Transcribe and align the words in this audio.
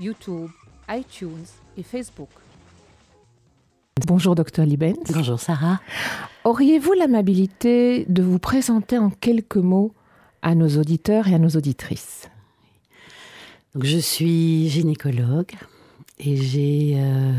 YouTube, 0.00 0.50
iTunes 0.88 1.46
et 1.76 1.82
Facebook. 1.82 2.28
Bonjour 4.06 4.36
docteur 4.36 4.64
Libens. 4.64 4.94
Bonjour 5.12 5.40
Sarah. 5.40 5.80
Auriez-vous 6.44 6.92
l'amabilité 6.92 8.04
de 8.08 8.22
vous 8.22 8.38
présenter 8.38 8.96
en 8.96 9.10
quelques 9.10 9.56
mots 9.56 9.92
à 10.40 10.54
nos 10.54 10.68
auditeurs 10.78 11.26
et 11.26 11.34
à 11.34 11.38
nos 11.38 11.48
auditrices? 11.48 12.30
Donc, 13.74 13.84
Je 13.84 13.98
suis 13.98 14.68
gynécologue 14.68 15.52
et 16.20 16.36
j'ai 16.36 16.94
euh, 16.96 17.32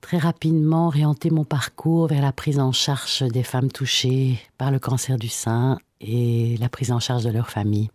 très 0.00 0.18
rapidement 0.18 0.86
orienté 0.86 1.30
mon 1.30 1.44
parcours 1.44 2.06
vers 2.06 2.22
la 2.22 2.32
prise 2.32 2.60
en 2.60 2.70
charge 2.70 3.22
des 3.22 3.42
femmes 3.42 3.72
touchées 3.72 4.38
par 4.58 4.70
le 4.70 4.78
cancer 4.78 5.18
du 5.18 5.28
sein 5.28 5.78
et 6.00 6.56
la 6.60 6.68
prise 6.68 6.92
en 6.92 7.00
charge 7.00 7.24
de 7.24 7.30
leur 7.30 7.50
famille. 7.50 7.90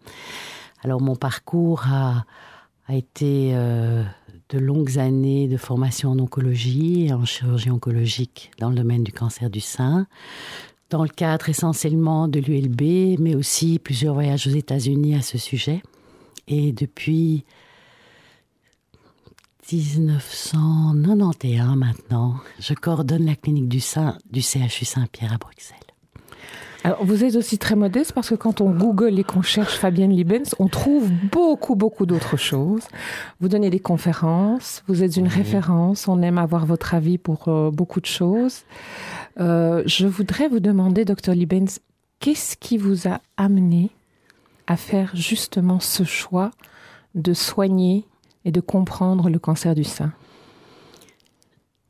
Alors 0.83 0.99
mon 0.99 1.15
parcours 1.15 1.85
a, 1.87 2.25
a 2.87 2.95
été 2.95 3.51
euh, 3.53 4.03
de 4.49 4.59
longues 4.59 4.99
années 4.99 5.47
de 5.47 5.57
formation 5.57 6.11
en 6.11 6.19
oncologie 6.19 7.07
et 7.07 7.13
en 7.13 7.25
chirurgie 7.25 7.71
oncologique 7.71 8.51
dans 8.59 8.69
le 8.69 8.75
domaine 8.75 9.03
du 9.03 9.11
cancer 9.11 9.49
du 9.49 9.61
sein, 9.61 10.07
dans 10.89 11.03
le 11.03 11.09
cadre 11.09 11.49
essentiellement 11.49 12.27
de 12.27 12.39
l'ULB, 12.39 13.19
mais 13.19 13.35
aussi 13.35 13.79
plusieurs 13.79 14.13
voyages 14.13 14.47
aux 14.47 14.51
États-Unis 14.51 15.15
à 15.15 15.21
ce 15.21 15.37
sujet. 15.37 15.81
Et 16.47 16.71
depuis 16.71 17.45
1991 19.71 21.77
maintenant, 21.77 22.35
je 22.59 22.73
coordonne 22.73 23.25
la 23.25 23.35
clinique 23.35 23.69
du 23.69 23.79
sein 23.79 24.17
du 24.29 24.41
CHU 24.41 24.85
Saint-Pierre 24.85 25.33
à 25.33 25.37
Bruxelles. 25.37 25.77
Alors, 26.85 27.05
vous 27.05 27.23
êtes 27.23 27.37
aussi 27.37 27.57
très 27.57 27.75
modeste 27.75 28.11
parce 28.11 28.29
que 28.29 28.35
quand 28.35 28.59
on 28.59 28.69
google 28.69 29.17
et 29.17 29.23
qu'on 29.23 29.41
cherche 29.41 29.77
Fabienne 29.77 30.11
Libens, 30.11 30.53
on 30.59 30.67
trouve 30.67 31.09
beaucoup, 31.31 31.75
beaucoup 31.75 32.05
d'autres 32.05 32.35
choses. 32.35 32.83
Vous 33.39 33.47
donnez 33.47 33.69
des 33.69 33.79
conférences, 33.79 34.83
vous 34.87 35.01
êtes 35.01 35.15
une 35.15 35.29
référence, 35.29 36.09
on 36.09 36.21
aime 36.21 36.37
avoir 36.37 36.65
votre 36.65 36.93
avis 36.93 37.17
pour 37.17 37.47
euh, 37.47 37.71
beaucoup 37.71 38.01
de 38.01 38.05
choses. 38.05 38.63
Euh, 39.39 39.81
je 39.85 40.07
voudrais 40.07 40.49
vous 40.49 40.59
demander, 40.59 41.05
docteur 41.05 41.35
Libens, 41.35 41.79
qu'est-ce 42.19 42.57
qui 42.57 42.77
vous 42.77 43.07
a 43.07 43.21
amené 43.37 43.89
à 44.67 44.75
faire 44.75 45.11
justement 45.13 45.79
ce 45.79 46.03
choix 46.03 46.51
de 47.15 47.33
soigner 47.33 48.05
et 48.43 48.51
de 48.51 48.59
comprendre 48.59 49.29
le 49.29 49.39
cancer 49.39 49.73
du 49.73 49.85
sein? 49.85 50.11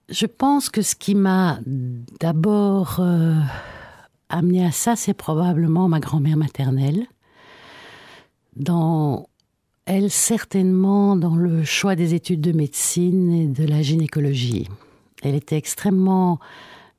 Je 0.10 0.28
pense 0.28 0.70
que 0.70 0.84
ce 0.84 0.94
qui 0.94 1.16
m'a 1.16 1.60
d'abord 1.66 2.98
euh, 3.00 3.34
amené 4.34 4.66
à 4.66 4.72
ça, 4.72 4.96
c'est 4.96 5.14
probablement 5.14 5.88
ma 5.88 6.00
grand-mère 6.00 6.38
maternelle. 6.38 7.06
Dans 8.56 9.28
elle, 9.86 10.10
certainement 10.10 11.16
dans 11.16 11.36
le 11.36 11.64
choix 11.64 11.96
des 11.96 12.14
études 12.14 12.42
de 12.42 12.52
médecine 12.52 13.32
et 13.34 13.48
de 13.48 13.66
la 13.66 13.82
gynécologie. 13.82 14.70
Elle 15.24 15.36
était 15.36 15.58
extrêmement 15.58 16.40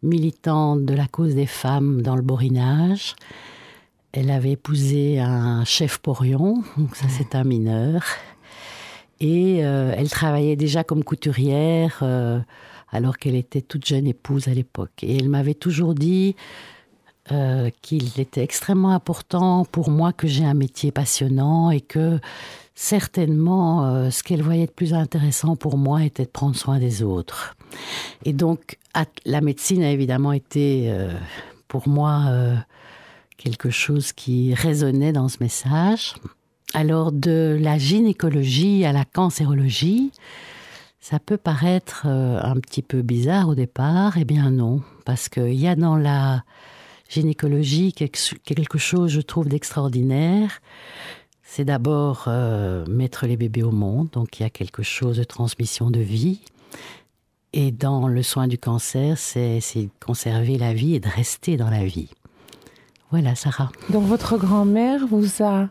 militante 0.02 0.84
de 0.84 0.94
la 0.94 1.06
cause 1.06 1.34
des 1.34 1.46
femmes 1.46 2.02
dans 2.02 2.14
le 2.14 2.22
borinage. 2.22 3.14
Elle 4.12 4.30
avait 4.30 4.52
épousé 4.52 5.18
un 5.18 5.64
chef 5.64 5.98
porion, 5.98 6.62
donc 6.76 6.94
ça 6.94 7.06
c'est 7.08 7.34
un 7.34 7.44
mineur. 7.44 8.04
Et 9.20 9.64
euh, 9.64 9.94
elle 9.96 10.10
travaillait 10.10 10.56
déjà 10.56 10.84
comme 10.84 11.04
couturière 11.04 12.00
euh, 12.02 12.38
alors 12.90 13.16
qu'elle 13.16 13.34
était 13.34 13.62
toute 13.62 13.86
jeune 13.86 14.06
épouse 14.06 14.48
à 14.48 14.54
l'époque. 14.54 15.02
Et 15.02 15.16
elle 15.16 15.28
m'avait 15.28 15.54
toujours 15.54 15.94
dit 15.94 16.36
euh, 17.32 17.70
qu'il 17.82 18.20
était 18.20 18.42
extrêmement 18.42 18.90
important 18.90 19.64
pour 19.64 19.90
moi 19.90 20.12
que 20.12 20.26
j'ai 20.26 20.44
un 20.44 20.54
métier 20.54 20.92
passionnant 20.92 21.70
et 21.70 21.80
que 21.80 22.20
certainement 22.74 24.10
ce 24.10 24.24
qu'elle 24.24 24.42
voyait 24.42 24.66
de 24.66 24.72
plus 24.72 24.94
intéressant 24.94 25.54
pour 25.54 25.78
moi 25.78 26.02
était 26.02 26.24
de 26.24 26.30
prendre 26.30 26.56
soin 26.56 26.80
des 26.80 27.04
autres. 27.04 27.56
Et 28.24 28.32
donc 28.32 28.78
la 29.24 29.40
médecine 29.40 29.84
a 29.84 29.90
évidemment 29.90 30.32
été 30.32 30.92
pour 31.68 31.86
moi 31.88 32.24
quelque 33.36 33.70
chose 33.70 34.12
qui 34.12 34.54
résonnait 34.54 35.12
dans 35.12 35.28
ce 35.28 35.36
message. 35.40 36.14
Alors 36.72 37.12
de 37.12 37.56
la 37.60 37.78
gynécologie 37.78 38.84
à 38.84 38.92
la 38.92 39.04
cancérologie, 39.04 40.10
ça 40.98 41.18
peut 41.20 41.36
paraître 41.36 42.04
euh, 42.06 42.40
un 42.42 42.56
petit 42.56 42.82
peu 42.82 43.02
bizarre 43.02 43.48
au 43.48 43.54
départ. 43.54 44.18
Eh 44.18 44.24
bien 44.24 44.50
non, 44.50 44.80
parce 45.04 45.28
qu'il 45.28 45.54
y 45.54 45.68
a 45.68 45.76
dans 45.76 45.96
la 45.96 46.42
gynécologie 47.14 47.92
quelque 47.92 48.78
chose, 48.78 49.10
je 49.10 49.20
trouve, 49.20 49.48
d'extraordinaire. 49.48 50.60
C'est 51.42 51.64
d'abord 51.64 52.24
euh, 52.26 52.84
mettre 52.86 53.26
les 53.26 53.36
bébés 53.36 53.62
au 53.62 53.70
monde, 53.70 54.08
donc 54.12 54.38
il 54.38 54.42
y 54.42 54.46
a 54.46 54.50
quelque 54.50 54.82
chose 54.82 55.18
de 55.18 55.24
transmission 55.24 55.90
de 55.90 56.00
vie. 56.00 56.40
Et 57.52 57.70
dans 57.70 58.08
le 58.08 58.22
soin 58.22 58.48
du 58.48 58.58
cancer, 58.58 59.16
c'est 59.16 59.60
conserver 60.04 60.58
la 60.58 60.74
vie 60.74 60.96
et 60.96 61.00
de 61.00 61.08
rester 61.08 61.56
dans 61.56 61.70
la 61.70 61.84
vie. 61.84 62.10
Voilà, 63.12 63.36
Sarah. 63.36 63.70
Donc 63.90 64.04
votre 64.04 64.36
grand-mère 64.36 65.06
vous 65.06 65.44
a 65.44 65.68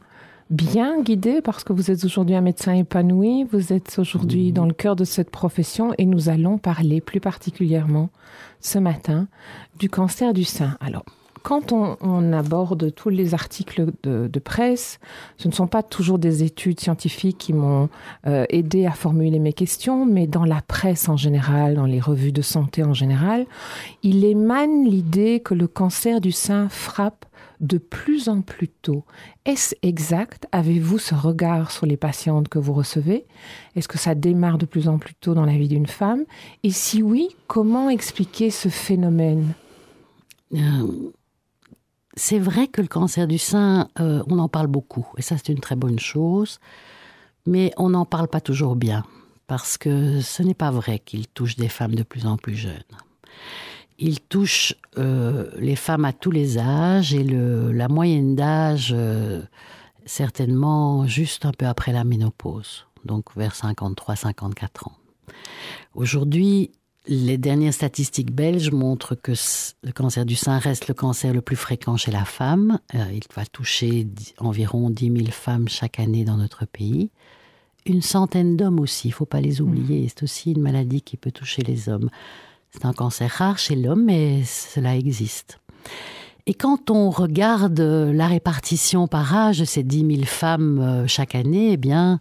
bien 0.49 1.01
guidé 1.01 1.41
parce 1.41 1.65
que 1.65 1.73
vous 1.73 1.91
êtes 1.91 2.05
aujourd'hui 2.05 2.35
un 2.35 2.41
médecin 2.41 2.73
épanoui, 2.73 3.43
vous 3.51 3.73
êtes 3.73 3.97
aujourd'hui 3.99 4.53
dans 4.53 4.65
le 4.65 4.73
cœur 4.73 4.95
de 4.95 5.03
cette 5.03 5.29
profession 5.29 5.93
et 5.97 6.05
nous 6.05 6.29
allons 6.29 6.57
parler 6.57 7.01
plus 7.01 7.19
particulièrement 7.19 8.09
ce 8.61 8.79
matin 8.79 9.27
du 9.77 9.89
cancer 9.89 10.33
du 10.33 10.45
sein. 10.45 10.77
Alors, 10.79 11.03
quand 11.43 11.73
on, 11.73 12.33
aborde 12.33 12.95
tous 12.95 13.09
les 13.09 13.33
articles 13.33 13.87
de, 14.03 14.39
presse, 14.39 14.99
ce 15.37 15.47
ne 15.47 15.53
sont 15.53 15.67
pas 15.67 15.83
toujours 15.83 16.17
des 16.17 16.43
études 16.43 16.79
scientifiques 16.79 17.37
qui 17.37 17.53
m'ont 17.53 17.89
euh, 18.25 18.45
aidé 18.49 18.85
à 18.85 18.91
formuler 18.91 19.39
mes 19.39 19.53
questions, 19.53 20.05
mais 20.05 20.25
dans 20.25 20.45
la 20.45 20.61
presse 20.61 21.09
en 21.09 21.17
général, 21.17 21.75
dans 21.75 21.85
les 21.85 21.99
revues 21.99 22.31
de 22.31 22.41
santé 22.41 22.83
en 22.83 22.93
général, 22.93 23.45
il 24.03 24.23
émane 24.23 24.85
l'idée 24.85 25.41
que 25.41 25.53
le 25.53 25.67
cancer 25.67 26.21
du 26.21 26.31
sein 26.31 26.69
frappe 26.69 27.25
de 27.59 27.77
plus 27.77 28.29
en 28.29 28.41
plus 28.41 28.69
tôt. 28.69 29.03
Est-ce 29.45 29.75
exact? 29.81 30.47
Avez-vous 30.51 30.97
ce 30.97 31.15
regard 31.15 31.71
sur 31.71 31.85
les 31.85 31.97
patientes 31.97 32.47
que 32.47 32.59
vous 32.59 32.73
recevez? 32.73 33.25
Est-ce 33.75 33.87
que 33.87 33.97
ça 33.97 34.15
démarre 34.15 34.57
de 34.57 34.65
plus 34.65 34.87
en 34.87 34.97
plus 34.97 35.13
tôt 35.15 35.33
dans 35.33 35.45
la 35.45 35.57
vie 35.57 35.67
d'une 35.67 35.87
femme? 35.87 36.23
Et 36.63 36.71
si 36.71 37.01
oui, 37.01 37.29
comment 37.47 37.89
expliquer 37.89 38.49
ce 38.49 38.69
phénomène? 38.69 39.53
Euh, 40.53 41.11
C'est 42.15 42.39
vrai 42.39 42.67
que 42.67 42.81
le 42.81 42.87
cancer 42.87 43.27
du 43.27 43.37
sein, 43.37 43.87
euh, 43.99 44.23
on 44.27 44.37
en 44.37 44.47
parle 44.47 44.67
beaucoup, 44.67 45.07
et 45.17 45.21
ça 45.21 45.35
c'est 45.37 45.51
une 45.51 45.59
très 45.59 45.75
bonne 45.75 45.99
chose, 45.99 46.59
mais 47.47 47.71
on 47.77 47.89
n'en 47.89 48.05
parle 48.05 48.27
pas 48.27 48.41
toujours 48.41 48.75
bien, 48.75 49.03
parce 49.47 49.77
que 49.77 50.21
ce 50.21 50.43
n'est 50.43 50.53
pas 50.53 50.69
vrai 50.69 50.99
qu'il 50.99 51.27
touche 51.27 51.55
des 51.55 51.69
femmes 51.69 51.95
de 51.95 52.03
plus 52.03 52.27
en 52.27 52.37
plus 52.37 52.55
jeunes. 52.55 52.83
Il 53.97 54.19
touche 54.19 54.75
euh, 54.97 55.49
les 55.57 55.75
femmes 55.75 56.05
à 56.05 56.13
tous 56.13 56.31
les 56.31 56.59
âges 56.59 57.13
et 57.13 57.23
le, 57.23 57.71
la 57.71 57.87
moyenne 57.87 58.35
d'âge 58.35 58.93
euh, 58.95 59.41
certainement 60.05 61.07
juste 61.07 61.45
un 61.45 61.51
peu 61.51 61.65
après 61.65 61.93
la 61.93 62.03
ménopause, 62.03 62.85
donc 63.05 63.35
vers 63.35 63.53
53-54 63.55 64.87
ans. 64.87 64.93
Aujourd'hui, 65.95 66.71
les 67.07 67.37
dernières 67.37 67.73
statistiques 67.73 68.33
belges 68.33 68.71
montrent 68.71 69.15
que 69.15 69.33
le 69.83 69.91
cancer 69.91 70.25
du 70.25 70.35
sein 70.35 70.57
reste 70.57 70.87
le 70.87 70.93
cancer 70.93 71.33
le 71.33 71.41
plus 71.41 71.55
fréquent 71.55 71.97
chez 71.97 72.11
la 72.11 72.23
femme. 72.23 72.79
Euh, 72.95 73.03
il 73.13 73.23
va 73.35 73.45
toucher 73.45 74.07
environ 74.37 74.89
10 74.89 75.11
000 75.17 75.31
femmes 75.31 75.67
chaque 75.67 75.99
année 75.99 76.23
dans 76.23 76.37
notre 76.37 76.65
pays. 76.65 77.09
une 77.85 78.01
centaine 78.01 78.55
d'hommes 78.55 78.79
aussi, 78.79 79.09
il 79.09 79.11
faut 79.11 79.25
pas 79.25 79.41
les 79.41 79.59
oublier. 79.59 80.07
C'est 80.07 80.23
aussi 80.23 80.53
une 80.53 80.61
maladie 80.61 81.01
qui 81.01 81.17
peut 81.17 81.31
toucher 81.31 81.61
les 81.63 81.89
hommes. 81.89 82.09
C'est 82.71 82.85
un 82.85 82.93
cancer 82.93 83.29
rare 83.29 83.57
chez 83.57 83.75
l'homme, 83.75 84.05
mais 84.05 84.43
cela 84.45 84.95
existe. 84.95 85.59
Et 86.45 86.53
quand 86.53 86.89
on 86.89 87.09
regarde 87.09 87.79
la 87.79 88.27
répartition 88.27 89.07
par 89.07 89.35
âge 89.35 89.59
de 89.59 89.65
ces 89.65 89.83
10 89.83 90.15
000 90.15 90.23
femmes 90.25 90.79
euh, 90.79 91.07
chaque 91.07 91.35
année, 91.35 91.73
eh 91.73 91.77
bien, 91.77 92.19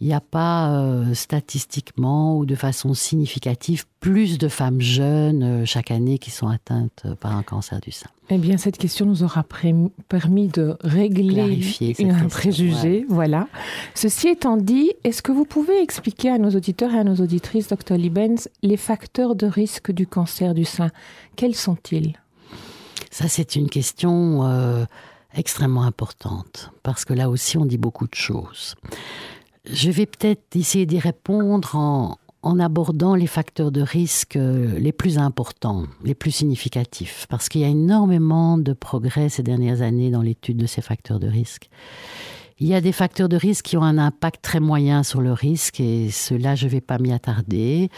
il 0.00 0.08
n'y 0.08 0.14
a 0.14 0.20
pas 0.20 0.72
euh, 0.72 1.14
statistiquement 1.14 2.36
ou 2.36 2.44
de 2.44 2.54
façon 2.54 2.92
significative 2.92 3.86
plus 4.00 4.36
de 4.36 4.48
femmes 4.48 4.80
jeunes 4.80 5.42
euh, 5.42 5.64
chaque 5.64 5.90
année 5.90 6.18
qui 6.18 6.30
sont 6.30 6.48
atteintes 6.48 7.02
euh, 7.06 7.14
par 7.14 7.34
un 7.34 7.42
cancer 7.42 7.80
du 7.80 7.92
sein. 7.92 8.10
Eh 8.28 8.36
bien, 8.36 8.58
cette 8.58 8.76
question 8.76 9.06
nous 9.06 9.22
aura 9.22 9.44
permis 10.08 10.48
de 10.48 10.76
régler 10.82 11.60
un 12.00 12.28
préjugé. 12.28 13.06
Voilà. 13.08 13.48
Ceci 13.94 14.28
étant 14.28 14.58
dit, 14.58 14.92
est-ce 15.04 15.22
que 15.22 15.32
vous 15.32 15.44
pouvez 15.44 15.80
expliquer 15.80 16.30
à 16.30 16.38
nos 16.38 16.50
auditeurs 16.50 16.92
et 16.92 16.98
à 16.98 17.04
nos 17.04 17.16
auditrices, 17.16 17.68
Dr. 17.68 17.96
Libens, 17.96 18.48
les 18.62 18.76
facteurs 18.76 19.34
de 19.34 19.46
risque 19.46 19.92
du 19.92 20.06
cancer 20.06 20.54
du 20.54 20.64
sein? 20.64 20.90
Quels 21.36 21.54
sont-ils? 21.54 22.16
Ça, 23.12 23.28
c'est 23.28 23.54
une 23.54 23.70
question 23.70 24.86
extrêmement 25.32 25.84
importante 25.84 26.72
parce 26.82 27.04
que 27.04 27.14
là 27.14 27.30
aussi, 27.30 27.56
on 27.56 27.64
dit 27.64 27.78
beaucoup 27.78 28.08
de 28.08 28.14
choses. 28.14 28.74
Je 29.70 29.90
vais 29.90 30.06
peut-être 30.06 30.54
essayer 30.54 30.86
d'y 30.86 30.98
répondre 30.98 31.74
en, 31.74 32.18
abordant 32.60 33.16
les 33.16 33.26
facteurs 33.26 33.72
de 33.72 33.80
risque 33.80 34.36
euh, 34.36 34.78
les 34.78 34.92
plus 34.92 35.18
importants, 35.18 35.84
les 36.04 36.14
plus 36.14 36.30
significatifs, 36.30 37.26
parce 37.28 37.48
qu'il 37.48 37.62
y 37.62 37.64
a 37.64 37.68
énormément 37.68 38.56
de 38.56 38.72
progrès 38.72 39.28
ces 39.28 39.42
dernières 39.42 39.82
années 39.82 40.12
dans 40.12 40.22
l'étude 40.22 40.56
de 40.56 40.66
ces 40.66 40.80
facteurs 40.80 41.18
de 41.18 41.26
risque. 41.26 41.68
Il 42.60 42.68
y 42.68 42.74
a 42.74 42.80
des 42.80 42.92
facteurs 42.92 43.28
de 43.28 43.36
risque 43.36 43.64
qui 43.64 43.76
ont 43.76 43.82
un 43.82 43.98
impact 43.98 44.42
très 44.42 44.60
moyen 44.60 45.02
sur 45.02 45.20
le 45.20 45.32
risque, 45.32 45.80
et 45.80 46.10
cela, 46.10 46.54
je 46.54 46.66
ne 46.66 46.70
vais 46.70 46.80
pas 46.80 46.98
m'y 46.98 47.12
attarder 47.12 47.90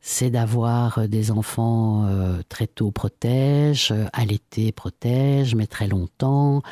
c'est 0.00 0.30
d'avoir 0.30 0.98
euh, 0.98 1.06
des 1.06 1.30
enfants 1.30 2.06
euh, 2.06 2.40
très 2.48 2.66
tôt 2.66 2.90
protège, 2.90 3.92
l'été 4.26 4.72
protège, 4.72 5.54
mais 5.54 5.66
très 5.66 5.88
longtemps, 5.88 6.62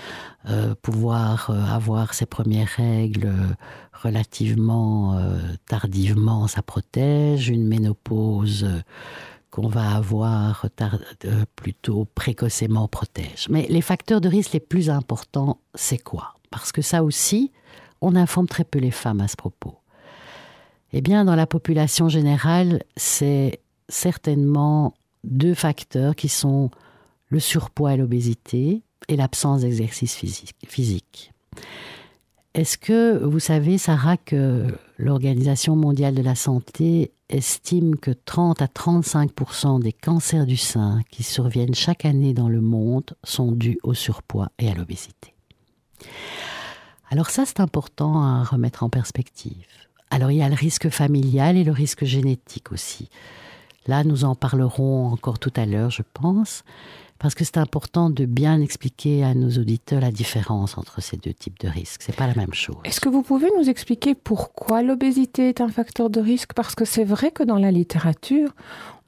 pouvoir 0.82 1.50
avoir 1.50 2.14
ses 2.14 2.26
premières 2.26 2.68
règles 2.68 3.32
relativement 4.02 5.14
euh, 5.14 5.38
tardivement, 5.68 6.46
ça 6.46 6.62
protège. 6.62 7.48
Une 7.48 7.66
ménopause 7.66 8.64
euh, 8.64 8.80
qu'on 9.50 9.68
va 9.68 9.96
avoir 9.96 10.66
euh, 11.24 11.44
plutôt 11.56 12.06
précocement 12.14 12.88
protège. 12.88 13.48
Mais 13.48 13.66
les 13.68 13.82
facteurs 13.82 14.20
de 14.20 14.28
risque 14.28 14.52
les 14.52 14.60
plus 14.60 14.90
importants, 14.90 15.60
c'est 15.74 16.02
quoi? 16.02 16.34
Parce 16.50 16.72
que 16.72 16.82
ça 16.82 17.02
aussi, 17.02 17.52
on 18.00 18.14
informe 18.14 18.46
très 18.46 18.64
peu 18.64 18.78
les 18.78 18.90
femmes 18.90 19.20
à 19.20 19.28
ce 19.28 19.36
propos. 19.36 19.77
Eh 20.92 21.00
bien, 21.00 21.24
dans 21.24 21.36
la 21.36 21.46
population 21.46 22.08
générale, 22.08 22.82
c'est 22.96 23.60
certainement 23.88 24.94
deux 25.24 25.54
facteurs 25.54 26.14
qui 26.14 26.28
sont 26.28 26.70
le 27.28 27.40
surpoids 27.40 27.94
et 27.94 27.96
l'obésité 27.96 28.82
et 29.08 29.16
l'absence 29.16 29.60
d'exercice 29.62 30.14
physique. 30.66 31.32
Est-ce 32.54 32.78
que 32.78 33.22
vous 33.22 33.38
savez, 33.38 33.78
Sarah, 33.78 34.16
que 34.16 34.66
l'Organisation 34.96 35.76
mondiale 35.76 36.14
de 36.14 36.22
la 36.22 36.34
santé 36.34 37.12
estime 37.28 37.96
que 37.96 38.10
30 38.10 38.62
à 38.62 38.66
35% 38.66 39.80
des 39.82 39.92
cancers 39.92 40.46
du 40.46 40.56
sein 40.56 41.02
qui 41.10 41.22
surviennent 41.22 41.74
chaque 41.74 42.06
année 42.06 42.32
dans 42.32 42.48
le 42.48 42.62
monde 42.62 43.14
sont 43.22 43.52
dus 43.52 43.78
au 43.82 43.92
surpoids 43.94 44.50
et 44.58 44.70
à 44.70 44.74
l'obésité? 44.74 45.34
Alors 47.10 47.30
ça, 47.30 47.44
c'est 47.46 47.60
important 47.60 48.22
à 48.22 48.42
remettre 48.42 48.82
en 48.82 48.88
perspective. 48.88 49.66
Alors 50.10 50.30
il 50.30 50.38
y 50.38 50.42
a 50.42 50.48
le 50.48 50.54
risque 50.54 50.88
familial 50.88 51.56
et 51.56 51.64
le 51.64 51.72
risque 51.72 52.04
génétique 52.04 52.72
aussi. 52.72 53.08
Là, 53.86 54.04
nous 54.04 54.24
en 54.24 54.34
parlerons 54.34 55.10
encore 55.10 55.38
tout 55.38 55.52
à 55.56 55.64
l'heure, 55.64 55.90
je 55.90 56.02
pense 56.12 56.64
parce 57.18 57.34
que 57.34 57.44
c'est 57.44 57.58
important 57.58 58.10
de 58.10 58.26
bien 58.26 58.60
expliquer 58.60 59.24
à 59.24 59.34
nos 59.34 59.50
auditeurs 59.50 60.00
la 60.00 60.12
différence 60.12 60.78
entre 60.78 61.02
ces 61.02 61.16
deux 61.16 61.32
types 61.32 61.58
de 61.58 61.68
risques. 61.68 62.02
C'est 62.04 62.14
pas 62.14 62.28
la 62.28 62.34
même 62.34 62.54
chose. 62.54 62.76
Est-ce 62.84 63.00
que 63.00 63.08
vous 63.08 63.22
pouvez 63.22 63.48
nous 63.58 63.68
expliquer 63.68 64.14
pourquoi 64.14 64.82
l'obésité 64.82 65.48
est 65.48 65.60
un 65.60 65.68
facteur 65.68 66.10
de 66.10 66.20
risque? 66.20 66.52
Parce 66.52 66.76
que 66.76 66.84
c'est 66.84 67.04
vrai 67.04 67.32
que 67.32 67.42
dans 67.42 67.58
la 67.58 67.72
littérature, 67.72 68.54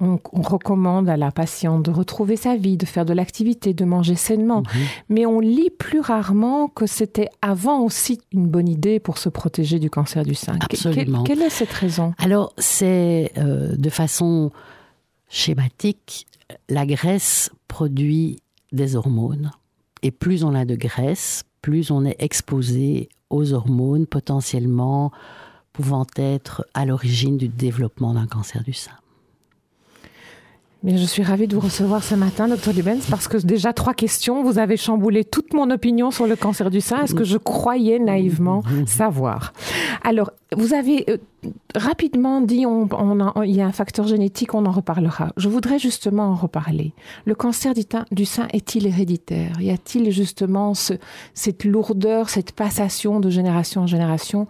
on, 0.01 0.19
recommande 0.33 1.09
à 1.09 1.17
la 1.17 1.31
patiente 1.31 1.85
de 1.85 1.91
retrouver 1.91 2.37
sa 2.37 2.57
vie, 2.57 2.77
de 2.77 2.87
faire 2.87 3.05
de 3.05 3.12
l'activité, 3.12 3.75
de 3.75 3.85
manger 3.85 4.17
sainement. 4.17 4.61
Mhm. 4.62 4.87
Mais 5.09 5.27
on 5.27 5.39
lit 5.39 5.71
plus 5.71 6.01
rarement 6.01 6.69
que 6.69 6.87
c'était 6.87 7.29
avant 7.43 7.81
aussi 7.81 8.21
une 8.33 8.49
bonne 8.49 8.69
idée 8.69 8.99
pour 8.99 9.19
se 9.19 9.29
protéger 9.29 9.79
du 9.79 9.91
cancer 9.91 10.25
du 10.25 10.35
sein. 10.35 10.59
Absolument. 10.61 11.23
quelle 11.23 11.43
est 11.43 11.51
cette 11.51 11.73
raison? 11.73 12.15
Alors, 12.19 12.55
c'est 12.59 13.33
euh, 13.37 13.77
de 13.77 13.91
façon 13.91 14.51
schématique 15.29 16.27
la 16.69 16.87
graisse 16.87 17.51
produit 17.71 18.43
des 18.73 18.97
hormones. 18.97 19.53
Et 20.03 20.11
plus 20.11 20.43
on 20.43 20.55
a 20.55 20.65
de 20.65 20.75
graisse, 20.75 21.45
plus 21.63 21.93
on 21.93 22.05
est 22.05 22.17
exposé 22.19 23.09
aux 23.31 23.53
hormones 23.53 24.07
potentiellement 24.07 25.13
pouvant 25.73 26.07
être 26.17 26.67
à 26.75 26.85
l'origine 26.85 27.39
du 27.39 27.49
développement 27.49 28.13
d'un 28.13 28.27
cancer 28.27 28.65
du 28.65 28.73
sein 28.73 29.00
je 30.85 31.05
suis 31.05 31.23
ravie 31.23 31.47
de 31.47 31.55
vous 31.55 31.61
recevoir 31.61 32.03
ce 32.03 32.15
matin, 32.15 32.49
Dr. 32.49 32.73
Libens, 32.73 33.06
parce 33.11 33.29
que 33.29 33.37
déjà 33.37 33.73
trois 33.73 33.93
questions. 33.93 34.43
Vous 34.43 34.59
avez 34.59 34.77
chamboulé 34.77 35.25
toute 35.25 35.53
mon 35.53 35.71
opinion 35.71 36.11
sur 36.11 36.27
le 36.27 36.37
cancer 36.37 36.71
du 36.71 36.81
sein, 36.81 37.03
est 37.03 37.06
ce 37.06 37.15
que 37.15 37.25
je 37.25 37.37
croyais 37.37 37.99
naïvement 37.99 38.62
savoir? 38.87 39.53
Alors, 40.03 40.31
vous 40.56 40.73
avez 40.75 41.05
euh, 41.09 41.19
rapidement 41.75 42.41
dit 42.41 42.65
on, 42.67 42.88
il 43.44 43.55
y 43.55 43.61
a 43.61 43.67
un 43.67 43.73
facteur 43.73 44.06
génétique, 44.06 44.55
on 44.55 44.65
en 44.65 44.71
reparlera. 44.71 45.32
Je 45.37 45.49
voudrais 45.49 45.79
justement 45.79 46.31
en 46.31 46.35
reparler. 46.35 46.93
Le 47.26 47.35
cancer 47.35 47.75
du 48.11 48.25
sein 48.25 48.49
est-il 48.53 48.87
héréditaire? 48.87 49.61
Y 49.61 49.71
a-t-il 49.71 50.11
justement 50.11 50.75
ce, 50.75 50.94
cette 51.35 51.65
lourdeur, 51.65 52.31
cette 52.31 52.53
passation 52.53 53.21
de 53.21 53.29
génération 53.31 53.83
en 53.83 53.87
génération 53.87 54.49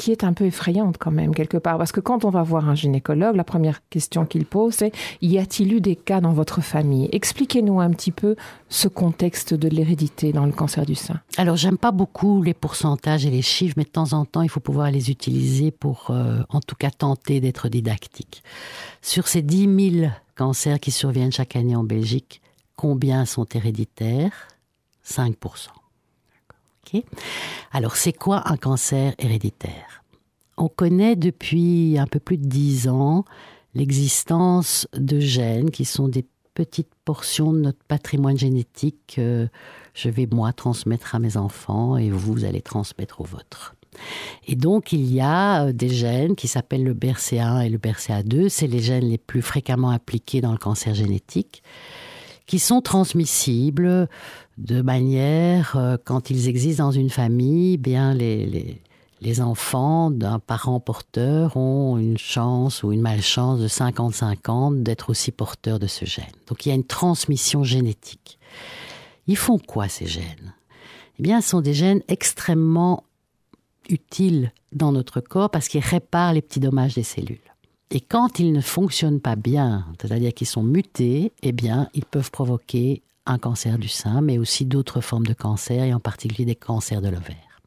qui 0.00 0.12
est 0.12 0.24
un 0.24 0.32
peu 0.32 0.46
effrayante 0.46 0.96
quand 0.98 1.10
même 1.10 1.34
quelque 1.34 1.58
part. 1.58 1.76
Parce 1.76 1.92
que 1.92 2.00
quand 2.00 2.24
on 2.24 2.30
va 2.30 2.42
voir 2.42 2.66
un 2.70 2.74
gynécologue, 2.74 3.36
la 3.36 3.44
première 3.44 3.86
question 3.90 4.24
qu'il 4.24 4.46
pose, 4.46 4.72
c'est 4.72 4.92
y 5.20 5.36
a-t-il 5.36 5.74
eu 5.74 5.82
des 5.82 5.94
cas 5.94 6.22
dans 6.22 6.32
votre 6.32 6.62
famille? 6.62 7.10
Expliquez-nous 7.12 7.80
un 7.80 7.90
petit 7.90 8.10
peu 8.10 8.34
ce 8.70 8.88
contexte 8.88 9.52
de 9.52 9.68
l'hérédité 9.68 10.32
dans 10.32 10.46
le 10.46 10.52
cancer 10.52 10.86
du 10.86 10.94
sein. 10.94 11.20
Alors 11.36 11.56
j'aime 11.56 11.76
pas 11.76 11.90
beaucoup 11.90 12.42
les 12.42 12.54
pourcentages 12.54 13.26
et 13.26 13.30
les 13.30 13.42
chiffres, 13.42 13.74
mais 13.76 13.84
de 13.84 13.90
temps 13.90 14.14
en 14.14 14.24
temps 14.24 14.40
il 14.40 14.48
faut 14.48 14.60
pouvoir 14.60 14.90
les 14.90 15.10
utiliser 15.10 15.70
pour 15.70 16.06
euh, 16.08 16.40
en 16.48 16.60
tout 16.60 16.76
cas 16.76 16.90
tenter 16.90 17.40
d'être 17.40 17.68
didactique. 17.68 18.42
Sur 19.02 19.28
ces 19.28 19.42
10 19.42 19.98
000 19.98 20.12
cancers 20.34 20.80
qui 20.80 20.92
surviennent 20.92 21.30
chaque 21.30 21.56
année 21.56 21.76
en 21.76 21.84
Belgique, 21.84 22.40
combien 22.74 23.26
sont 23.26 23.44
héréditaires? 23.44 24.48
5 25.02 25.36
alors, 27.70 27.96
c'est 27.96 28.12
quoi 28.12 28.50
un 28.50 28.56
cancer 28.56 29.14
héréditaire? 29.18 30.02
On 30.56 30.68
connaît 30.68 31.16
depuis 31.16 31.96
un 31.98 32.06
peu 32.06 32.18
plus 32.18 32.36
de 32.36 32.46
dix 32.46 32.88
ans 32.88 33.24
l'existence 33.74 34.88
de 34.94 35.20
gènes 35.20 35.70
qui 35.70 35.84
sont 35.84 36.08
des 36.08 36.26
petites 36.54 36.92
portions 37.04 37.52
de 37.52 37.60
notre 37.60 37.82
patrimoine 37.84 38.36
génétique 38.36 38.98
que 39.14 39.48
je 39.94 40.10
vais 40.10 40.26
moi 40.30 40.52
transmettre 40.52 41.14
à 41.14 41.20
mes 41.20 41.36
enfants 41.36 41.96
et 41.96 42.10
vous 42.10 42.44
allez 42.44 42.60
transmettre 42.60 43.20
au 43.20 43.24
vôtre. 43.24 43.76
Et 44.46 44.56
donc, 44.56 44.92
il 44.92 45.12
y 45.12 45.20
a 45.20 45.66
euh, 45.66 45.72
des 45.72 45.88
gènes 45.88 46.36
qui 46.36 46.48
s'appellent 46.48 46.84
le 46.84 46.94
BRCA1 46.94 47.66
et 47.66 47.68
le 47.68 47.78
BRCA2. 47.78 48.48
C'est 48.48 48.66
les 48.66 48.80
gènes 48.80 49.08
les 49.08 49.18
plus 49.18 49.42
fréquemment 49.42 49.90
appliqués 49.90 50.40
dans 50.40 50.52
le 50.52 50.58
cancer 50.58 50.94
génétique 50.94 51.62
qui 52.50 52.58
sont 52.58 52.80
transmissibles 52.80 54.08
de 54.58 54.82
manière, 54.82 55.76
euh, 55.76 55.96
quand 56.04 56.30
ils 56.30 56.48
existent 56.48 56.86
dans 56.86 56.90
une 56.90 57.08
famille, 57.08 57.76
bien 57.76 58.12
les, 58.12 58.82
les, 59.20 59.40
enfants 59.40 60.10
d'un 60.10 60.40
parent 60.40 60.80
porteur 60.80 61.56
ont 61.56 61.96
une 61.96 62.18
chance 62.18 62.82
ou 62.82 62.90
une 62.90 63.02
malchance 63.02 63.60
de 63.60 63.68
50-50 63.68 64.82
d'être 64.82 65.10
aussi 65.10 65.30
porteurs 65.30 65.78
de 65.78 65.86
ce 65.86 66.04
gène. 66.04 66.24
Donc 66.48 66.66
il 66.66 66.70
y 66.70 66.72
a 66.72 66.74
une 66.74 66.82
transmission 66.82 67.62
génétique. 67.62 68.40
Ils 69.28 69.36
font 69.36 69.58
quoi 69.58 69.88
ces 69.88 70.06
gènes? 70.06 70.52
Eh 71.20 71.22
bien, 71.22 71.40
ce 71.42 71.50
sont 71.50 71.60
des 71.60 71.74
gènes 71.74 72.02
extrêmement 72.08 73.04
utiles 73.88 74.52
dans 74.72 74.90
notre 74.90 75.20
corps 75.20 75.50
parce 75.50 75.68
qu'ils 75.68 75.84
réparent 75.84 76.32
les 76.32 76.42
petits 76.42 76.58
dommages 76.58 76.94
des 76.94 77.04
cellules. 77.04 77.49
Et 77.92 78.00
quand 78.00 78.38
ils 78.38 78.52
ne 78.52 78.60
fonctionnent 78.60 79.20
pas 79.20 79.36
bien, 79.36 79.84
c'est-à-dire 80.00 80.32
qu'ils 80.32 80.46
sont 80.46 80.62
mutés, 80.62 81.32
eh 81.42 81.52
bien, 81.52 81.88
ils 81.92 82.04
peuvent 82.04 82.30
provoquer 82.30 83.02
un 83.26 83.38
cancer 83.38 83.78
du 83.78 83.88
sein, 83.88 84.20
mais 84.20 84.38
aussi 84.38 84.64
d'autres 84.64 85.00
formes 85.00 85.26
de 85.26 85.34
cancer, 85.34 85.84
et 85.84 85.92
en 85.92 86.00
particulier 86.00 86.44
des 86.44 86.54
cancers 86.54 87.00
de 87.00 87.08
l'ovaire. 87.08 87.60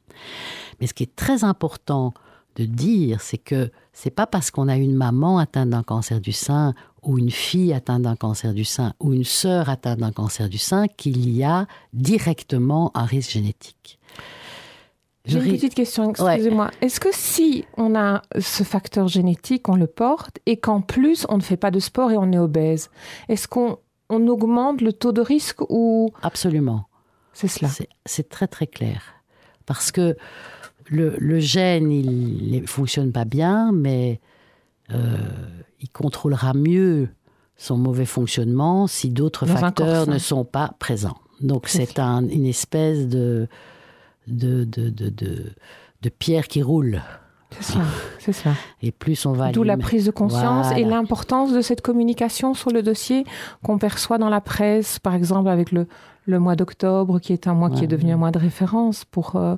Mais 0.80 0.88
ce 0.88 0.94
qui 0.94 1.04
est 1.04 1.16
très 1.16 1.44
important 1.44 2.14
de 2.56 2.66
dire, 2.66 3.20
c'est 3.22 3.38
que 3.38 3.70
c'est 3.92 4.12
pas 4.12 4.28
parce 4.28 4.50
qu'on 4.50 4.68
a 4.68 4.78
une 4.78 4.96
maman 4.96 5.40
atteinte 5.40 5.70
d'un 5.70 5.84
cancer 5.84 6.22
du 6.22 6.32
sein, 6.32 6.74
ou 7.02 7.18
une 7.18 7.32
fille 7.32 7.74
atteinte 7.74 8.04
d'un 8.04 8.16
cancer 8.16 8.54
du 8.54 8.64
sein, 8.64 8.94
ou 9.02 9.14
une 9.14 9.26
sœur 9.26 9.68
atteinte 9.68 10.00
d'un 10.00 10.12
cancer 10.12 10.48
du 10.48 10.58
sein, 10.58 10.88
qu'il 10.88 11.30
y 11.30 11.44
a 11.44 11.68
directement 11.92 12.92
un 12.96 13.06
risque 13.06 13.32
génétique. 13.32 14.00
J'ai 15.26 15.40
une 15.40 15.54
petite 15.54 15.74
question, 15.74 16.10
excusez-moi. 16.10 16.70
Est-ce 16.82 17.00
que 17.00 17.10
si 17.12 17.64
on 17.78 17.96
a 17.96 18.22
ce 18.40 18.64
facteur 18.64 19.08
génétique, 19.08 19.70
on 19.70 19.76
le 19.76 19.88
porte, 19.88 20.40
et 20.46 20.58
qu'en 20.58 20.82
plus 20.82 21.26
on 21.30 21.38
ne 21.38 21.42
fait 21.42 21.58
pas 21.58 21.72
de 21.72 21.80
sport 21.80 22.12
et 22.12 22.18
on 22.18 22.32
est 22.34 22.38
obèse, 22.38 22.90
est-ce 23.30 23.48
qu'on 23.48 23.78
on 24.10 24.28
augmente 24.28 24.82
le 24.82 24.92
taux 24.92 25.14
de 25.14 25.22
risque 25.22 25.62
ou 25.70 26.12
Absolument. 26.22 26.88
C'est 27.32 27.48
cela. 27.48 27.70
C'est 28.06 28.30
très 28.30 28.48
très 28.48 28.68
clair. 28.68 29.02
Parce 29.66 29.92
que 29.92 30.18
le, 30.88 31.16
le 31.18 31.40
gène, 31.40 31.92
il 31.92 32.62
ne 32.62 32.68
fonctionne 32.68 33.12
pas 33.12 33.26
bien, 33.26 33.72
mais 33.72 34.20
euh, 34.92 35.18
il 35.80 35.90
contrôlera 35.90 36.54
mieux 36.54 37.08
son 37.56 37.78
mauvais 37.78 38.06
fonctionnement 38.06 38.88
si 38.88 39.10
d'autres 39.10 39.46
facteurs 39.46 40.08
ne 40.08 40.18
sont 40.18 40.44
pas 40.44 40.76
présents. 40.80 41.18
Donc 41.40 41.68
c'est 41.68 41.98
un, 41.98 42.28
une 42.28 42.46
espèce 42.46 43.08
de 43.08 43.48
de, 44.28 44.64
de, 44.64 44.90
de, 44.90 45.10
de, 45.10 46.10
pierre 46.10 46.48
qui 46.48 46.62
roule. 46.62 47.02
C'est 47.52 47.74
ça, 47.74 47.80
c'est 48.20 48.34
ça. 48.34 48.52
Et 48.82 48.92
plus 48.92 49.26
on 49.26 49.34
va... 49.34 49.52
D'où 49.52 49.64
la 49.64 49.78
prise 49.78 50.06
de 50.06 50.12
conscience 50.12 50.72
et 50.76 50.84
l'importance 50.84 51.54
de 51.54 51.62
cette 51.62 51.82
communication 51.82 52.54
sur 52.54 52.72
le 52.72 52.82
dossier 52.82 53.26
qu'on 53.64 53.78
perçoit 53.78 54.18
dans 54.18 54.30
la 54.30 54.42
presse, 54.42 54.98
par 54.98 55.14
exemple 55.14 55.50
avec 55.50 55.72
le, 55.72 55.88
le 56.26 56.40
mois 56.40 56.56
d'octobre, 56.56 57.20
qui 57.20 57.32
est 57.32 57.48
un 57.48 57.54
mois 57.54 57.70
qui 57.70 57.84
est 57.84 57.88
devenu 57.88 58.14
un 58.14 58.18
mois 58.18 58.32
de 58.32 58.40
référence 58.40 59.06
pour, 59.06 59.36
euh, 59.36 59.56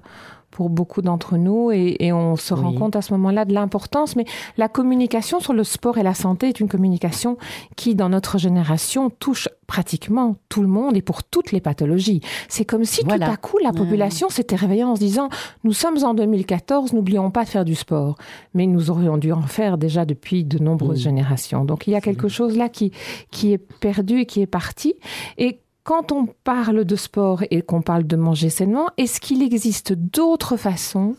pour 0.55 0.69
beaucoup 0.69 1.01
d'entre 1.01 1.35
nous 1.35 1.69
et, 1.73 2.13
on 2.13 2.37
se 2.37 2.53
rend 2.53 2.71
compte 2.71 2.95
à 2.95 3.01
ce 3.01 3.11
moment-là 3.11 3.43
de 3.43 3.53
l'importance. 3.53 4.15
Mais 4.15 4.23
la 4.55 4.69
communication 4.69 5.41
sur 5.41 5.51
le 5.51 5.65
sport 5.65 5.97
et 5.97 6.03
la 6.03 6.13
santé 6.13 6.47
est 6.47 6.61
une 6.61 6.69
communication 6.69 7.37
qui, 7.75 7.93
dans 7.93 8.07
notre 8.07 8.37
génération, 8.37 9.09
touche 9.09 9.49
pratiquement 9.67 10.37
tout 10.47 10.61
le 10.61 10.69
monde 10.69 10.95
et 10.95 11.01
pour 11.01 11.25
toutes 11.25 11.51
les 11.51 11.59
pathologies. 11.59 12.21
C'est 12.47 12.63
comme 12.63 12.85
si 12.85 13.03
tout 13.03 13.17
à 13.19 13.35
coup 13.35 13.57
la 13.61 13.73
population 13.73 14.29
s'était 14.29 14.55
réveillée 14.55 14.85
en 14.85 14.95
se 14.95 15.01
disant 15.01 15.27
nous 15.65 15.73
sommes 15.73 16.01
en 16.05 16.13
2014, 16.13 16.93
n'oublions 16.93 17.31
pas 17.31 17.43
de 17.43 17.49
faire 17.49 17.65
du 17.65 17.75
sport. 17.75 18.15
Mais 18.53 18.65
nous 18.65 18.89
aurions 18.89 19.17
dû 19.17 19.33
en 19.33 19.41
faire 19.41 19.77
déjà 19.77 20.05
depuis 20.05 20.45
de 20.45 20.59
nombreuses 20.59 21.01
générations. 21.01 21.65
Donc 21.65 21.85
il 21.87 21.91
y 21.91 21.95
a 21.95 22.01
quelque 22.01 22.29
chose 22.29 22.55
là 22.55 22.69
qui, 22.69 22.93
qui 23.29 23.51
est 23.51 23.57
perdu 23.57 24.19
et 24.19 24.25
qui 24.25 24.39
est 24.39 24.47
parti. 24.47 24.95
Et 25.37 25.59
quand 25.85 26.11
on 26.11 26.25
parle 26.25 26.83
de 26.83 26.95
sport 26.95 27.43
et 27.51 27.61
qu'on 27.61 27.81
parle 27.81 28.05
de 28.05 28.15
manger 28.15 28.49
sainement, 28.49 28.87
est-ce 28.97 29.21
qu'il 29.21 29.43
existe 29.43 29.93
d'autres 29.93 30.57
façons 30.57 31.15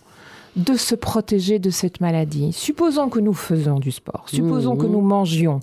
de 0.56 0.74
se 0.74 0.96
protéger 0.96 1.60
de 1.60 1.70
cette 1.70 2.00
maladie? 2.00 2.52
Supposons 2.52 3.08
que 3.08 3.20
nous 3.20 3.32
faisons 3.32 3.78
du 3.78 3.92
sport, 3.92 4.24
supposons 4.26 4.76
que 4.76 4.86
mmh. 4.86 4.92
nous 4.92 5.00
mangions. 5.00 5.60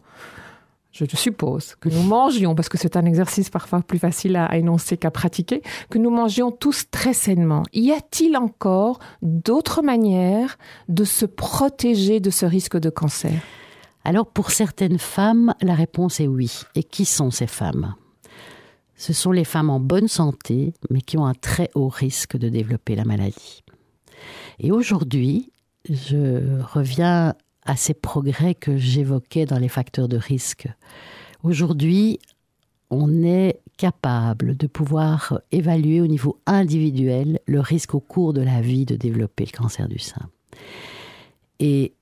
Je 0.94 1.06
suppose 1.16 1.76
que 1.82 1.90
nous 1.90 2.04
mangions, 2.04 2.56
parce 2.56 2.70
que 2.70 2.78
c'est 2.78 2.96
un 2.96 3.06
exercice 3.06 3.50
parfois 3.50 3.82
plus 3.82 3.98
facile 3.98 4.38
à, 4.38 4.56
énoncer 4.56 4.96
qu'à 4.96 5.12
pratiquer, 5.12 5.64
que 5.90 5.98
nous 5.98 6.12
mangions 6.12 6.52
tous 6.52 6.86
très 6.90 7.14
sainement. 7.14 7.64
Y 7.74 7.92
a-t-il 7.92 8.38
encore 8.38 9.00
d'autres 9.22 9.82
manières 9.82 10.58
de 10.88 11.04
se 11.04 11.26
protéger 11.26 12.20
de 12.20 12.30
ce 12.30 12.46
risque 12.46 12.78
de 12.78 12.92
cancer? 12.92 13.34
Alors 14.06 14.28
pour 14.28 14.52
certaines 14.52 15.00
femmes, 15.00 15.56
la 15.62 15.74
réponse 15.74 16.20
est 16.20 16.28
oui. 16.28 16.62
Et 16.76 16.84
qui 16.84 17.06
sont 17.06 17.32
ces 17.32 17.48
femmes? 17.48 17.96
Ce 18.96 19.14
sont 19.14 19.32
les 19.32 19.44
femmes 19.44 19.70
en 19.70 19.80
bonne 19.80 20.08
santé, 20.08 20.74
mais 20.90 21.02
qui 21.02 21.18
ont 21.18 21.26
un 21.26 21.34
très 21.34 21.70
haut 21.76 21.90
risque 21.90 22.38
de 22.38 22.50
développer 22.50 22.96
la 22.96 23.06
maladie. 23.06 23.64
Et 24.60 24.72
aujourd'hui, 24.72 25.52
je 25.90 26.62
reviens 26.62 27.36
à 27.66 27.76
ces 27.76 27.94
progrès 27.94 28.56
que 28.56 28.78
j'évoquais 28.78 29.46
dans 29.46 29.60
les 29.60 29.70
facteurs 29.70 30.08
de 30.08 30.18
risque. 30.18 30.68
Aujourd'hui, 31.44 32.20
on 32.90 33.24
est 33.24 33.60
capable 33.78 34.56
de 34.56 34.68
pouvoir 34.68 35.40
évaluer 35.52 36.00
au 36.02 36.08
niveau 36.08 36.40
individuel 36.46 37.40
le 37.48 37.60
risque 37.60 37.96
au 37.96 38.00
cours 38.00 38.34
de 38.34 38.42
la 38.42 38.62
vie 38.62 38.86
de 38.86 38.96
développer 38.96 39.46
le 39.46 39.58
cancer 39.58 39.88
du 39.88 40.00
sein. 40.00 40.30
Et 41.60 41.94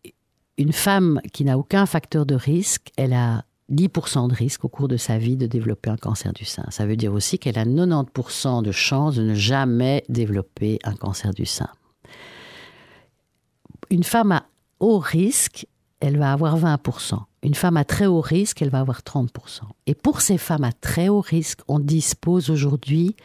une 0.58 0.74
femme 0.74 1.22
qui 1.34 1.46
n'a 1.46 1.58
aucun 1.58 1.86
facteur 1.86 2.26
de 2.26 2.36
risque, 2.36 2.92
elle 2.98 3.14
a 3.14 3.46
10% 3.72 4.28
de 4.28 4.36
risque 4.36 4.66
au 4.66 4.70
cours 4.70 4.88
de 4.88 4.98
sa 4.98 5.18
vie 5.18 5.38
de 5.38 5.48
développer 5.48 5.90
un 5.90 5.98
cancer 5.98 6.34
du 6.34 6.46
sein. 6.46 6.66
Ça 6.70 6.86
veut 6.86 6.98
dire 6.98 7.14
aussi 7.14 7.40
qu'elle 7.40 7.58
a 7.58 7.66
90% 7.66 8.64
de 8.64 8.72
chances 8.72 9.16
de 9.16 9.24
ne 9.24 9.34
jamais 9.34 10.04
développer 10.10 10.80
un 10.84 10.96
cancer 10.96 11.34
du 11.34 11.46
sein. 11.46 11.70
Une 13.90 14.04
femme 14.04 14.32
à 14.32 14.46
haut 14.80 15.00
risque, 15.00 15.68
elle 16.00 16.18
va 16.18 16.34
avoir 16.34 16.58
20%. 16.58 17.20
Une 17.44 17.56
femme 17.56 17.78
à 17.78 17.86
très 17.86 18.06
haut 18.06 18.22
risque, 18.22 18.62
elle 18.62 18.70
va 18.70 18.80
avoir 18.80 19.02
30%. 19.02 19.30
Et 19.88 19.96
pour 19.96 20.22
ces 20.22 20.38
femmes 20.38 20.64
à 20.64 20.72
très 20.72 21.10
haut 21.10 21.22
risque, 21.22 21.62
on 21.68 21.80
dispose 21.80 22.50
aujourd'hui 22.50 23.16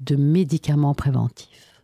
de 0.00 0.16
médicaments 0.16 0.94
préventifs. 0.94 1.82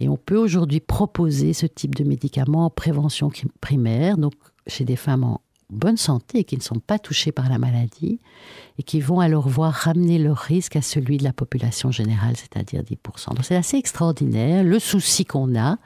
Et 0.00 0.08
on 0.08 0.16
peut 0.16 0.36
aujourd'hui 0.36 0.80
proposer 0.80 1.52
ce 1.52 1.66
type 1.66 1.94
de 1.94 2.04
médicaments 2.04 2.66
en 2.66 2.70
prévention 2.70 3.30
primaire, 3.60 4.18
donc 4.18 4.34
chez 4.66 4.84
des 4.84 4.96
femmes 4.96 5.24
en 5.24 5.40
bonne 5.70 5.96
santé 5.96 6.38
et 6.38 6.44
qui 6.44 6.56
ne 6.56 6.62
sont 6.62 6.78
pas 6.78 6.98
touchés 6.98 7.32
par 7.32 7.48
la 7.48 7.58
maladie 7.58 8.20
et 8.78 8.82
qui 8.82 9.00
vont 9.00 9.20
alors 9.20 9.48
voir 9.48 9.72
ramener 9.72 10.18
leur 10.18 10.38
risque 10.38 10.76
à 10.76 10.82
celui 10.82 11.16
de 11.16 11.24
la 11.24 11.32
population 11.32 11.90
générale, 11.90 12.36
c'est-à-dire 12.36 12.82
10%. 12.82 13.34
Donc 13.34 13.44
c'est 13.44 13.56
assez 13.56 13.76
extraordinaire. 13.76 14.64
Le 14.64 14.78
souci 14.78 15.24
qu'on 15.24 15.58
a, 15.58 15.78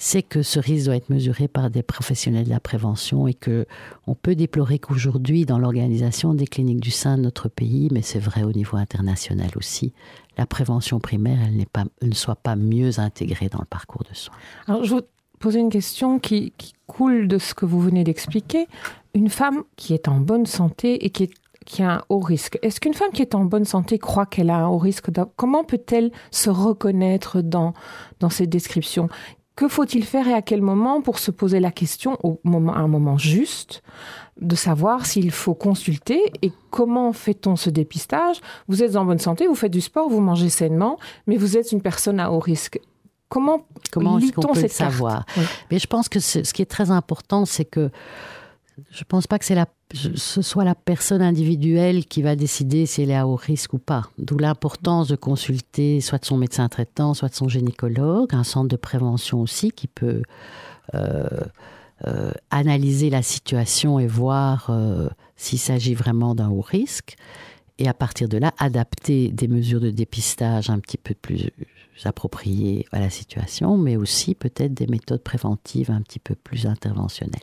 c'est 0.00 0.22
que 0.22 0.42
ce 0.42 0.60
risque 0.60 0.86
doit 0.86 0.96
être 0.96 1.10
mesuré 1.10 1.48
par 1.48 1.70
des 1.70 1.82
professionnels 1.82 2.44
de 2.44 2.50
la 2.50 2.60
prévention 2.60 3.26
et 3.26 3.34
que 3.34 3.66
on 4.06 4.14
peut 4.14 4.36
déplorer 4.36 4.78
qu'aujourd'hui, 4.78 5.44
dans 5.44 5.58
l'organisation 5.58 6.34
des 6.34 6.46
cliniques 6.46 6.80
du 6.80 6.92
sein 6.92 7.18
de 7.18 7.22
notre 7.22 7.48
pays, 7.48 7.88
mais 7.90 8.02
c'est 8.02 8.20
vrai 8.20 8.44
au 8.44 8.52
niveau 8.52 8.76
international 8.76 9.50
aussi, 9.56 9.92
la 10.36 10.46
prévention 10.46 11.00
primaire, 11.00 11.38
ne 11.50 12.14
soit 12.14 12.36
pas 12.36 12.54
mieux 12.54 13.00
intégrée 13.00 13.48
dans 13.48 13.58
le 13.58 13.66
parcours 13.66 14.04
de 14.08 14.14
soins. 14.14 14.36
Alors, 14.68 14.84
je 14.84 14.94
poser 15.38 15.60
une 15.60 15.70
question 15.70 16.18
qui, 16.18 16.52
coule 16.86 17.28
de 17.28 17.36
ce 17.36 17.52
que 17.52 17.66
vous 17.66 17.80
venez 17.80 18.02
d'expliquer. 18.02 18.66
Une 19.14 19.28
femme 19.28 19.62
qui 19.76 19.92
est 19.92 20.08
en 20.08 20.20
bonne 20.20 20.46
santé 20.46 21.04
et 21.04 21.10
qui, 21.10 21.30
qui 21.66 21.82
a 21.82 21.96
un 21.96 22.02
haut 22.08 22.20
risque, 22.20 22.58
est-ce 22.62 22.80
qu'une 22.80 22.94
femme 22.94 23.10
qui 23.12 23.20
est 23.20 23.34
en 23.34 23.44
bonne 23.44 23.66
santé 23.66 23.98
croit 23.98 24.24
qu'elle 24.24 24.48
a 24.48 24.56
un 24.56 24.68
haut 24.68 24.78
risque 24.78 25.10
Comment 25.36 25.64
peut-elle 25.64 26.10
se 26.30 26.48
reconnaître 26.48 27.42
dans, 27.42 27.74
dans 28.20 28.30
ces 28.30 28.46
descriptions? 28.46 29.10
Que 29.54 29.66
faut-il 29.66 30.04
faire 30.04 30.28
et 30.28 30.34
à 30.34 30.40
quel 30.40 30.62
moment 30.62 31.02
pour 31.02 31.18
se 31.18 31.32
poser 31.32 31.58
la 31.58 31.72
question 31.72 32.16
au 32.22 32.38
moment, 32.44 32.74
à 32.74 32.78
un 32.78 32.86
moment 32.86 33.18
juste 33.18 33.82
de 34.40 34.54
savoir 34.54 35.04
s'il 35.04 35.32
faut 35.32 35.54
consulter 35.54 36.32
et 36.42 36.52
comment 36.70 37.12
fait-on 37.12 37.56
ce 37.56 37.68
dépistage? 37.68 38.40
Vous 38.68 38.84
êtes 38.84 38.94
en 38.94 39.04
bonne 39.04 39.18
santé, 39.18 39.48
vous 39.48 39.56
faites 39.56 39.72
du 39.72 39.80
sport, 39.80 40.08
vous 40.08 40.20
mangez 40.20 40.48
sainement, 40.48 40.96
mais 41.26 41.36
vous 41.36 41.56
êtes 41.56 41.72
une 41.72 41.82
personne 41.82 42.20
à 42.20 42.30
haut 42.30 42.38
risque. 42.38 42.78
Comment, 43.28 43.66
Comment 43.92 44.18
est-ce 44.18 44.32
qu'on 44.32 44.52
peut 44.52 44.62
le 44.62 44.68
savoir? 44.68 45.26
Mais 45.70 45.78
je 45.78 45.86
pense 45.86 46.08
que 46.08 46.20
ce 46.20 46.52
qui 46.52 46.62
est 46.62 46.70
très 46.70 46.90
important, 46.90 47.44
c'est 47.44 47.64
que 47.64 47.90
je 48.90 49.00
ne 49.00 49.04
pense 49.04 49.26
pas 49.26 49.38
que 49.38 49.44
c'est 49.44 49.54
la, 49.54 49.66
ce 49.92 50.42
soit 50.42 50.64
la 50.64 50.74
personne 50.74 51.22
individuelle 51.22 52.04
qui 52.06 52.22
va 52.22 52.36
décider 52.36 52.86
si 52.86 53.02
elle 53.02 53.10
est 53.10 53.16
à 53.16 53.26
haut 53.26 53.36
risque 53.36 53.74
ou 53.74 53.78
pas. 53.78 54.10
D'où 54.18 54.38
l'importance 54.38 55.08
de 55.08 55.16
consulter 55.16 56.00
soit 56.00 56.18
de 56.18 56.24
son 56.24 56.36
médecin 56.36 56.68
traitant, 56.68 57.14
soit 57.14 57.28
de 57.28 57.34
son 57.34 57.48
gynécologue, 57.48 58.34
un 58.34 58.44
centre 58.44 58.68
de 58.68 58.76
prévention 58.76 59.40
aussi 59.40 59.72
qui 59.72 59.88
peut 59.88 60.22
euh, 60.94 61.26
euh, 62.06 62.32
analyser 62.50 63.10
la 63.10 63.22
situation 63.22 63.98
et 63.98 64.06
voir 64.06 64.68
euh, 64.70 65.08
s'il 65.36 65.58
s'agit 65.58 65.94
vraiment 65.94 66.34
d'un 66.34 66.48
haut 66.48 66.60
risque. 66.60 67.16
Et 67.78 67.88
à 67.88 67.94
partir 67.94 68.28
de 68.28 68.38
là, 68.38 68.52
adapter 68.58 69.30
des 69.30 69.48
mesures 69.48 69.80
de 69.80 69.90
dépistage 69.90 70.68
un 70.68 70.80
petit 70.80 70.98
peu 70.98 71.14
plus 71.14 71.50
appropriées 72.04 72.86
à 72.92 73.00
la 73.00 73.10
situation, 73.10 73.76
mais 73.76 73.96
aussi 73.96 74.34
peut-être 74.34 74.74
des 74.74 74.86
méthodes 74.86 75.22
préventives 75.22 75.90
un 75.90 76.02
petit 76.02 76.18
peu 76.18 76.34
plus 76.34 76.66
interventionnelles. 76.66 77.40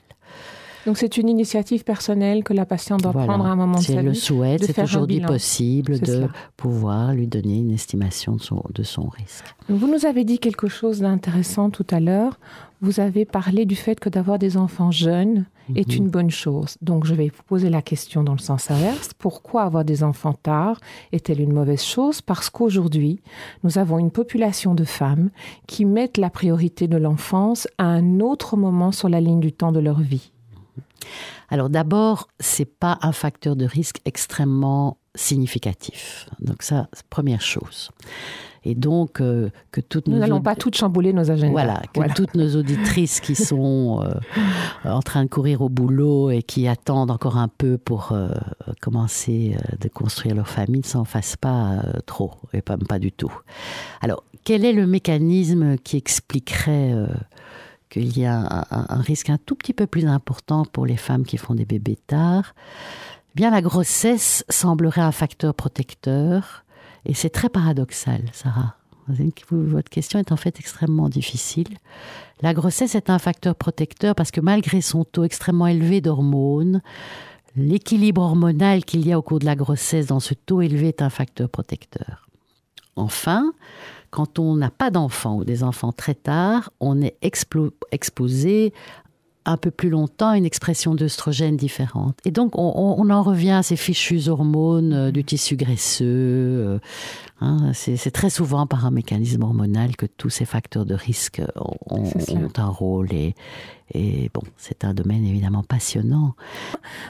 Donc 0.86 0.98
c'est 0.98 1.18
une 1.18 1.30
initiative 1.30 1.84
personnelle 1.84 2.44
que 2.44 2.54
la 2.54 2.66
patiente 2.66 3.02
doit 3.02 3.14
prendre 3.14 3.46
à 3.46 3.50
un 3.50 3.56
moment 3.56 3.80
de 3.80 3.84
sa 3.84 3.88
vie. 3.88 3.94
Si 3.94 3.98
elle 3.98 4.06
le 4.06 4.14
souhaite, 4.14 4.64
c'est 4.64 4.82
aujourd'hui 4.82 5.20
possible 5.22 6.00
de 6.00 6.28
pouvoir 6.58 7.14
lui 7.14 7.28
donner 7.28 7.58
une 7.58 7.72
estimation 7.72 8.36
de 8.36 8.42
son, 8.42 8.64
de 8.74 8.84
son 8.84 9.08
risque. 9.08 9.46
Vous 9.68 9.88
nous 9.88 10.06
avez 10.06 10.24
dit 10.24 10.40
quelque 10.40 10.68
chose 10.68 11.00
d'intéressant 11.00 11.70
tout 11.70 11.88
à 11.90 12.00
l'heure. 12.00 12.40
Vous 12.82 13.00
avez 13.00 13.26
parlé 13.26 13.66
du 13.66 13.76
fait 13.76 14.00
que 14.00 14.10
d'avoir 14.10 14.38
des 14.38 14.58
enfants 14.58 14.92
jeunes 14.92 15.46
est 15.76 15.90
mhm. 15.90 15.98
une 15.98 16.10
bonne 16.10 16.30
chose. 16.30 16.78
Donc 16.82 17.06
je 17.06 17.16
vais 17.16 17.30
vous 17.30 17.44
poser 17.48 17.70
la 17.70 17.82
question 17.82 18.24
dans 18.24 18.34
le 18.34 18.40
sens 18.40 18.70
inverse. 18.70 19.12
Pourquoi 19.18 19.64
avoir 19.64 19.86
des 19.86 20.04
enfants 20.04 20.34
tard 20.34 20.80
est-elle 21.12 21.42
une 21.42 21.54
mauvaise 21.54 21.84
chose? 21.84 22.22
Parce 22.22 22.52
qu'aujourd'hui, 22.52 23.22
nous 23.64 23.80
avons 23.80 23.98
une 23.98 24.12
population 24.12 24.76
de 24.76 24.84
femmes 24.84 25.32
qui 25.66 25.86
mettent 25.86 26.18
la 26.18 26.30
priorité 26.30 26.88
de 26.88 26.98
l'enfance 26.98 27.68
à 27.80 27.86
un 27.86 28.20
autre 28.20 28.56
moment 28.56 28.92
sur 28.92 29.10
la 29.10 29.22
ligne 29.22 29.40
du 29.40 29.52
temps 29.52 29.72
de 29.72 29.80
leur 29.80 30.02
vie. 30.02 30.32
Alors 31.50 31.70
d'abord, 31.70 32.28
c'est 32.40 32.66
pas 32.66 32.98
un 33.02 33.12
facteur 33.12 33.56
de 33.56 33.66
risque 33.66 34.02
extrêmement 34.06 34.98
significatif. 35.16 36.28
Donc 36.40 36.64
ça, 36.64 36.90
première 37.10 37.42
chose. 37.42 37.92
Et 38.68 38.74
donc, 38.74 39.14
que 39.14 39.52
toutes 39.90 40.08
Nous 40.08 40.18
n'allons 40.18 40.42
pas 40.42 40.56
toutes 40.56 40.76
chambouler 40.76 41.14
nos 41.14 41.30
agendas. 41.30 41.52
Voilà, 41.52 41.84
que 41.94 42.14
toutes 42.16 42.34
nos 42.34 42.56
auditrices 42.56 43.20
qui 43.20 43.36
sont 43.36 44.04
en 44.84 45.02
train 45.02 45.24
de 45.24 45.30
courir 45.30 45.62
au 45.62 45.70
boulot 45.70 46.32
et 46.32 46.42
qui 46.42 46.68
attendent 46.68 47.12
encore 47.12 47.38
un 47.38 47.48
peu 47.48 47.78
pour 47.78 48.12
commencer 48.82 49.56
de 49.80 49.88
construire 49.88 50.34
leur 50.34 50.48
famille 50.48 50.82
ne 50.82 50.88
s'en 50.88 51.06
fassent 51.06 51.38
pas 51.38 51.84
trop, 52.08 52.32
et 52.54 52.64
pas, 52.64 52.76
pas 52.76 52.98
du 52.98 53.12
tout. 53.12 53.32
Alors, 54.02 54.24
quel 54.44 54.66
est 54.66 54.74
le 54.74 54.88
mécanisme 54.88 55.78
qui 55.78 55.98
expliquerait 55.98 56.96
qu'il 57.96 58.18
y 58.18 58.26
a 58.26 58.66
un, 58.72 59.02
risque 59.02 59.30
un 59.30 59.38
tout 59.38 59.56
petit 59.56 59.74
peu 59.74 59.88
plus 59.88 60.06
important 60.06 60.66
pour 60.66 60.86
les 60.86 60.98
femmes 60.98 61.26
qui 61.26 61.38
font 61.38 61.56
des 61.56 61.64
bébés 61.64 61.98
tard, 62.08 62.54
eh 63.30 63.36
bien 63.36 63.50
la 63.50 63.62
grossesse 63.62 64.44
semblerait 64.50 65.02
un 65.02 65.14
facteur 65.14 65.54
protecteur 65.54 66.66
et 67.06 67.14
c'est 67.14 67.30
très 67.30 67.48
paradoxal, 67.48 68.24
Sarah. 68.34 68.76
Votre 69.08 69.90
question 69.90 70.20
est 70.20 70.32
en 70.32 70.36
fait 70.36 70.60
extrêmement 70.60 71.10
difficile. 71.10 71.78
La 72.42 72.54
grossesse 72.54 72.96
est 72.96 73.10
un 73.10 73.20
facteur 73.20 73.56
protecteur 73.56 74.14
parce 74.14 74.32
que 74.32 74.42
malgré 74.42 74.82
son 74.82 75.06
taux 75.06 75.24
extrêmement 75.24 75.68
élevé 75.68 76.02
d'hormones, 76.02 76.82
l'équilibre 77.56 78.24
hormonal 78.24 78.84
qu'il 78.84 79.08
y 79.08 79.14
a 79.14 79.20
au 79.20 79.22
cours 79.22 79.40
de 79.40 79.46
la 79.46 79.56
grossesse 79.56 80.08
dans 80.08 80.20
ce 80.20 80.34
taux 80.34 80.62
élevé 80.62 80.90
est 80.90 81.02
un 81.02 81.12
facteur 81.12 81.48
protecteur. 81.48 82.28
Enfin, 82.98 83.54
quand 84.16 84.40
on 84.40 84.56
n'a 84.56 84.70
pas 84.70 84.92
d'enfants 84.92 85.36
ou 85.36 85.44
des 85.44 85.62
enfants 85.62 85.92
très 85.92 86.16
tard, 86.16 86.72
on 86.80 87.02
est 87.02 87.18
exposé 87.92 88.72
un 89.44 89.58
peu 89.58 89.72
plus 89.72 89.90
longtemps 89.90 90.30
à 90.30 90.38
une 90.38 90.46
expression 90.46 90.96
d'œstrogène 90.96 91.58
différente. 91.58 92.18
Et 92.24 92.32
donc, 92.32 92.58
on, 92.58 93.10
en 93.10 93.24
revient 93.24 93.52
à 93.52 93.62
ces 93.62 93.76
fichus 93.76 94.30
hormones 94.30 94.94
euh, 94.94 95.12
du 95.12 95.26
tissu 95.26 95.58
graisseux. 95.58 96.06
Euh, 96.06 96.80
hein, 97.42 97.72
c'est 97.74 98.12
très 98.12 98.30
souvent 98.30 98.68
par 98.68 98.86
un 98.86 98.92
mécanisme 98.92 99.44
hormonal 99.44 99.98
que 99.98 100.06
tous 100.06 100.30
ces 100.30 100.46
facteurs 100.46 100.86
de 100.86 100.96
risque 100.96 101.42
ont, 101.90 102.10
un 102.56 102.68
rôle. 102.68 103.12
Et, 103.12 103.36
et 103.94 104.32
bon, 104.34 104.44
c'est 104.56 104.86
un 104.86 104.94
domaine 104.94 105.26
évidemment 105.26 105.64
passionnant. 105.64 106.36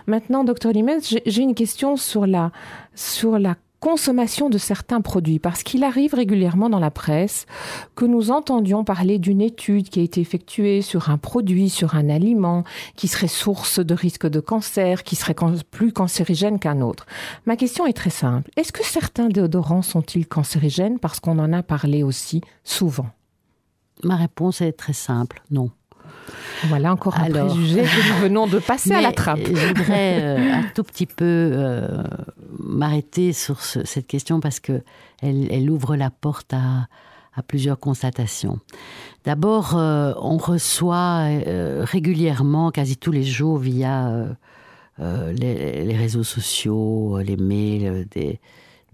Maintenant, 0.07 0.43
docteur 0.43 0.71
Limès, 0.71 1.15
j'ai 1.24 1.41
une 1.43 1.55
question 1.55 1.97
sur 1.97 2.25
la, 2.25 2.51
sur 2.95 3.38
la 3.38 3.55
consommation 3.86 4.50
de 4.50 4.58
certains 4.58 5.00
produits, 5.00 5.38
parce 5.38 5.62
qu'il 5.62 5.84
arrive 5.84 6.15
régulièrement 6.15 6.72
dans 6.72 6.80
la 6.80 6.89
presse 6.89 7.46
que 7.94 8.06
nous 8.06 8.32
entendions 8.32 8.84
parler 8.84 9.20
d'une 9.20 9.42
étude 9.42 9.89
qui 9.89 10.00
a 10.00 10.04
été 10.04 10.22
effectuée 10.22 10.82
sur 10.82 11.12
un 11.12 11.20
produit, 11.20 11.70
sur 11.70 11.94
un 11.94 12.10
aliment, 12.10 12.63
qui 12.96 13.08
serait 13.08 13.27
source 13.27 13.77
de 13.80 13.94
risque 13.94 14.25
de 14.25 14.39
cancer, 14.39 15.04
qui 15.04 15.15
serait 15.15 15.36
plus 15.70 15.94
cancérigène 15.94 16.58
qu'un 16.58 16.82
autre. 16.82 17.06
Ma 17.46 17.58
question 17.58 17.86
est 17.86 17.94
très 17.94 18.10
simple. 18.10 18.50
Est-ce 18.56 18.72
que 18.72 18.84
certains 18.84 19.27
déodorants 19.27 19.84
sont-ils 19.84 20.25
cancérigènes? 20.25 20.98
Parce 20.98 21.20
qu'on 21.20 21.38
en 21.38 21.54
a 21.54 21.62
parlé 21.62 22.01
aussi 22.01 22.42
souvent 22.63 23.10
Ma 24.01 24.15
réponse 24.15 24.62
est 24.62 24.74
très 24.74 24.94
simple, 24.94 25.44
non. 25.51 25.70
Voilà 26.67 26.91
encore 26.91 27.17
un 27.20 27.29
préjugé 27.29 27.84
que 27.84 28.13
nous 28.13 28.22
venons 28.22 28.48
de 28.48 28.60
passer 28.60 28.94
à 28.94 29.01
la 29.01 29.12
trappe. 29.12 29.39
Je 29.46 29.67
voudrais 29.67 30.22
euh, 30.22 30.53
un 30.53 30.63
tout 30.74 30.84
petit 30.84 31.05
peu 31.05 31.25
euh, 31.25 32.03
m'arrêter 32.60 33.34
sur 33.34 33.62
cette 33.62 34.08
question 34.08 34.39
parce 34.39 34.60
que 34.60 34.82
elle, 35.22 35.70
ouvre 35.70 35.96
la 35.96 36.10
porte 36.10 36.53
à, 36.53 36.88
plusieurs 37.48 37.79
constatations. 37.79 38.60
D'abord, 39.25 39.75
euh, 39.75 40.13
on 40.22 40.38
reçoit 40.38 41.27
régulièrement, 41.82 42.72
quasi 42.72 42.96
tous 42.96 43.12
les 43.12 43.24
jours, 43.24 43.58
via 43.58 44.25
les, 45.00 45.84
les, 45.84 45.98
réseaux 45.98 46.24
sociaux, 46.24 47.20
les 47.20 47.36
mails, 47.36 48.08
des, 48.12 48.39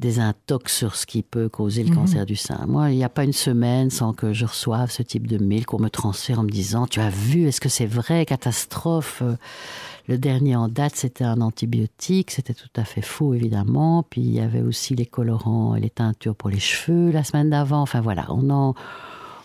des 0.02 0.20
intox 0.20 0.76
sur 0.76 0.96
ce 0.96 1.06
qui 1.06 1.22
peut 1.22 1.48
causer 1.48 1.84
le 1.84 1.92
mhm. 1.92 1.96
cancer 1.96 2.26
du 2.26 2.36
sein. 2.36 2.66
Moi, 2.68 2.92
il 2.92 2.98
n'y 2.98 3.04
a 3.04 3.10
pas 3.10 3.24
une 3.24 3.32
semaine 3.32 3.90
sans 3.90 4.14
que 4.14 4.34
je 4.34 4.46
reçoive 4.46 4.92
ce 4.92 5.04
type 5.04 5.28
de 5.28 5.38
mail 5.38 5.66
qu'on 5.66 5.80
me 5.80 5.90
transfère 5.90 6.40
en 6.40 6.44
me 6.44 6.50
disant 6.50 6.88
Tu 6.88 7.00
as 7.00 7.10
vu, 7.10 7.48
est-ce 7.48 7.62
que 7.62 7.70
c'est 7.70 7.86
vrai? 7.86 8.26
Catastrophe. 8.26 9.24
Le 10.08 10.18
dernier 10.18 10.56
en 10.56 10.68
date, 10.68 10.96
c'était 10.96 11.24
un 11.24 11.40
antibiotique. 11.40 12.32
C'était 12.32 12.56
tout 12.56 12.68
à 12.76 12.84
fait 12.84 13.02
faux, 13.02 13.34
évidemment. 13.34 14.04
Puis 14.04 14.22
il 14.22 14.34
y 14.34 14.40
avait 14.40 14.62
aussi 14.62 14.96
les 14.96 15.06
colorants 15.06 15.76
et 15.76 15.80
les 15.80 15.92
teintures 15.92 16.36
pour 16.36 16.50
les 16.50 16.60
cheveux 16.60 17.12
la 17.12 17.24
semaine 17.24 17.50
d'avant. 17.50 17.82
Enfin 17.82 18.02
voilà, 18.02 18.26
on 18.30 18.50
en 18.50 18.76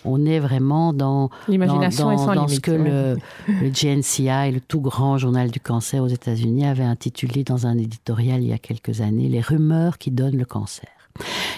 on 0.06 0.24
est 0.24 0.38
vraiment 0.38 0.92
dans, 0.92 1.30
L'imagination 1.48 2.14
dans, 2.14 2.34
dans 2.34 2.48
ce 2.48 2.60
que 2.60 2.70
le, 2.70 3.16
le, 3.48 3.70
GNCI, 3.70 4.52
le 4.52 4.60
tout 4.60 4.80
grand 4.80 5.18
journal 5.18 5.50
du 5.50 5.60
cancer 5.60 6.02
aux 6.02 6.08
États-Unis, 6.08 6.66
avait 6.66 6.84
intitulé 6.84 7.44
dans 7.44 7.66
un 7.66 7.76
éditorial 7.76 8.42
il 8.42 8.48
y 8.48 8.52
a 8.52 8.58
quelques 8.58 9.00
années 9.00 9.28
Les 9.28 9.40
rumeurs 9.40 9.98
qui 9.98 10.10
donnent 10.10 10.36
le 10.36 10.44
cancer. 10.44 10.88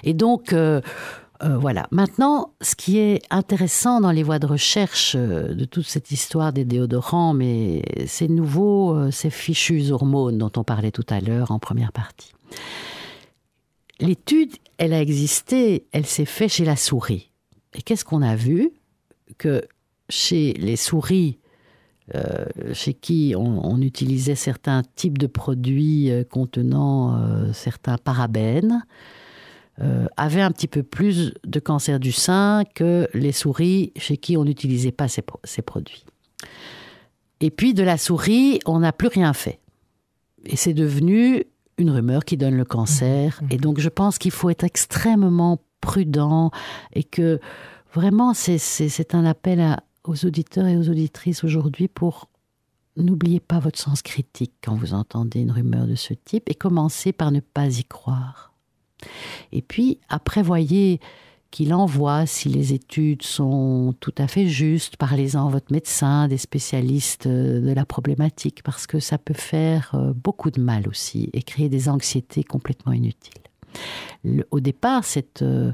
Et 0.05 0.15
donc, 0.15 0.53
euh, 0.53 0.81
euh, 1.43 1.57
voilà. 1.57 1.87
Maintenant, 1.91 2.53
ce 2.61 2.75
qui 2.75 2.99
est 2.99 3.23
intéressant 3.31 4.01
dans 4.01 4.11
les 4.11 4.23
voies 4.23 4.39
de 4.39 4.47
recherche 4.47 5.15
euh, 5.17 5.55
de 5.55 5.65
toute 5.65 5.87
cette 5.87 6.11
histoire 6.11 6.53
des 6.53 6.65
déodorants, 6.65 7.35
mais 7.35 7.83
c'est 8.07 8.29
nouveau, 8.29 9.11
ces 9.11 9.31
fichus 9.31 9.91
hormones 9.91 10.39
dont 10.39 10.53
on 10.57 10.65
parlait 10.65 10.91
tout 10.91 11.07
à 11.09 11.21
l'heure 11.21 11.51
en 11.51 11.59
première 11.59 11.93
partie. 11.93 12.33
L'étude, 14.01 14.53
elle 14.79 14.93
a 14.93 15.01
existé, 15.01 15.87
elle 15.93 16.07
s'est 16.07 16.25
faite 16.25 16.53
chez 16.53 16.65
la 16.65 16.77
souris. 16.77 17.28
Et 17.75 17.83
qu'est-ce 17.83 18.05
qu'on 18.05 18.23
a 18.23 18.37
vu 18.37 18.71
Que 19.37 19.63
chez 20.09 20.55
les 20.55 20.77
souris, 20.77 21.39
euh, 22.15 22.47
chez 22.73 22.95
qui 22.95 23.35
on, 23.37 23.81
utilisait 23.83 24.35
certains 24.35 24.83
types 24.97 25.19
de 25.19 25.27
produits 25.27 26.11
euh, 26.11 26.25
contenant 26.25 27.17
euh, 27.17 27.53
certains 27.53 27.99
parabènes, 27.99 28.85
avaient 30.17 30.41
un 30.41 30.51
petit 30.51 30.67
peu 30.67 30.83
plus 30.83 31.35
de 31.45 31.61
cancer 31.61 32.01
du 32.01 32.11
sein 32.11 32.65
que 32.75 33.09
les 33.15 33.31
souris 33.31 33.93
chez 33.95 34.17
qui 34.17 34.37
on 34.37 34.45
n'utilisait 34.45 34.91
pas 34.91 35.07
ces, 35.07 35.23
ces, 35.45 35.63
produits. 35.63 36.05
Et 37.39 37.53
puis 37.53 37.75
de 37.75 37.85
la 37.85 37.97
souris, 37.97 38.59
on 38.67 38.81
n'a 38.81 38.93
plus 38.93 39.07
rien 39.07 39.33
fait. 39.33 39.61
Et 40.47 40.57
c'est 40.57 40.75
devenu 40.75 41.45
une 41.77 41.91
rumeur 41.91 42.25
qui 42.25 42.37
donne 42.37 42.57
le 42.57 42.65
cancer. 42.65 43.41
Mmh. 43.41 43.47
Et 43.53 43.57
donc 43.59 43.79
je 43.79 43.89
pense 43.89 44.19
qu'il 44.19 44.33
faut 44.33 44.51
être 44.51 44.65
extrêmement 44.65 45.61
prudent 45.81 46.51
et 46.93 47.05
que 47.05 47.41
vraiment 47.93 48.35
c'est 48.35 49.15
un 49.15 49.25
appel 49.25 49.77
aux 50.05 50.25
auditeurs 50.25 50.67
et 50.67 50.77
aux 50.77 50.89
auditrices 50.89 51.45
aujourd'hui 51.45 51.89
pour 51.89 52.29
n'oubliez 52.97 53.41
pas 53.41 53.59
votre 53.59 53.79
sens 53.79 54.03
critique 54.03 54.55
quand 54.63 54.75
vous 54.75 54.95
entendez 54.95 55.41
une 55.41 55.53
rumeur 55.53 55.87
de 55.87 55.95
ce 55.95 56.15
type 56.15 56.51
et 56.51 56.55
commencez 56.55 57.13
par 57.13 57.31
ne 57.31 57.41
pas 57.41 57.67
y 57.79 57.85
croire. 57.85 58.53
Et 59.53 59.63
puis 59.63 60.01
après 60.09 60.43
voyez 60.43 61.01
qu'il 61.51 61.73
envoie 61.73 62.27
si 62.27 62.49
les 62.49 62.75
études 62.75 63.23
sont 63.23 63.95
tout 64.01 64.15
à 64.19 64.29
fait 64.29 64.49
justes, 64.49 64.97
parlez-en 64.97 65.47
à 65.47 65.51
votre 65.51 65.73
médecin, 65.73 66.29
des 66.29 66.37
spécialistes 66.37 67.27
de 67.27 67.73
la 67.73 67.87
problématique, 67.87 68.63
parce 68.63 68.87
que 68.87 69.01
ça 69.01 69.17
peut 69.17 69.35
faire 69.35 69.93
euh, 69.95 70.13
beaucoup 70.13 70.51
de 70.51 70.61
mal 70.61 70.87
aussi 70.89 71.31
et 71.33 71.43
créer 71.43 71.71
des 71.71 71.89
anxiétés 71.89 72.45
complètement 72.45 72.93
inutiles 72.93 73.48
au 74.51 74.61
départ, 74.61 75.05
cette 75.05 75.43
euh, 75.43 75.73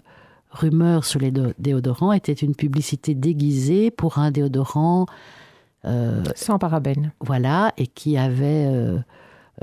rumeur 0.50 1.04
sur 1.04 1.20
les 1.20 1.32
déodorants 1.58 2.12
était 2.12 2.32
une 2.32 2.54
publicité 2.54 3.14
déguisée 3.14 3.90
pour 3.90 4.18
un 4.18 4.30
déodorant 4.30 5.06
euh, 5.84 6.22
sans 6.34 6.58
parabènes. 6.58 7.12
Voilà, 7.20 7.72
et 7.76 7.86
qui 7.86 8.16
avait 8.16 8.66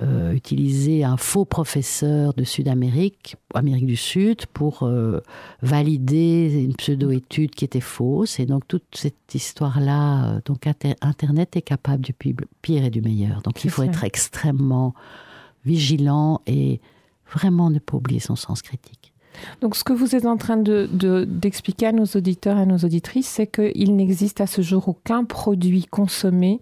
euh, 0.02 0.32
utilisé 0.32 1.04
un 1.04 1.18
faux 1.18 1.46
professeur 1.46 2.34
de 2.34 2.44
Sud-Amérique, 2.44 3.36
Amérique 3.54 3.86
du 3.86 3.96
Sud, 3.96 4.46
pour 4.48 4.90
valider 5.62 6.64
une 6.64 6.76
pseudo-étude 6.76 7.52
qui 7.52 7.66
était 7.66 7.82
fausse. 7.82 8.40
Et 8.40 8.46
donc 8.46 8.68
toute 8.68 8.86
cette 8.94 9.34
histoire-là, 9.34 10.40
donc 10.46 10.68
Internet 11.02 11.56
est 11.56 11.62
capable 11.62 12.04
du 12.04 12.14
pire 12.14 12.86
et 12.86 12.90
du 12.90 13.02
meilleur. 13.02 13.42
Donc 13.42 13.64
il 13.64 13.70
faut 13.70 13.84
être 13.84 14.04
extrêmement 14.04 14.94
vigilant 15.66 16.42
et 16.48 16.80
vraiment 17.32 17.70
ne 17.70 17.80
pas 17.80 17.98
oublier 17.98 18.20
son 18.20 18.36
sens 18.36 18.62
critique. 18.62 19.14
Donc 19.62 19.76
ce 19.76 19.84
que 19.84 19.94
vous 19.94 20.16
êtes 20.16 20.26
en 20.26 20.38
train 20.38 20.58
d'expliquer 20.58 21.86
de, 21.86 21.90
à 21.90 21.92
nos 21.94 22.06
auditeurs 22.06 22.58
et 22.58 22.62
à 22.62 22.66
nos 22.66 22.78
auditrices, 22.78 23.28
c'est 23.28 23.48
qu'il 23.48 23.96
n'existe 23.96 24.42
à 24.42 24.48
ce 24.48 24.62
jour 24.62 24.88
aucun 24.88 25.24
produit 25.24 25.86
consommé 25.86 26.60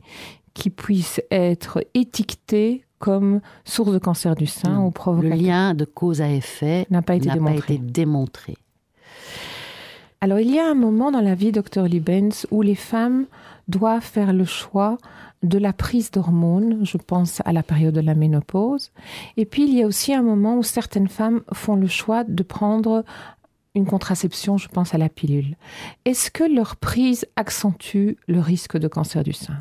qui 0.54 0.70
puisse 0.70 1.22
être 1.32 1.84
étiqueté 1.94 2.86
comme 3.00 3.40
source 3.64 3.92
de 3.94 3.98
cancer 3.98 4.36
du 4.36 4.46
sein 4.46 4.82
ou 4.82 4.92
provocateur. 4.92 5.38
Le 5.38 5.44
lien 5.44 5.74
de 5.74 5.86
cause 5.86 6.22
à 6.22 6.30
effet 6.30 6.86
n'a 6.90 7.02
pas, 7.02 7.16
été 7.16 7.30
démontré. 7.80 8.56
Alors 10.22 10.40
il 10.40 10.54
y 10.54 10.60
a 10.60 10.70
un 10.70 10.76
moment 10.76 11.12
dans 11.12 11.22
la 11.22 11.34
vie, 11.34 11.54
docteur 11.54 11.86
Libens, 11.86 12.46
où 12.52 12.62
les 12.62 12.76
femmes 12.76 13.26
doivent 13.70 14.04
faire 14.04 14.34
le 14.34 14.46
choix 14.46 14.98
de 15.44 15.58
la 15.58 15.72
prise 15.72 16.12
d'hormones, 16.12 16.86
je 16.86 16.98
pense 16.98 17.42
à 17.46 17.54
la 17.54 17.64
période 17.64 17.94
de 17.94 18.02
la 18.02 18.16
ménopause. 18.16 18.92
Et 19.38 19.46
puis 19.46 19.64
il 19.64 19.74
y 19.74 19.84
a 19.84 19.88
aussi 19.88 20.14
un 20.14 20.22
moment 20.22 20.58
où 20.58 20.64
certaines 20.64 21.08
femmes 21.08 21.42
font 21.54 21.76
le 21.76 21.88
choix 21.88 22.24
de 22.24 22.44
prendre 22.44 23.06
une 23.76 23.86
contraception, 23.86 24.58
je 24.58 24.68
pense 24.68 24.94
à 24.94 24.98
la 24.98 25.10
pilule. 25.10 25.56
Est-ce 26.06 26.32
que 26.32 26.44
leur 26.44 26.76
prise 26.76 27.26
accentue 27.36 28.18
le 28.28 28.40
risque 28.40 28.78
de 28.78 28.88
cancer 28.88 29.24
du 29.24 29.34
sein? 29.34 29.60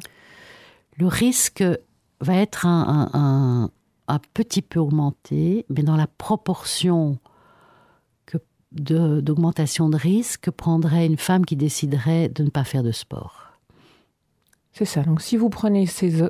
Le 0.96 1.06
risque 1.06 1.62
va 2.20 2.34
être 2.34 2.66
un, 2.66 3.70
petit 4.34 4.62
peu 4.62 4.80
augmenté, 4.80 5.64
mais 5.68 5.82
dans 5.82 5.96
la 5.96 6.06
proportion 6.06 7.18
d'augmentation 8.72 9.88
de, 9.88 9.96
risque 9.96 10.42
que 10.42 10.50
prendrait 10.50 11.06
une 11.06 11.16
femme 11.16 11.46
qui 11.46 11.56
déciderait 11.56 12.28
de 12.28 12.42
ne 12.42 12.50
pas 12.50 12.64
faire 12.64 12.82
de 12.82 12.92
sport. 12.92 13.47
C'est 14.78 14.84
ça. 14.84 15.02
Donc, 15.02 15.20
si 15.20 15.36
vous 15.36 15.48
prenez 15.48 15.86
ces, 15.86 16.22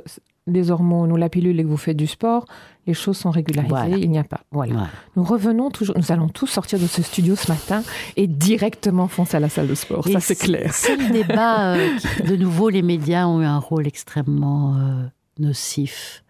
des 0.46 0.70
hormones 0.70 1.12
ou 1.12 1.16
la 1.16 1.28
pilule 1.28 1.60
et 1.60 1.62
que 1.62 1.68
vous 1.68 1.76
faites 1.76 1.98
du 1.98 2.06
sport, 2.06 2.46
les 2.86 2.94
choses 2.94 3.18
sont 3.18 3.30
régularisées, 3.30 4.00
il 4.00 4.10
n'y 4.10 4.18
a 4.18 4.24
pas. 4.24 4.40
Voilà. 4.50 4.88
Nous 5.16 5.22
revenons 5.22 5.70
toujours, 5.70 5.96
nous 5.98 6.10
allons 6.10 6.28
tous 6.28 6.46
sortir 6.46 6.78
de 6.78 6.86
ce 6.86 7.02
studio 7.02 7.36
ce 7.36 7.52
matin 7.52 7.82
et 8.16 8.26
directement 8.26 9.06
foncer 9.06 9.36
à 9.36 9.40
la 9.40 9.50
salle 9.50 9.68
de 9.68 9.74
sport, 9.74 10.08
ça 10.08 10.20
c'est 10.20 10.36
clair. 10.36 10.72
C'est 10.72 10.96
le 10.96 11.12
débat, 11.12 11.74
euh, 11.74 11.90
de 12.26 12.36
nouveau, 12.36 12.70
les 12.70 12.80
médias 12.80 13.26
ont 13.26 13.42
eu 13.42 13.44
un 13.44 13.58
rôle 13.58 13.86
extrêmement 13.86 14.76
euh, 14.76 15.04
nocif 15.38 16.24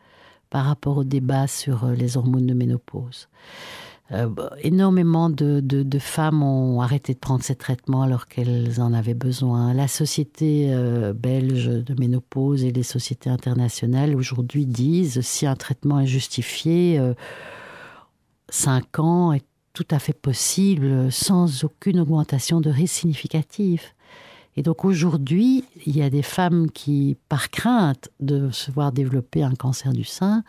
par 0.51 0.65
rapport 0.65 0.97
au 0.97 1.05
débat 1.05 1.47
sur 1.47 1.85
euh, 1.85 1.95
les 1.95 2.17
hormones 2.17 2.47
de 2.47 2.55
ménopause. 2.55 3.29
Euh, 4.11 4.29
énormément 4.63 5.29
de, 5.29 5.99
femmes 5.99 6.43
ont 6.43 6.81
arrêté 6.81 7.13
de 7.13 7.19
prendre 7.19 7.43
ces 7.43 7.57
traitements 7.57 8.03
alors 8.03 8.27
qu'elles 8.27 8.81
en 8.81 8.95
avaient 8.95 9.15
besoin. 9.15 9.75
La 9.75 9.89
société 9.89 10.69
euh, 10.71 11.13
belge 11.13 11.67
de 11.67 11.95
ménopause 12.01 12.65
et 12.65 12.71
les 12.71 12.83
sociétés 12.83 13.29
internationales 13.29 14.17
aujourd'hui 14.17 14.65
disent 14.65 15.21
si 15.21 15.47
un 15.47 15.57
traitement 15.57 16.01
est 16.01 16.07
justifié, 16.07 16.99
5 18.49 18.99
ans 18.99 19.33
est 19.33 19.45
tout 19.75 19.87
à 19.91 19.99
fait 19.99 20.15
possible 20.15 21.13
sans 21.13 21.65
aucune 21.65 22.01
augmentation 22.01 22.61
de 22.61 22.71
risque 22.71 22.95
significative. 22.95 23.83
Et 24.57 24.63
donc 24.63 24.85
aujourd'hui, 24.85 25.65
il 25.87 25.97
y 25.97 26.03
a 26.03 26.11
des 26.11 26.23
femmes 26.23 26.69
qui, 26.73 27.17
par 27.29 27.51
crainte 27.51 28.09
de 28.19 28.51
se 28.51 28.73
voir 28.73 28.91
développer 28.91 29.45
un 29.45 29.55
cancer 29.55 29.93
du 29.93 30.03
sein, 30.03 30.43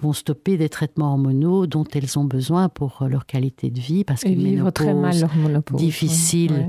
vont 0.00 0.12
stopper 0.12 0.56
des 0.58 0.68
traitements 0.68 1.12
hormonaux 1.12 1.66
dont 1.66 1.84
elles 1.94 2.18
ont 2.18 2.24
besoin 2.24 2.68
pour 2.68 3.04
leur 3.08 3.24
qualité 3.24 3.70
de 3.70 3.80
vie 3.80 4.04
parce 4.04 4.22
que 4.22 4.28
vivre 4.28 4.70
très 4.70 4.92
mal 4.92 5.16
leur 5.48 5.62
difficile 5.72 6.68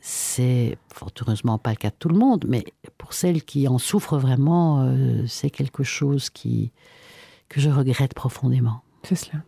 c'est 0.00 0.76
fort 0.92 1.10
heureusement 1.20 1.58
pas 1.58 1.70
le 1.70 1.76
cas 1.76 1.90
de 1.90 1.96
tout 1.98 2.10
le 2.10 2.18
monde 2.18 2.44
mais 2.48 2.64
pour 2.98 3.14
celles 3.14 3.42
qui 3.44 3.66
en 3.66 3.78
souffrent 3.78 4.18
vraiment 4.18 4.82
euh, 4.82 5.24
c'est 5.26 5.50
quelque 5.50 5.84
chose 5.84 6.28
qui 6.28 6.72
que 7.48 7.60
je 7.60 7.70
regrette 7.70 8.14
profondément. 8.14 8.82
C'est 9.02 9.14
cela 9.14 9.42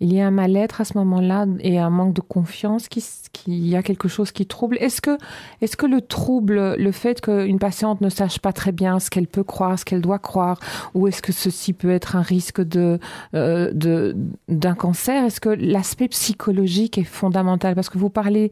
il 0.00 0.12
y 0.12 0.20
a 0.20 0.26
un 0.26 0.30
mal-être 0.30 0.80
à 0.80 0.84
ce 0.84 0.96
moment-là 0.96 1.46
et 1.60 1.78
un 1.78 1.90
manque 1.90 2.14
de 2.14 2.22
confiance, 2.22 2.88
qui, 2.88 3.04
qui 3.32 3.58
y 3.68 3.76
a 3.76 3.82
quelque 3.82 4.08
chose 4.08 4.32
qui 4.32 4.46
trouble. 4.46 4.78
Est-ce 4.80 5.02
que, 5.02 5.18
est-ce 5.60 5.76
que 5.76 5.86
le 5.86 6.00
trouble, 6.00 6.74
le 6.76 6.92
fait 6.92 7.20
qu'une 7.20 7.58
patiente 7.58 8.00
ne 8.00 8.08
sache 8.08 8.38
pas 8.38 8.52
très 8.52 8.72
bien 8.72 8.98
ce 8.98 9.10
qu'elle 9.10 9.26
peut 9.26 9.44
croire, 9.44 9.78
ce 9.78 9.84
qu'elle 9.84 10.00
doit 10.00 10.18
croire, 10.18 10.58
ou 10.94 11.06
est-ce 11.06 11.20
que 11.20 11.32
ceci 11.32 11.74
peut 11.74 11.90
être 11.90 12.16
un 12.16 12.22
risque 12.22 12.62
de, 12.62 12.98
euh, 13.34 13.70
de, 13.74 14.16
d'un 14.48 14.74
cancer 14.74 15.24
Est-ce 15.24 15.40
que 15.40 15.50
l'aspect 15.50 16.08
psychologique 16.08 16.96
est 16.96 17.04
fondamental? 17.04 17.74
Parce 17.74 17.90
que 17.90 17.98
vous 17.98 18.10
parlez 18.10 18.50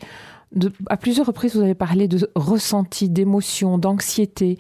de, 0.53 0.73
à 0.89 0.97
plusieurs 0.97 1.27
reprises, 1.27 1.57
vous 1.57 1.63
avez 1.63 1.75
parlé 1.75 2.09
de 2.09 2.31
ressenti, 2.35 3.09
d'émotion, 3.09 3.79
d'anxiété. 3.79 4.59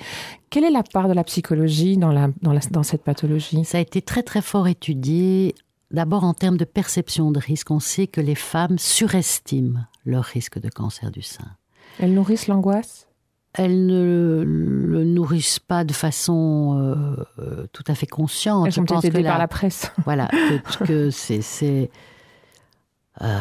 Quelle 0.50 0.64
est 0.64 0.70
la 0.70 0.82
part 0.82 1.08
de 1.08 1.14
la 1.14 1.24
psychologie 1.24 1.96
dans, 1.96 2.12
la, 2.12 2.28
dans, 2.42 2.52
la, 2.52 2.60
dans 2.70 2.82
cette 2.82 3.02
pathologie? 3.02 3.64
Ça 3.64 3.78
a 3.78 3.80
été 3.80 4.02
très 4.02 4.22
très 4.22 4.42
fort 4.42 4.68
étudié 4.68 5.54
D'abord, 5.90 6.24
en 6.24 6.34
termes 6.34 6.58
de 6.58 6.64
perception 6.64 7.30
de 7.30 7.38
risque, 7.38 7.70
on 7.70 7.80
sait 7.80 8.06
que 8.06 8.20
les 8.20 8.34
femmes 8.34 8.78
surestiment 8.78 9.80
leur 10.04 10.24
risque 10.24 10.58
de 10.58 10.68
cancer 10.68 11.10
du 11.10 11.22
sein. 11.22 11.56
Elles 11.98 12.12
nourrissent 12.12 12.46
l'angoisse? 12.46 13.06
Elles 13.54 13.86
ne 13.86 14.42
le 14.44 15.04
nourrissent 15.04 15.58
pas 15.58 15.84
de 15.84 15.92
façon 15.92 16.78
euh, 17.38 17.66
tout 17.72 17.84
à 17.88 17.94
fait 17.94 18.06
consciente. 18.06 18.66
Elles 18.66 18.72
sont 18.72 18.84
peut-être 18.84 19.06
aidées 19.06 19.22
par 19.24 19.38
la 19.38 19.48
presse. 19.48 19.90
Voilà, 20.04 20.28
que, 20.86 21.10
c'est 21.10 21.90
euh, 23.22 23.36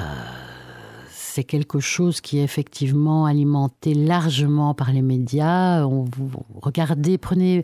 c'est 1.11 1.43
quelque 1.43 1.79
chose 1.79 2.21
qui 2.21 2.39
est 2.39 2.43
effectivement 2.43 3.25
alimenté 3.25 3.93
largement 3.93 4.73
par 4.73 4.91
les 4.91 5.03
médias. 5.03 5.85
On, 5.85 6.05
vous, 6.05 6.31
regardez, 6.61 7.17
prenez 7.17 7.63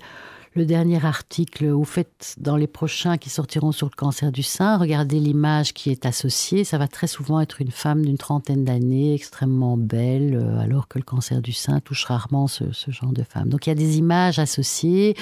le 0.56 0.66
dernier 0.66 1.04
article, 1.04 1.66
ou 1.66 1.84
faites 1.84 2.36
dans 2.38 2.56
les 2.56 2.68
prochains 2.68 3.18
qui 3.18 3.30
sortiront 3.30 3.72
sur 3.72 3.88
le 3.88 3.96
cancer 3.96 4.32
du 4.32 4.44
sein, 4.44 4.78
regardez 4.78 5.20
l'image 5.20 5.74
qui 5.74 5.90
est 5.90 6.06
associée. 6.06 6.64
Ça 6.64 6.78
va 6.78 6.88
très 6.88 7.08
souvent 7.08 7.40
être 7.40 7.62
une 7.62 7.72
femme 7.72 8.06
d'une 8.06 8.18
trentaine 8.18 8.64
d'années, 8.64 9.16
extrêmement 9.16 9.78
belle, 9.78 10.36
euh, 10.36 10.60
alors 10.60 10.88
que 10.88 11.00
le 11.00 11.04
cancer 11.04 11.42
du 11.42 11.54
sein 11.54 11.80
touche 11.80 12.06
rarement 12.06 12.48
ce, 12.48 12.66
genre 12.88 13.14
de 13.14 13.24
femme. 13.24 13.50
Donc 13.50 13.66
il 13.66 13.70
y 13.70 13.72
a 13.72 13.76
des 13.76 13.98
images 13.98 14.40
associées. 14.40 15.16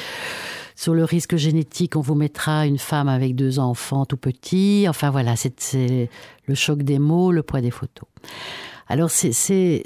Sur 0.75 0.93
le 0.93 1.03
risque 1.03 1.35
génétique, 1.35 1.95
on 1.95 2.01
vous 2.01 2.15
mettra 2.15 2.65
une 2.65 2.79
femme 2.79 3.07
avec 3.07 3.35
deux 3.35 3.59
enfants 3.59 4.05
tout 4.05 4.17
petits. 4.17 4.85
Enfin 4.89 5.11
voilà, 5.11 5.35
c'est 5.35 6.09
le 6.45 6.55
choc 6.55 6.83
des 6.83 6.97
mots, 6.99 7.31
le 7.31 7.43
poids 7.43 7.61
des 7.61 7.71
photos. 7.71 8.07
Alors, 8.87 9.09
c'est, 9.09 9.83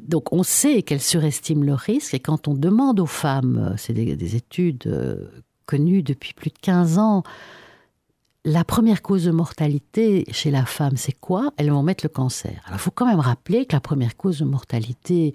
donc 0.00 0.32
on 0.32 0.42
sait 0.42 0.82
qu'elles 0.82 1.00
surestiment 1.00 1.64
le 1.64 1.74
risque, 1.74 2.14
et 2.14 2.20
quand 2.20 2.48
on 2.48 2.54
demande 2.54 3.00
aux 3.00 3.06
femmes, 3.06 3.70
euh, 3.72 3.76
c'est 3.76 3.92
des, 3.92 4.36
études 4.36 4.86
euh, 4.86 5.28
connues 5.66 6.02
depuis 6.02 6.34
plus 6.34 6.50
de 6.50 6.58
15 6.60 6.98
ans, 6.98 7.22
la 8.44 8.64
première 8.64 9.00
cause 9.00 9.24
de 9.24 9.30
mortalité 9.30 10.24
chez 10.30 10.50
la 10.50 10.66
femme, 10.66 10.96
c'est 10.96 11.18
quoi? 11.18 11.52
Elles 11.56 11.70
vont 11.70 11.82
mettre 11.82 12.04
le 12.04 12.10
cancer. 12.10 12.60
Alors, 12.66 12.78
il 12.78 12.82
faut 12.82 12.90
quand 12.90 13.06
même 13.06 13.20
rappeler 13.20 13.64
que 13.64 13.74
la 13.74 13.80
première 13.80 14.16
cause 14.16 14.40
de 14.40 14.44
mortalité, 14.44 15.34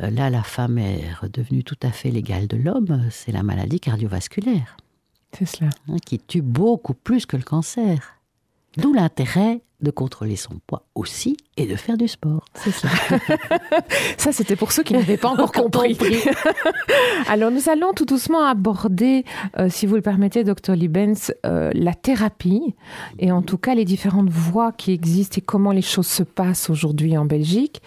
euh, 0.00 0.10
là, 0.10 0.30
la 0.30 0.42
femme 0.42 0.78
est 0.78 1.12
redevenue 1.20 1.62
tout 1.62 1.76
à 1.82 1.90
fait 1.90 2.10
l'égale 2.10 2.46
de 2.46 2.56
l'homme, 2.56 3.08
c'est 3.10 3.32
la 3.32 3.42
maladie 3.42 3.80
cardiovasculaire. 3.80 4.76
C'est 5.36 5.46
cela. 5.46 5.70
Hein, 5.88 5.96
qui 6.04 6.18
tue 6.18 6.42
beaucoup 6.42 6.94
plus 6.94 7.26
que 7.26 7.36
le 7.36 7.42
cancer. 7.42 8.18
D'où 8.76 8.92
l'intérêt 8.94 9.60
de 9.82 9.90
contrôler 9.90 10.36
son 10.36 10.54
poids 10.66 10.86
aussi 10.94 11.36
et 11.56 11.66
de 11.66 11.76
faire 11.76 11.98
du 11.98 12.08
sport. 12.08 12.44
C'est 12.54 12.70
ça. 12.70 12.88
ça, 14.16 14.32
c'était 14.32 14.56
pour 14.56 14.72
ceux 14.72 14.82
qui 14.82 14.94
n'avaient 14.94 15.16
pas 15.16 15.28
encore 15.28 15.52
compris. 15.52 15.98
Alors, 17.28 17.50
nous 17.50 17.68
allons 17.68 17.92
tout 17.92 18.06
doucement 18.06 18.44
aborder, 18.44 19.24
euh, 19.58 19.68
si 19.68 19.86
vous 19.86 19.96
le 19.96 20.02
permettez, 20.02 20.44
docteur 20.44 20.76
Libens, 20.76 21.32
euh, 21.44 21.70
la 21.74 21.94
thérapie 21.94 22.74
et 23.18 23.32
en 23.32 23.42
tout 23.42 23.58
cas 23.58 23.74
les 23.74 23.84
différentes 23.84 24.30
voies 24.30 24.72
qui 24.72 24.92
existent 24.92 25.36
et 25.38 25.40
comment 25.40 25.72
les 25.72 25.82
choses 25.82 26.06
se 26.06 26.22
passent 26.22 26.70
aujourd'hui 26.70 27.18
en 27.18 27.24
Belgique. 27.24 27.82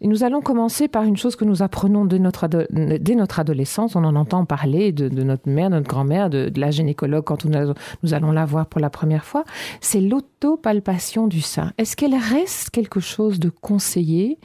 Et 0.00 0.06
nous 0.06 0.24
allons 0.24 0.40
commencer 0.40 0.88
par 0.88 1.04
une 1.04 1.16
chose 1.16 1.36
que 1.36 1.44
nous 1.44 1.62
apprenons 1.62 2.04
dès 2.04 2.18
notre, 2.18 2.48
dès 2.48 3.14
notre 3.14 3.40
adolescence. 3.40 3.96
On 3.96 4.04
en 4.04 4.16
entend 4.16 4.44
parler 4.44 4.92
de, 4.92 5.08
notre 5.08 5.48
mère, 5.48 5.70
notre 5.70 5.88
grand-mère, 5.88 6.30
de, 6.30 6.50
la 6.56 6.70
gynécologue 6.70 7.24
quand 7.24 7.44
nous, 7.44 7.74
nous 8.02 8.14
allons 8.14 8.32
la 8.32 8.44
voir 8.44 8.66
pour 8.66 8.80
la 8.80 8.90
première 8.90 9.24
fois. 9.24 9.44
C'est 9.80 10.00
l'autopalpation 10.00 11.26
du 11.26 11.39
Est-ce 11.78 11.96
qu'elle 11.96 12.14
reste 12.14 12.70
quelque 12.70 13.00
chose 13.00 13.38
de 13.38 13.48
conseillé? 13.48 14.38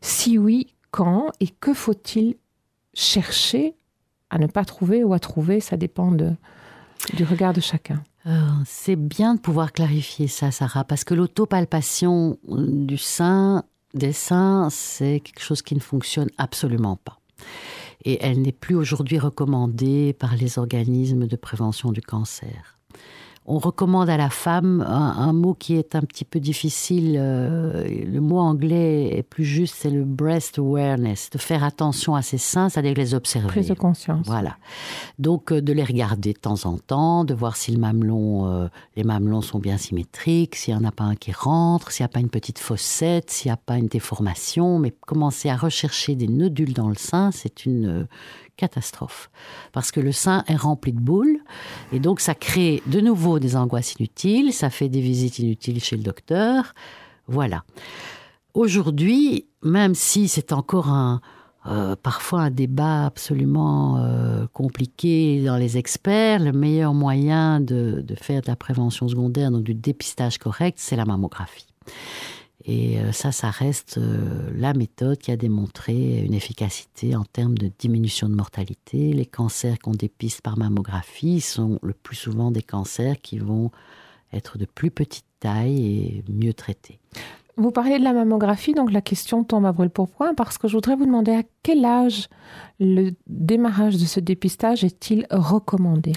Si 0.00 0.38
oui, 0.38 0.74
quand? 0.90 1.30
Et 1.40 1.48
que 1.48 1.74
faut-il 1.74 2.36
chercher 2.94 3.74
à 4.30 4.38
ne 4.38 4.46
pas 4.46 4.64
trouver 4.64 5.04
ou 5.04 5.12
à 5.12 5.18
trouver? 5.18 5.60
Ça 5.60 5.76
dépend 5.76 6.12
du 6.12 7.24
regard 7.24 7.52
de 7.52 7.60
chacun. 7.60 8.02
Euh, 8.26 8.48
c'est 8.66 8.96
bien 8.96 9.34
de 9.34 9.40
pouvoir 9.40 9.72
clarifier 9.72 10.28
ça, 10.28 10.50
Sarah, 10.50 10.84
parce 10.84 11.04
que 11.04 11.14
l'autopalpation 11.14 12.38
du 12.46 12.98
sein, 12.98 13.64
des 13.94 14.12
seins, 14.12 14.68
c'est 14.70 15.20
quelque 15.20 15.42
chose 15.42 15.62
qui 15.62 15.74
ne 15.74 15.80
fonctionne 15.80 16.28
absolument 16.36 16.96
pas. 16.96 17.18
Et 18.04 18.18
elle 18.22 18.42
n'est 18.42 18.52
plus 18.52 18.74
aujourd'hui 18.74 19.18
recommandée 19.18 20.12
par 20.12 20.36
les 20.36 20.58
organismes 20.58 21.26
de 21.26 21.36
prévention 21.36 21.92
du 21.92 22.00
cancer 22.00 22.79
on 23.50 23.58
recommande 23.58 24.08
à 24.08 24.16
la 24.16 24.30
femme 24.30 24.80
un, 24.82 25.32
mot 25.32 25.54
qui 25.54 25.74
est 25.74 25.96
un 25.96 26.02
petit 26.02 26.24
peu 26.24 26.38
difficile. 26.38 27.16
Euh, 27.18 27.84
le 28.04 28.20
mot 28.20 28.38
anglais 28.38 29.18
est 29.18 29.24
plus 29.24 29.44
juste, 29.44 29.74
c'est 29.76 29.90
le 29.90 30.04
breast 30.04 30.58
awareness, 30.58 31.30
de 31.30 31.38
faire 31.38 31.64
attention 31.64 32.14
à 32.14 32.22
ses 32.22 32.38
seins, 32.38 32.68
c'est-à-dire 32.68 32.94
les 32.94 33.12
observer. 33.12 33.48
Prise 33.48 33.68
de 33.68 33.74
conscience. 33.74 34.24
Voilà. 34.26 34.56
Donc 35.18 35.50
euh, 35.50 35.60
de 35.60 35.72
les 35.72 35.82
regarder 35.82 36.32
de 36.32 36.38
temps 36.38 36.64
en 36.64 36.78
temps, 36.78 37.24
de 37.24 37.34
voir 37.34 37.56
si 37.56 37.72
le 37.72 37.78
mamelon, 37.78 38.46
euh, 38.46 38.68
les 38.96 39.02
mamelons 39.02 39.42
sont 39.42 39.58
bien 39.58 39.78
symétriques, 39.78 40.54
s'il 40.54 40.76
n'y 40.76 40.80
en 40.80 40.88
a 40.88 40.92
pas 40.92 41.04
un 41.04 41.16
qui 41.16 41.32
rentre, 41.32 41.90
s'il 41.90 42.04
n'y 42.04 42.10
a 42.10 42.12
pas 42.12 42.20
une 42.20 42.30
petite 42.30 42.60
fossette, 42.60 43.30
s'il 43.30 43.48
n'y 43.48 43.54
a 43.54 43.56
pas 43.56 43.78
une 43.78 43.88
déformation, 43.88 44.78
mais 44.78 44.92
commencer 44.92 45.48
à 45.48 45.56
rechercher 45.56 46.14
des 46.14 46.28
nodules 46.28 46.72
dans 46.72 46.88
le 46.88 46.94
sein, 46.94 47.32
c'est 47.32 47.66
une 47.66 48.06
catastrophe. 48.60 49.30
Parce 49.72 49.90
que 49.90 50.00
le 50.00 50.12
sein 50.12 50.44
est 50.46 50.56
rempli 50.56 50.92
de 50.92 51.00
boules, 51.00 51.38
et 51.92 51.98
donc 51.98 52.20
ça 52.20 52.34
crée 52.34 52.82
de 52.86 53.00
nouveau 53.00 53.38
des 53.38 53.56
angoisses 53.56 53.94
inutiles, 53.94 54.52
ça 54.52 54.70
fait 54.70 54.88
des 54.88 55.00
visites 55.00 55.38
inutiles 55.38 55.82
chez 55.82 55.96
le 55.96 56.02
docteur. 56.02 56.74
Voilà. 57.26 57.64
Aujourd'hui, 58.54 59.46
même 59.62 59.94
si 59.94 60.28
c'est 60.28 60.52
encore 60.52 60.88
un, 60.88 61.20
euh, 61.66 61.96
parfois 61.96 62.40
un 62.42 62.50
débat 62.50 63.06
absolument 63.06 63.98
euh, 63.98 64.46
compliqué 64.52 65.42
dans 65.44 65.56
les 65.56 65.78
experts, 65.78 66.40
le 66.40 66.52
meilleur 66.52 66.94
moyen 66.94 67.60
de, 67.60 68.02
de 68.06 68.14
faire 68.14 68.42
de 68.42 68.48
la 68.48 68.56
prévention 68.56 69.08
secondaire, 69.08 69.50
donc 69.50 69.64
du 69.64 69.74
dépistage 69.74 70.38
correct, 70.38 70.78
c'est 70.80 70.96
la 70.96 71.04
mammographie. 71.04 71.66
Et 72.64 72.98
euh, 72.98 73.12
ça, 73.12 73.32
ça 73.32 73.50
reste 73.50 73.98
euh, 73.98 74.50
la 74.54 74.74
méthode 74.74 75.18
qui 75.18 75.30
a 75.30 75.36
démontré 75.36 76.20
une 76.24 76.34
efficacité 76.34 77.16
en 77.16 77.24
termes 77.24 77.56
de 77.56 77.70
diminution 77.78 78.28
de 78.28 78.34
mortalité. 78.34 79.12
Les 79.12 79.26
cancers 79.26 79.78
qu'on 79.78 79.92
dépiste 79.92 80.42
par 80.42 80.58
mammographie 80.58 81.40
sont 81.40 81.78
le 81.82 81.94
plus 81.94 82.16
souvent 82.16 82.50
des 82.50 82.62
cancers 82.62 83.20
qui 83.20 83.38
vont 83.38 83.70
être 84.32 84.58
de 84.58 84.66
plus 84.66 84.90
petite 84.90 85.24
taille 85.40 85.86
et 85.86 86.24
mieux 86.28 86.52
traités. 86.52 86.98
Vous 87.56 87.72
parlez 87.72 87.98
de 87.98 88.04
la 88.04 88.12
mammographie, 88.12 88.74
donc 88.74 88.92
la 88.92 89.02
question 89.02 89.44
tombe 89.44 89.66
à 89.66 89.72
brûle 89.72 89.90
pour 89.90 90.08
point 90.08 90.34
parce 90.34 90.56
que 90.56 90.68
je 90.68 90.74
voudrais 90.74 90.96
vous 90.96 91.06
demander 91.06 91.32
à 91.32 91.42
quel 91.62 91.84
âge 91.84 92.28
le 92.78 93.10
démarrage 93.26 93.96
de 93.96 94.04
ce 94.04 94.20
dépistage 94.20 94.84
est-il 94.84 95.26
recommandé? 95.30 96.12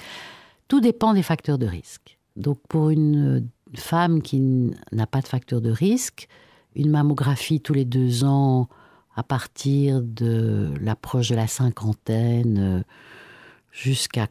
Tout 0.67 0.79
dépend 0.79 1.13
des 1.13 1.23
facteurs 1.23 1.57
de 1.57 1.65
risque. 1.65 2.17
Donc 2.35 2.59
pour 2.67 2.89
une 2.89 3.47
femme 3.79 4.21
qui 4.21 4.71
n'a 4.91 5.07
pas 5.07 5.21
de 5.21 5.27
facteur 5.27 5.61
de 5.61 5.71
risque, 5.71 6.27
une 6.75 6.89
mammographie 6.89 7.61
tous 7.61 7.73
les 7.73 7.85
deux 7.85 8.23
ans 8.23 8.67
à 9.15 9.23
partir 9.23 10.01
de 10.01 10.73
l'approche 10.81 11.29
de 11.29 11.35
la 11.35 11.47
cinquantaine 11.47 12.57
euh, 12.57 12.81
jusqu'à 13.71 14.27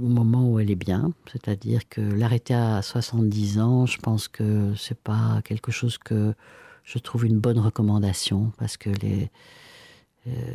au 0.00 0.06
moment 0.06 0.48
où 0.48 0.60
elle 0.60 0.70
est 0.70 0.76
bien, 0.76 1.12
c'est-à-dire 1.32 1.88
que 1.88 2.00
l'arrêter 2.00 2.54
à 2.54 2.82
70 2.82 3.58
ans, 3.58 3.84
je 3.84 3.98
pense 3.98 4.28
que 4.28 4.72
c'est 4.76 4.98
pas 4.98 5.40
quelque 5.44 5.72
chose 5.72 5.98
que 5.98 6.34
je 6.84 6.98
trouve 6.98 7.26
une 7.26 7.38
bonne 7.38 7.58
recommandation 7.58 8.52
parce 8.58 8.76
que 8.76 8.90
les, 9.02 9.30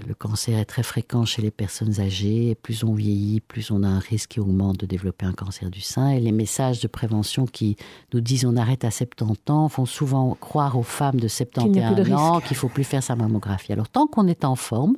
le 0.07 0.13
cancer 0.13 0.57
est 0.57 0.65
très 0.65 0.83
fréquent 0.83 1.25
chez 1.25 1.41
les 1.41 1.51
personnes 1.51 1.99
âgées. 1.99 2.49
Et 2.49 2.55
plus 2.55 2.83
on 2.83 2.93
vieillit, 2.93 3.39
plus 3.41 3.71
on 3.71 3.83
a 3.83 3.88
un 3.88 3.99
risque 3.99 4.31
qui 4.31 4.39
augmente 4.39 4.79
de 4.79 4.86
développer 4.86 5.25
un 5.25 5.33
cancer 5.33 5.69
du 5.69 5.81
sein. 5.81 6.09
Et 6.09 6.19
les 6.19 6.31
messages 6.31 6.79
de 6.79 6.88
prévention 6.88 7.45
qui 7.45 7.77
nous 8.13 8.21
disent 8.21 8.45
on 8.45 8.55
arrête 8.55 8.86
à 8.86 8.91
70 8.91 9.38
ans 9.49 9.69
font 9.69 9.86
souvent 9.86 10.36
croire 10.39 10.77
aux 10.77 10.83
femmes 10.83 11.19
de 11.19 11.27
71 11.27 12.12
ans 12.13 12.39
qu'il 12.41 12.57
faut 12.57 12.69
plus 12.69 12.83
faire 12.83 13.03
sa 13.03 13.15
mammographie. 13.15 13.73
Alors 13.73 13.89
tant 13.89 14.07
qu'on 14.07 14.27
est 14.27 14.45
en 14.45 14.55
forme, 14.55 14.95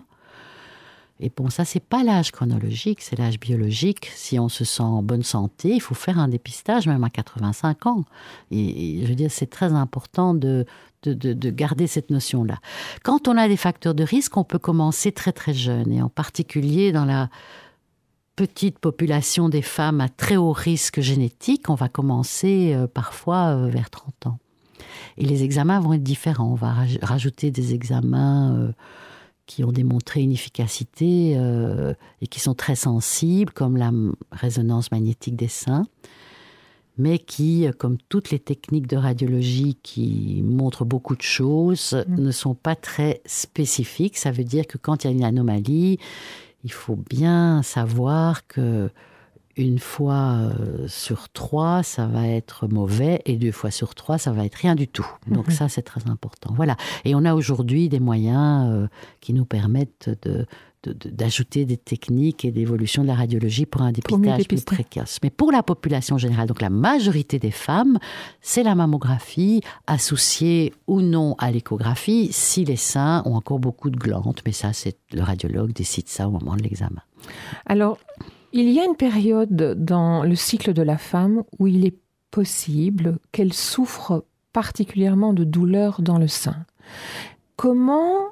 et 1.20 1.32
bon, 1.36 1.50
ça, 1.50 1.64
c'est 1.64 1.84
pas 1.84 2.04
l'âge 2.04 2.32
chronologique, 2.32 3.02
c'est 3.02 3.18
l'âge 3.18 3.40
biologique. 3.40 4.12
Si 4.14 4.38
on 4.38 4.50
se 4.50 4.66
sent 4.66 4.84
en 4.84 5.02
bonne 5.02 5.24
santé, 5.24 5.70
il 5.70 5.80
faut 5.80 5.96
faire 5.96 6.20
un 6.20 6.28
dépistage, 6.28 6.88
même 6.88 7.04
à 7.06 7.10
85 7.10 7.86
ans. 7.86 8.04
Et, 8.52 9.00
je 9.02 9.08
veux 9.08 9.16
dire, 9.16 9.32
c'est 9.32 9.50
très 9.50 9.72
important 9.72 10.34
de, 10.34 10.66
de, 11.08 11.34
de, 11.34 11.50
garder 11.50 11.88
cette 11.88 12.10
notion-là. 12.10 12.60
Quand 13.04 13.28
on 13.28 13.38
a 13.38 13.48
des 13.48 13.58
facteurs 13.58 13.96
de 13.96 14.04
risque, 14.04 14.38
on 14.38 14.44
peut 14.44 14.60
commencer 14.60 15.12
très 15.12 15.32
très 15.32 15.54
jeune, 15.54 15.92
et 15.92 16.02
en 16.02 16.10
particulier 16.10 16.92
dans 16.92 17.06
la 17.06 17.30
petite 18.36 18.80
population 18.80 19.50
des 19.50 19.62
femmes 19.62 20.02
à 20.02 20.10
très 20.10 20.36
haut 20.36 20.52
risque 20.52 21.00
génétique, 21.00 21.70
on 21.70 21.76
va 21.76 21.90
commencer 21.90 22.74
euh, 22.74 22.88
parfois 22.88 23.56
euh, 23.56 23.68
vers 23.68 23.90
30 23.90 24.28
ans. 24.28 24.38
Et 25.18 25.26
les 25.26 25.44
examens 25.44 25.80
vont 25.80 25.94
être 25.94 26.04
différents. 26.04 26.52
On 26.52 26.56
va 26.56 26.76
rajouter 27.02 27.52
des 27.52 27.74
examens. 27.74 28.56
Euh, 28.56 28.72
qui 29.48 29.64
ont 29.64 29.72
démontré 29.72 30.24
une 30.24 30.32
efficacité 30.32 31.38
et 32.20 32.26
qui 32.26 32.40
sont 32.40 32.56
très 32.56 32.74
sensibles, 32.74 33.54
comme 33.54 33.78
la 33.78 33.92
résonance 34.32 34.90
magnétique 34.92 35.36
des 35.36 35.48
seins, 35.48 35.86
mais 36.98 37.20
qui, 37.20 37.68
comme 37.78 37.98
toutes 38.10 38.32
les 38.32 38.40
techniques 38.40 38.88
de 38.88 38.98
radiologie 38.98 39.78
qui 39.84 40.42
montrent 40.46 40.86
beaucoup 40.86 41.16
de 41.16 41.22
choses, 41.22 41.94
mmh. 42.08 42.22
ne 42.22 42.32
sont 42.32 42.56
pas 42.56 42.76
très 42.76 43.22
spécifiques. 43.26 44.18
Ça 44.18 44.32
veut 44.32 44.44
dire 44.44 44.66
que 44.68 44.78
quand 44.78 45.04
il 45.04 45.08
y 45.08 45.10
a 45.10 45.14
une 45.14 45.24
anomalie, 45.24 46.00
il 46.64 46.72
faut 46.72 46.96
bien 46.96 47.62
savoir 47.64 48.48
que 48.48 48.90
une 49.58 49.80
fois 49.80 50.52
euh, 50.60 50.88
sur 50.88 51.30
trois, 51.30 51.82
ça 51.82 52.08
va 52.08 52.28
être 52.28 52.68
mauvais, 52.68 53.22
et 53.26 53.38
deux 53.38 53.52
fois 53.52 53.72
sur 53.72 53.96
trois, 53.96 54.18
ça 54.18 54.32
va 54.32 54.46
être 54.46 54.56
rien 54.56 54.76
du 54.76 54.88
tout. 54.88 55.08
Donc 55.28 55.48
mhm. 55.48 55.54
ça, 55.54 55.70
c'est 55.70 55.82
très 55.82 56.10
important. 56.10 56.54
Voilà. 56.56 56.76
Et 57.06 57.16
on 57.16 57.24
a 57.24 57.34
aujourd'hui 57.34 57.88
des 57.88 58.00
moyens 58.00 58.70
euh, 58.70 58.88
qui 59.22 59.34
nous 59.34 59.46
permettent 59.46 60.10
de, 60.24 60.46
d'ajouter 60.90 61.66
des 61.66 61.78
techniques 61.78 62.46
et 62.46 62.52
d'évolution 62.52 63.04
de 63.04 63.08
la 63.08 63.16
radiologie 63.16 63.66
pour 63.66 63.82
un 63.82 63.92
dépistage 63.92 64.48
plus 64.48 64.64
précoce. 64.64 65.20
Mais 65.24 65.30
pour 65.30 65.52
la 65.52 65.64
population 65.64 66.18
générale, 66.18 66.48
donc 66.48 66.62
la 66.62 66.70
majorité 66.70 67.40
des 67.40 67.52
femmes, 67.52 68.00
c'est 68.42 68.64
la 68.64 68.76
mammographie 68.76 69.62
associée 69.88 70.74
ou 70.88 71.02
non 71.02 71.36
à 71.38 71.52
l'échographie 71.52 72.30
si 72.32 72.66
les 72.66 72.76
seins 72.76 73.24
ont 73.26 73.36
encore 73.36 73.60
beaucoup 73.60 73.90
de 73.90 73.98
glandes. 73.98 74.42
Mais 74.46 74.52
ça, 74.52 74.74
c'est 74.74 74.98
le 75.12 75.22
radiologue 75.22 75.74
décide 75.74 76.08
ça 76.08 76.28
au 76.28 76.32
moment 76.32 76.56
de 76.56 76.64
l'examen. 76.64 77.02
Alors, 77.66 77.98
il 78.54 78.70
y 78.70 78.80
a 78.80 78.86
une 78.86 78.96
période 78.96 79.76
dans 79.84 80.24
le 80.24 80.36
cycle 80.36 80.74
de 80.74 80.82
la 80.82 80.98
femme 80.98 81.44
où 81.60 81.68
il 81.68 81.86
est 81.86 81.98
possible 82.32 83.18
qu'elle 83.32 83.54
souffre 83.54 84.26
particulièrement 84.54 85.34
de 85.34 85.44
douleurs 85.44 86.02
dans 86.02 86.18
le 86.18 86.28
sein. 86.28 86.66
Comment 87.58 88.28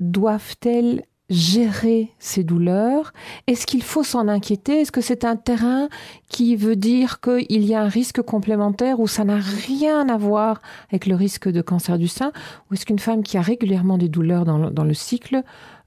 doivent-elles 0.00 1.04
gérer 1.28 2.10
ces 2.18 2.44
douleurs 2.44 3.12
Est-ce 3.46 3.66
qu'il 3.66 3.82
faut 3.82 4.04
s'en 4.04 4.28
inquiéter? 4.28 4.80
Est-ce 4.80 4.92
que 4.92 5.00
c'est 5.00 5.24
un 5.24 5.36
terrain 5.36 5.88
qui 6.28 6.54
veut 6.54 6.76
dire 6.76 7.20
qu'il 7.20 7.64
y 7.64 7.74
a 7.74 7.82
un 7.82 7.88
risque 7.88 8.22
complémentaire 8.22 9.00
ou 9.00 9.08
ça 9.08 9.24
n'a 9.24 9.38
rien 9.38 10.08
à 10.08 10.16
voir 10.16 10.60
avec 10.90 11.06
le 11.06 11.16
risque 11.16 11.48
de 11.48 11.60
cancer 11.62 11.98
du 11.98 12.06
sein? 12.06 12.32
Ou 12.70 12.74
est-ce 12.74 12.86
qu'une 12.86 13.00
femme 13.00 13.22
qui 13.22 13.36
a 13.38 13.40
régulièrement 13.40 13.98
des 13.98 14.08
douleurs 14.08 14.44
dans 14.44 14.58
le, 14.58 14.70
dans 14.70 14.84
le 14.84 14.94
cycle 14.94 15.42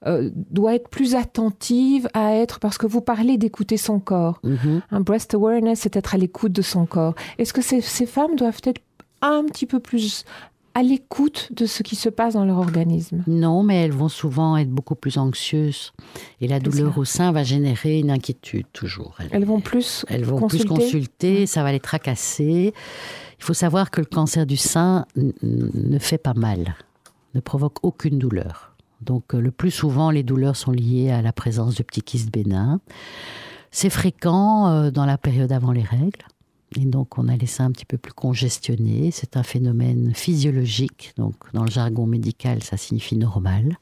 euh, 0.06 0.30
doit 0.34 0.74
être 0.74 0.88
plus 0.88 1.14
attentive 1.14 2.08
à 2.14 2.34
être, 2.34 2.58
parce 2.58 2.78
que 2.78 2.86
vous 2.86 3.00
parlez 3.00 3.36
d'écouter 3.38 3.76
son 3.76 4.00
corps. 4.00 4.40
Mm-hmm. 4.44 4.80
Un 4.90 5.00
breast 5.00 5.34
awareness, 5.34 5.80
c'est 5.80 5.96
être 5.96 6.14
à 6.14 6.18
l'écoute 6.18 6.52
de 6.52 6.62
son 6.62 6.86
corps. 6.86 7.14
Est-ce 7.38 7.52
que 7.52 7.62
ces, 7.62 7.80
ces 7.80 8.06
femmes 8.06 8.34
doivent 8.36 8.60
être 8.64 8.80
un 9.22 9.44
petit 9.44 9.66
peu 9.66 9.80
plus 9.80 10.24
à 10.74 10.82
l'écoute 10.82 11.50
de 11.52 11.66
ce 11.66 11.82
qui 11.82 11.96
se 11.96 12.08
passe 12.08 12.34
dans 12.34 12.44
leur 12.44 12.58
organisme. 12.58 13.24
Non, 13.26 13.62
mais 13.62 13.76
elles 13.76 13.92
vont 13.92 14.08
souvent 14.08 14.56
être 14.56 14.70
beaucoup 14.70 14.94
plus 14.94 15.18
anxieuses. 15.18 15.92
Et 16.40 16.48
la 16.48 16.60
douleur 16.60 16.96
au 16.98 17.04
sein 17.04 17.32
va 17.32 17.42
générer 17.42 17.98
une 17.98 18.10
inquiétude 18.10 18.66
toujours. 18.72 19.16
Elles, 19.30 19.44
vont 19.44 19.60
plus 19.60 20.04
Elles 20.08 20.24
vont 20.24 20.38
consulter. 20.38 20.64
plus 20.64 20.74
consulter, 20.74 21.46
ça 21.46 21.62
va 21.62 21.72
les 21.72 21.80
tracasser. 21.80 22.72
Il 23.38 23.44
faut 23.44 23.54
savoir 23.54 23.90
que 23.90 24.00
le 24.00 24.06
cancer 24.06 24.46
du 24.46 24.56
sein 24.56 25.06
ne 25.42 25.98
fait 25.98 26.18
pas 26.18 26.34
mal, 26.34 26.76
ne 27.34 27.40
provoque 27.40 27.78
aucune 27.82 28.18
douleur. 28.18 28.74
Donc 29.00 29.34
euh, 29.34 29.40
le 29.40 29.50
plus 29.50 29.70
souvent, 29.70 30.10
les 30.10 30.22
douleurs 30.22 30.56
sont 30.56 30.72
liées 30.72 31.10
à 31.10 31.22
la 31.22 31.32
présence 31.32 31.74
de 31.76 31.82
petits 31.82 32.02
kystes 32.02 32.32
bénins. 32.32 32.80
C'est 33.70 33.90
fréquent 33.90 34.68
euh, 34.68 34.90
dans 34.90 35.06
la 35.06 35.16
période 35.16 35.52
avant 35.52 35.72
les 35.72 35.82
règles. 35.82 36.24
Et 36.76 36.84
donc, 36.84 37.18
on 37.18 37.28
a 37.28 37.36
les 37.36 37.46
seins 37.46 37.66
un 37.66 37.72
petit 37.72 37.84
peu 37.84 37.98
plus 37.98 38.12
congestionnés. 38.12 39.10
C'est 39.10 39.36
un 39.36 39.42
phénomène 39.42 40.12
physiologique. 40.14 41.12
Donc, 41.16 41.34
dans 41.52 41.64
le 41.64 41.70
jargon 41.70 42.06
médical, 42.06 42.62
ça 42.62 42.76
signifie 42.76 43.16
normal. 43.16 43.76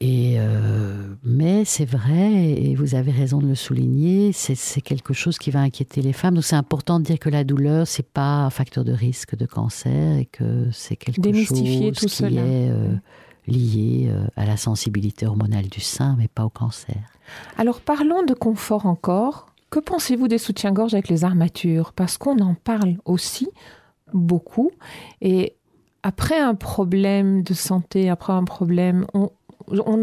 Et 0.00 0.34
euh, 0.36 1.14
mais 1.24 1.64
c'est 1.64 1.86
vrai, 1.86 2.52
et 2.52 2.74
vous 2.74 2.94
avez 2.94 3.10
raison 3.10 3.38
de 3.38 3.46
le 3.46 3.54
souligner, 3.54 4.30
c'est 4.32 4.82
quelque 4.82 5.14
chose 5.14 5.38
qui 5.38 5.50
va 5.50 5.60
inquiéter 5.60 6.02
les 6.02 6.12
femmes. 6.12 6.34
Donc 6.34 6.44
c'est 6.44 6.56
important 6.56 7.00
de 7.00 7.04
dire 7.04 7.18
que 7.18 7.30
la 7.30 7.44
douleur, 7.44 7.86
c'est 7.86 8.06
pas 8.06 8.44
un 8.44 8.50
facteur 8.50 8.84
de 8.84 8.92
risque 8.92 9.36
de 9.36 9.46
cancer 9.46 10.18
et 10.18 10.26
que 10.26 10.68
c'est 10.70 10.96
quelque 10.96 11.32
chose 11.32 11.48
qui 11.48 11.86
est 11.86 11.92
liées 13.46 14.08
euh, 14.10 14.26
à 14.36 14.44
la 14.44 14.58
sensibilité 14.58 15.26
hormonale 15.26 15.68
du 15.68 15.80
sein, 15.80 16.14
mais 16.18 16.28
pas 16.28 16.44
au 16.44 16.50
cancer. 16.50 17.00
Alors 17.56 17.80
parlons 17.80 18.22
de 18.22 18.34
confort 18.34 18.84
encore. 18.84 19.46
Que 19.70 19.80
pensez-vous 19.80 20.28
des 20.28 20.38
soutiens-gorge 20.38 20.94
avec 20.94 21.08
les 21.08 21.24
armatures? 21.24 21.92
Parce 21.92 22.18
qu'on 22.18 22.38
en 22.38 22.54
parle 22.54 22.96
aussi 23.04 23.48
beaucoup. 24.12 24.70
Et 25.20 25.54
après 26.02 26.38
un 26.38 26.54
problème 26.54 27.42
de 27.42 27.54
santé, 27.54 28.08
après 28.08 28.32
un 28.32 28.44
problème, 28.44 29.06
on, 29.12 29.30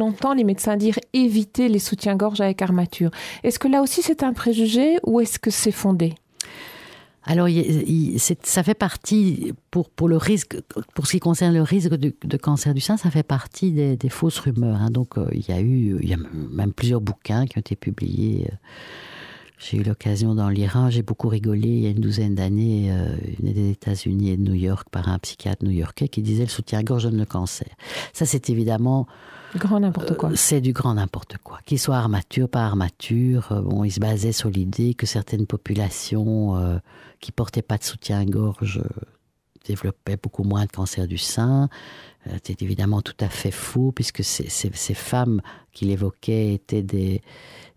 entend 0.01 0.33
les 0.33 0.43
médecins 0.43 0.75
dire 0.75 0.99
éviter 1.13 1.69
les 1.69 1.79
soutiens-gorge 1.79 2.41
avec 2.41 2.61
armature. 2.61 3.11
Est-ce 3.43 3.59
que 3.59 3.69
là 3.69 3.81
aussi 3.81 4.01
c'est 4.01 4.23
un 4.23 4.33
préjugé 4.33 4.97
ou 5.03 5.21
est-ce 5.21 5.39
que 5.39 5.49
c'est 5.49 5.71
fondé? 5.71 6.15
Alors, 7.25 7.47
ça 8.17 8.63
fait 8.63 8.73
partie, 8.73 9.53
pour, 9.71 9.89
pour, 9.89 10.09
le 10.09 10.17
risque, 10.17 10.57
pour 10.93 11.07
ce 11.07 11.13
qui 11.13 11.19
concerne 11.21 11.53
le 11.53 11.61
risque 11.61 11.93
de, 11.93 12.37
cancer 12.37 12.73
du 12.73 12.81
sein, 12.81 12.97
ça 12.97 13.09
fait 13.09 13.23
partie 13.23 13.71
des, 13.71 14.09
fausses 14.09 14.39
rumeurs. 14.39 14.81
Hein. 14.81 14.89
Donc, 14.89 15.17
euh, 15.17 15.29
il 15.31 15.47
y 15.47 15.53
a 15.53 15.61
eu, 15.61 15.97
il 16.01 16.09
y 16.09 16.13
a 16.13 16.17
même 16.51 16.73
plusieurs 16.73 16.99
bouquins 16.99 17.45
qui 17.45 17.57
ont 17.57 17.61
été 17.61 17.77
publiés. 17.77 18.49
Euh. 18.51 18.55
J'ai 19.63 19.77
eu 19.77 19.83
l'occasion 19.83 20.35
d'en 20.35 20.49
lire 20.49 20.77
un, 20.77 20.89
j'ai 20.89 21.01
beaucoup 21.01 21.29
rigolé 21.29 21.67
il 21.67 21.79
y 21.79 21.87
a 21.87 21.89
une 21.89 22.01
douzaine 22.01 22.35
d'années, 22.35 22.91
euh, 22.91 23.15
une 23.39 23.53
des 23.53 23.71
États-Unis 23.71 24.31
et 24.31 24.37
de 24.37 24.43
New 24.43 24.53
York 24.53 24.87
par 24.91 25.09
un 25.09 25.19
psychiatre 25.19 25.63
new-yorkais 25.63 26.07
qui 26.07 26.21
disait 26.21 26.43
le 26.43 26.49
soutien-gorge 26.49 27.03
donne 27.03 27.17
le 27.17 27.25
cancer. 27.25 27.69
Ça, 28.11 28.25
c'est 28.25 28.49
évidemment 28.49 29.07
Grand 29.55 29.79
n'importe 29.79 30.17
quoi. 30.17 30.31
c'est 30.33 30.61
du 30.61 30.73
grand 30.73 30.95
n'importe 30.95 31.37
quoi. 31.37 31.59
Qu'il 31.65 31.77
soit 31.77 31.97
armature, 31.97 32.49
pas 32.49 32.65
armature, 32.65 33.61
bon, 33.63 33.83
il 33.83 33.91
se 33.91 33.99
basait 33.99 34.31
sur 34.31 34.49
l'idée 34.49 34.95
que 34.95 35.05
certaines 35.05 35.45
populations 35.45 36.81
qui 37.23 37.31
portaient 37.31 37.61
pas 37.61 37.77
de 37.77 37.83
soutien-gorge 37.85 38.81
euh, 38.83 39.05
développaient 39.65 40.17
beaucoup 40.17 40.43
moins 40.43 40.65
de 40.65 40.71
cancer 40.71 41.07
du 41.07 41.17
sein. 41.17 41.69
Euh, 42.27 42.37
c'est 42.43 42.61
évidemment 42.61 43.01
tout 43.01 43.15
à 43.21 43.29
fait 43.29 43.49
faux, 43.49 43.93
puisque 43.93 44.25
ces, 44.25 44.49
ces, 44.49 44.93
femmes 44.93 45.41
qu'il 45.71 45.89
évoquait 45.89 46.53
étaient 46.53 46.83
des, 46.83 47.21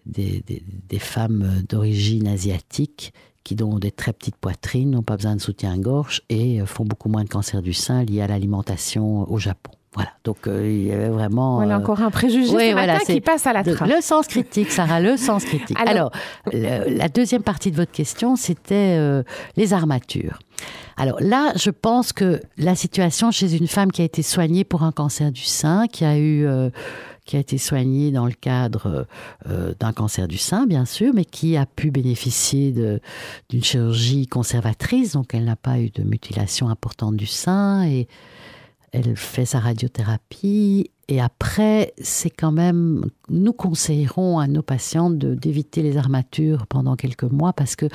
des, 0.07 0.43
des, 0.89 0.99
femmes 0.99 1.63
d'origine 1.69 2.29
asiatique 2.29 3.13
qui 3.45 3.57
ont 3.63 3.79
des 3.79 3.93
très 3.93 4.13
petites 4.13 4.37
poitrines, 4.37 4.91
n'ont 4.91 5.03
pas 5.03 5.17
besoin 5.17 5.37
de 5.37 5.41
soutien-gorge 5.41 6.23
et 6.29 6.61
euh, 6.61 6.67
font 6.67 6.85
beaucoup 6.85 7.09
moins 7.09 7.25
de 7.25 7.29
cancer 7.29 7.63
du 7.63 7.73
sein 7.73 8.05
lié 8.05 8.23
à 8.23 8.27
l'alimentation 8.27 9.31
au 9.31 9.39
Japon. 9.39 9.73
Voilà, 9.95 10.11
donc 10.25 10.47
euh, 10.47 10.69
il 10.69 10.87
y 10.87 10.93
avait 10.93 11.09
vraiment. 11.09 11.57
Voilà 11.57 11.79
encore 11.79 12.03
un 12.03 12.11
préjugé 12.11 12.49
ce 12.49 12.75
matin 12.75 12.99
qui 13.07 13.21
passe 13.21 13.47
à 13.47 13.53
la 13.55 13.65
trappe. 13.65 13.89
Le 13.89 14.03
sens 14.03 14.27
critique, 14.27 14.71
Sarah, 14.71 15.01
le 15.01 15.17
sens 15.17 15.45
critique. 15.45 15.79
Alors, 15.87 16.11
la 16.53 17.09
deuxième 17.09 17.43
partie 17.43 17.71
de 17.71 17.77
votre 17.77 17.93
question, 17.93 18.37
c'était 18.37 19.01
les 19.57 19.73
armatures. 19.73 20.39
Alors 20.99 21.19
là, 21.21 21.53
je 21.57 21.71
pense 21.71 22.13
que 22.13 22.43
la 22.59 22.75
situation 22.75 23.31
chez 23.31 23.57
une 23.57 23.69
femme 23.69 23.91
qui 23.91 24.03
a 24.03 24.05
été 24.05 24.23
soignée 24.23 24.65
pour 24.65 24.83
un 24.83 24.93
cancer 24.93 25.33
du 25.33 25.45
sein, 25.45 25.87
qui 25.87 26.05
a 26.05 26.19
eu 26.19 26.47
qui 27.27 27.37
a 27.37 27.41
été 27.41 27.59
soignée 27.59 28.13
dans 28.13 28.27
le 28.27 28.33
cadre 28.33 29.07
euh, 29.49 29.75
d'un 29.79 29.93
cancer 29.93 30.29
du 30.29 30.39
sein, 30.39 30.67
bien 30.67 30.85
sûr, 30.85 31.13
mais 31.13 31.25
qui 31.25 31.57
a 31.57 31.67
pu 31.67 31.91
bénéficier 31.91 32.73
d'une 33.51 33.65
chirurgie 33.65 34.27
conservatrice, 34.27 35.13
donc 35.13 35.35
elle 35.35 35.45
n'a 35.45 35.57
pas 35.57 35.81
eu 35.81 35.91
de 35.91 36.03
mutilation 36.03 36.69
importante 36.69 37.17
du 37.17 37.27
sein 37.27 37.87
et 37.87 38.07
elle 38.93 39.17
fait 39.17 39.45
sa 39.45 39.59
radiothérapie 39.59 40.91
et 41.09 41.21
après, 41.21 41.95
c'est 41.99 42.31
quand 42.31 42.51
même, 42.51 43.05
nous 43.29 43.53
conseillerons 43.53 44.41
à 44.41 44.49
nos 44.49 44.63
patientes 44.63 45.19
d'éviter 45.19 45.83
les 45.83 45.99
armatures 45.99 46.67
pendant 46.67 46.97
quelques 46.97 47.23
mois 47.23 47.53
parce 47.53 47.77
que 47.77 47.87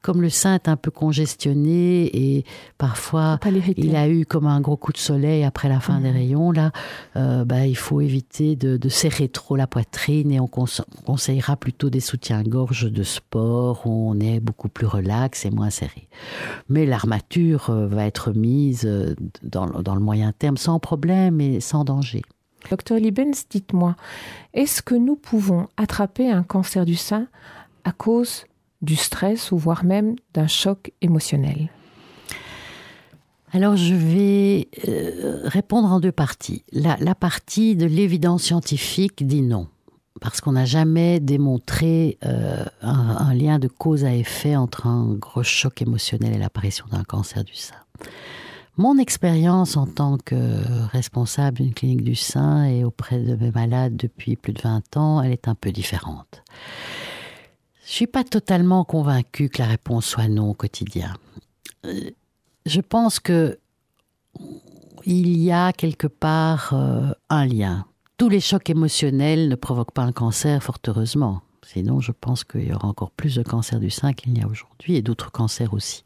comme 0.00 0.22
le 0.22 0.30
sein 0.30 0.54
est 0.54 0.68
un 0.68 0.76
peu 0.76 0.92
congestionné 0.92 2.10
et 2.12 2.44
parfois 2.78 3.38
il 3.76 3.96
a 3.96 4.08
eu 4.08 4.26
comme 4.26 4.46
un 4.46 4.60
gros 4.60 4.76
coup 4.76 4.92
de 4.92 4.98
soleil 4.98 5.42
après 5.44 5.68
la 5.68 5.80
fin 5.80 6.00
des 6.00 6.10
mmh. 6.10 6.14
rayons, 6.14 6.52
là, 6.52 6.70
euh, 7.16 7.44
bah, 7.44 7.66
il 7.66 7.76
faut 7.76 8.00
éviter 8.00 8.54
de, 8.54 8.88
serrer 8.88 9.28
trop 9.28 9.56
la 9.56 9.66
poitrine 9.66 10.30
et 10.30 10.38
on, 10.38 10.46
conseillera 10.46 11.56
plutôt 11.56 11.90
des 11.90 12.00
soutiens-gorge 12.00 12.92
de 12.92 13.02
sport 13.02 13.86
où 13.86 14.10
on 14.10 14.20
est 14.20 14.38
beaucoup 14.38 14.68
plus 14.68 14.86
relax 14.86 15.46
et 15.46 15.50
moins 15.50 15.70
serré. 15.70 16.08
Mais 16.68 16.86
l'armature 16.86 17.70
euh, 17.70 17.88
va 17.88 18.06
être 18.06 18.32
mise 18.32 18.82
euh, 18.84 19.16
dans, 19.42 19.66
dans 19.66 19.94
le 19.96 20.00
moyen 20.00 20.32
terme 20.32 20.56
sans 20.56 20.78
problème 20.78 21.40
et 21.40 21.58
sans 21.58 21.84
danger. 21.84 22.22
Docteur 22.70 22.98
Libens, 22.98 23.44
dites-moi, 23.50 23.96
est-ce 24.54 24.82
que 24.82 24.94
nous 24.94 25.16
pouvons 25.16 25.68
attraper 25.76 26.30
un 26.30 26.42
cancer 26.42 26.84
du 26.84 26.94
sein 26.94 27.26
à 27.84 27.92
cause 27.92 28.44
du 28.80 28.96
stress 28.96 29.52
ou 29.52 29.58
voire 29.58 29.84
même 29.84 30.16
d'un 30.34 30.46
choc 30.46 30.92
émotionnel? 31.00 31.70
Alors 33.54 33.76
je 33.76 33.94
vais 33.94 34.68
euh, 34.88 35.42
répondre 35.44 35.92
en 35.92 36.00
deux 36.00 36.12
parties. 36.12 36.64
La, 36.72 37.14
partie 37.14 37.76
de 37.76 37.84
l'évidence 37.84 38.44
scientifique 38.44 39.26
dit 39.26 39.42
non, 39.42 39.68
parce 40.22 40.40
qu'on 40.40 40.52
n'a 40.52 40.64
jamais 40.64 41.20
démontré 41.20 42.18
euh, 42.24 42.64
un, 42.80 43.34
lien 43.34 43.58
de 43.58 43.68
cause 43.68 44.06
à 44.06 44.14
effet 44.14 44.56
entre 44.56 44.86
un 44.86 45.12
gros 45.14 45.42
choc 45.42 45.82
émotionnel 45.82 46.34
et 46.34 46.38
l'apparition 46.38 46.86
d'un 46.90 47.04
cancer 47.04 47.44
du 47.44 47.54
sein. 47.54 47.76
Mon 48.78 48.96
expérience 48.96 49.76
en 49.76 49.86
tant 49.86 50.16
que 50.16 50.34
responsable 50.90 51.58
d'une 51.58 51.74
clinique 51.74 52.04
du 52.04 52.14
sein 52.14 52.64
et 52.64 52.84
auprès 52.84 53.18
de 53.18 53.36
mes 53.36 53.50
malades 53.50 53.96
depuis 53.96 54.36
plus 54.36 54.54
de 54.54 54.62
20 54.62 54.96
ans, 54.96 55.22
elle 55.22 55.32
est 55.32 55.46
un 55.46 55.54
peu 55.54 55.72
différente. 55.72 56.42
Je 57.84 57.92
suis 57.92 58.06
pas 58.06 58.24
totalement 58.24 58.84
convaincue 58.84 59.50
que 59.50 59.58
la 59.60 59.68
réponse 59.68 60.06
soit 60.06 60.28
non 60.28 60.50
au 60.50 60.54
quotidien. 60.54 61.14
Euh, 61.84 62.10
je 62.64 62.80
pense 62.80 63.20
que 63.20 63.58
il 65.04 65.36
y 65.36 65.52
a 65.52 65.72
quelque 65.72 66.06
part 66.06 66.70
euh, 66.72 67.12
un 67.28 67.44
lien. 67.44 67.84
Tous 68.16 68.30
les 68.30 68.40
chocs 68.40 68.70
émotionnels 68.70 69.48
ne 69.48 69.54
provoquent 69.54 69.92
pas 69.92 70.04
un 70.04 70.12
cancer, 70.12 70.62
fort 70.62 70.78
heureusement. 70.86 71.42
Sinon, 71.66 72.00
je 72.00 72.12
pense 72.12 72.44
qu'il 72.44 72.68
y 72.68 72.72
aura 72.72 72.88
encore 72.88 73.10
plus 73.10 73.34
de 73.34 73.42
cancers 73.42 73.80
du 73.80 73.90
sein 73.90 74.12
qu'il 74.12 74.32
n'y 74.32 74.42
a 74.42 74.46
aujourd'hui 74.46 74.96
et 74.96 75.02
d'autres 75.02 75.30
cancers 75.30 75.74
aussi. 75.74 76.02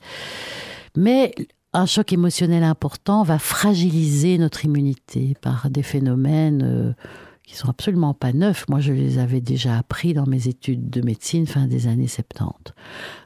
Mais 0.97 1.35
un 1.77 1.85
choc 1.85 2.13
émotionnel 2.13 2.63
important 2.63 3.23
va 3.23 3.39
fragiliser 3.39 4.39
notre 4.39 4.65
immunité 4.65 5.37
par 5.43 5.69
des 5.69 5.83
phénomènes 5.83 6.63
euh, 6.65 6.93
qui 7.45 7.55
sont 7.55 7.69
absolument 7.69 8.15
pas 8.15 8.33
neufs. 8.33 8.67
Moi, 8.71 8.81
je 8.81 8.95
les 8.95 9.19
avais 9.19 9.43
déjà 9.43 9.77
appris 9.77 10.15
dans 10.15 10.27
mes 10.27 10.49
études 10.49 10.89
de 10.89 11.03
médecine 11.03 11.47
fin 11.47 11.67
des 11.67 11.87
années 11.87 12.09
70. 12.09 12.73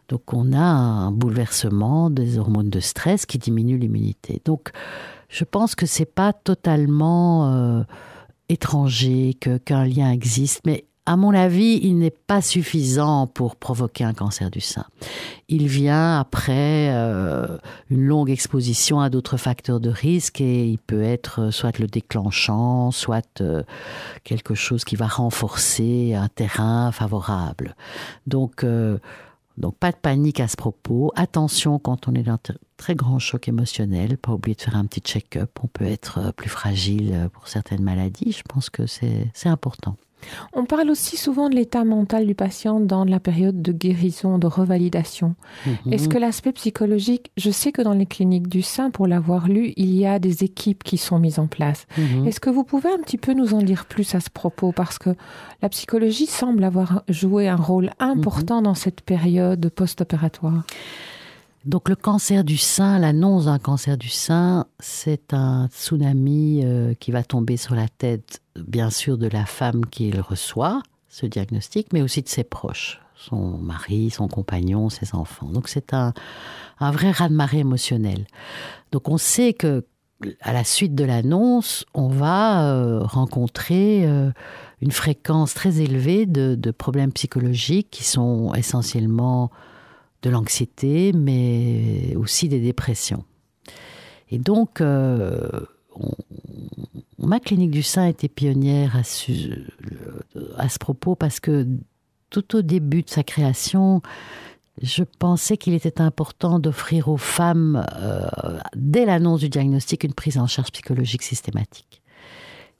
Donc, 0.08 0.34
on 0.34 0.52
a 0.52 0.58
un 0.58 1.12
bouleversement 1.12 2.10
des 2.10 2.38
hormones 2.38 2.70
de 2.70 2.80
stress 2.80 3.24
qui 3.24 3.38
diminuent 3.38 3.78
l'immunité. 3.78 4.42
Donc, 4.44 4.70
je 5.28 5.44
pense 5.44 5.76
que 5.76 5.86
c'est 5.86 6.12
pas 6.12 6.32
totalement 6.32 7.52
euh, 7.52 7.82
étranger 8.48 9.34
qu'un 9.64 9.84
lien 9.84 10.10
existe, 10.10 10.62
mais 10.66 10.86
à 11.10 11.16
mon 11.16 11.34
avis, 11.34 11.80
il 11.82 11.98
n'est 11.98 12.12
pas 12.12 12.40
suffisant 12.40 13.26
pour 13.26 13.56
provoquer 13.56 14.04
un 14.04 14.12
cancer 14.12 14.48
du 14.48 14.60
sein. 14.60 14.84
Il 15.48 15.66
vient 15.66 16.20
après 16.20 16.90
euh, 16.92 17.58
une 17.90 18.04
longue 18.04 18.30
exposition 18.30 19.00
à 19.00 19.10
d'autres 19.10 19.36
facteurs 19.36 19.80
de 19.80 19.90
risque 19.90 20.40
et 20.40 20.68
il 20.68 20.78
peut 20.78 21.02
être 21.02 21.50
soit 21.50 21.80
le 21.80 21.88
déclenchant, 21.88 22.92
soit 22.92 23.40
euh, 23.40 23.64
quelque 24.22 24.54
chose 24.54 24.84
qui 24.84 24.94
va 24.94 25.08
renforcer 25.08 26.14
un 26.14 26.28
terrain 26.28 26.92
favorable. 26.92 27.74
Donc, 28.28 28.62
euh, 28.62 28.96
donc 29.58 29.76
pas 29.78 29.90
de 29.90 29.96
panique 29.96 30.38
à 30.38 30.46
ce 30.46 30.54
propos. 30.54 31.10
Attention 31.16 31.80
quand 31.80 32.06
on 32.06 32.14
est 32.14 32.22
dans 32.22 32.34
un 32.34 32.54
très 32.76 32.94
grand 32.94 33.18
choc 33.18 33.48
émotionnel, 33.48 34.16
pas 34.16 34.30
oublier 34.30 34.54
de 34.54 34.60
faire 34.60 34.76
un 34.76 34.86
petit 34.86 35.00
check-up. 35.00 35.50
On 35.60 35.66
peut 35.66 35.86
être 35.86 36.32
plus 36.36 36.48
fragile 36.48 37.28
pour 37.32 37.48
certaines 37.48 37.82
maladies. 37.82 38.30
Je 38.30 38.42
pense 38.48 38.70
que 38.70 38.86
c'est 38.86 39.32
important. 39.46 39.96
On 40.52 40.64
parle 40.64 40.90
aussi 40.90 41.16
souvent 41.16 41.48
de 41.48 41.54
l'état 41.54 41.84
mental 41.84 42.26
du 42.26 42.34
patient 42.34 42.80
dans 42.80 43.04
la 43.04 43.20
période 43.20 43.62
de 43.62 43.72
guérison, 43.72 44.38
de 44.38 44.46
revalidation. 44.46 45.34
Mhm. 45.66 45.92
Est-ce 45.92 46.08
que 46.08 46.18
l'aspect 46.18 46.52
psychologique, 46.52 47.30
je 47.36 47.50
sais 47.50 47.72
que 47.72 47.82
dans 47.82 47.94
les 47.94 48.06
cliniques 48.06 48.48
du 48.48 48.62
sein, 48.62 48.90
pour 48.90 49.06
l'avoir 49.06 49.48
lu, 49.48 49.72
il 49.76 49.94
y 49.94 50.06
a 50.06 50.18
des 50.18 50.44
équipes 50.44 50.84
qui 50.84 50.98
sont 50.98 51.18
mises 51.18 51.38
en 51.38 51.46
place. 51.46 51.86
Mhm. 51.98 52.26
Est-ce 52.26 52.40
que 52.40 52.50
vous 52.50 52.64
pouvez 52.64 52.90
un 52.90 52.98
petit 52.98 53.18
peu 53.18 53.32
nous 53.32 53.54
en 53.54 53.62
dire 53.62 53.86
plus 53.86 54.14
à 54.14 54.20
ce 54.20 54.30
propos? 54.30 54.72
Parce 54.72 54.98
que 54.98 55.10
la 55.62 55.68
psychologie 55.68 56.26
semble 56.26 56.64
avoir 56.64 57.02
joué 57.08 57.48
un 57.48 57.56
rôle 57.56 57.90
important 57.98 58.58
mhm. 58.58 58.64
dans 58.64 58.74
cette 58.74 59.00
période 59.02 59.68
post-opératoire. 59.70 60.64
Donc 61.66 61.90
le 61.90 61.96
cancer 61.96 62.42
du 62.42 62.56
sein, 62.56 62.98
l'annonce 62.98 63.44
d'un 63.44 63.58
cancer 63.58 63.98
du 63.98 64.08
sein, 64.08 64.66
c'est 64.78 65.34
un 65.34 65.68
tsunami 65.68 66.62
euh, 66.64 66.94
qui 66.94 67.10
va 67.10 67.22
tomber 67.22 67.58
sur 67.58 67.74
la 67.74 67.86
tête, 67.86 68.40
bien 68.56 68.88
sûr, 68.88 69.18
de 69.18 69.26
la 69.26 69.44
femme 69.44 69.84
qui 69.84 70.10
le 70.10 70.22
reçoit, 70.22 70.82
ce 71.08 71.26
diagnostic, 71.26 71.92
mais 71.92 72.00
aussi 72.00 72.22
de 72.22 72.28
ses 72.28 72.44
proches, 72.44 73.02
son 73.14 73.58
mari, 73.58 74.08
son 74.08 74.26
compagnon, 74.26 74.88
ses 74.88 75.14
enfants. 75.14 75.48
Donc 75.48 75.68
c'est 75.68 75.92
un, 75.92 76.14
un 76.78 76.90
vrai 76.92 77.10
raz-de-marée 77.10 77.58
émotionnel. 77.58 78.26
Donc 78.90 79.10
on 79.10 79.18
sait 79.18 79.52
que 79.52 79.84
à 80.40 80.52
la 80.52 80.64
suite 80.64 80.94
de 80.94 81.04
l'annonce, 81.04 81.84
on 81.94 82.08
va 82.08 82.72
euh, 82.72 83.00
rencontrer 83.02 84.06
euh, 84.06 84.30
une 84.80 84.92
fréquence 84.92 85.54
très 85.54 85.80
élevée 85.80 86.26
de, 86.26 86.54
de, 86.56 86.70
problèmes 86.70 87.12
psychologiques 87.12 87.88
qui 87.90 88.04
sont 88.04 88.52
essentiellement 88.54 89.50
de 90.22 90.30
l'anxiété, 90.30 91.12
mais 91.12 92.14
aussi 92.16 92.48
des 92.48 92.60
dépressions. 92.60 93.24
Et 94.30 94.38
donc, 94.38 94.80
euh, 94.80 95.48
ma 97.18 97.40
clinique 97.40 97.70
du 97.70 97.82
sein 97.82 98.06
était 98.06 98.28
pionnière 98.28 98.96
à 98.96 99.02
ce, 99.02 100.78
propos 100.78 101.14
parce 101.14 101.40
que 101.40 101.66
tout 102.30 102.56
au 102.56 102.62
début 102.62 103.02
de 103.02 103.10
sa 103.10 103.22
création, 103.22 104.02
je 104.80 105.02
pensais 105.02 105.56
qu'il 105.56 105.74
était 105.74 106.00
important 106.00 106.58
d'offrir 106.58 107.08
aux 107.08 107.16
femmes, 107.16 107.84
euh, 107.96 108.28
dès 108.76 109.04
l'annonce 109.04 109.40
du 109.40 109.48
diagnostic, 109.48 110.04
une 110.04 110.14
prise 110.14 110.38
en 110.38 110.46
charge 110.46 110.70
psychologique 110.70 111.22
systématique. 111.22 112.02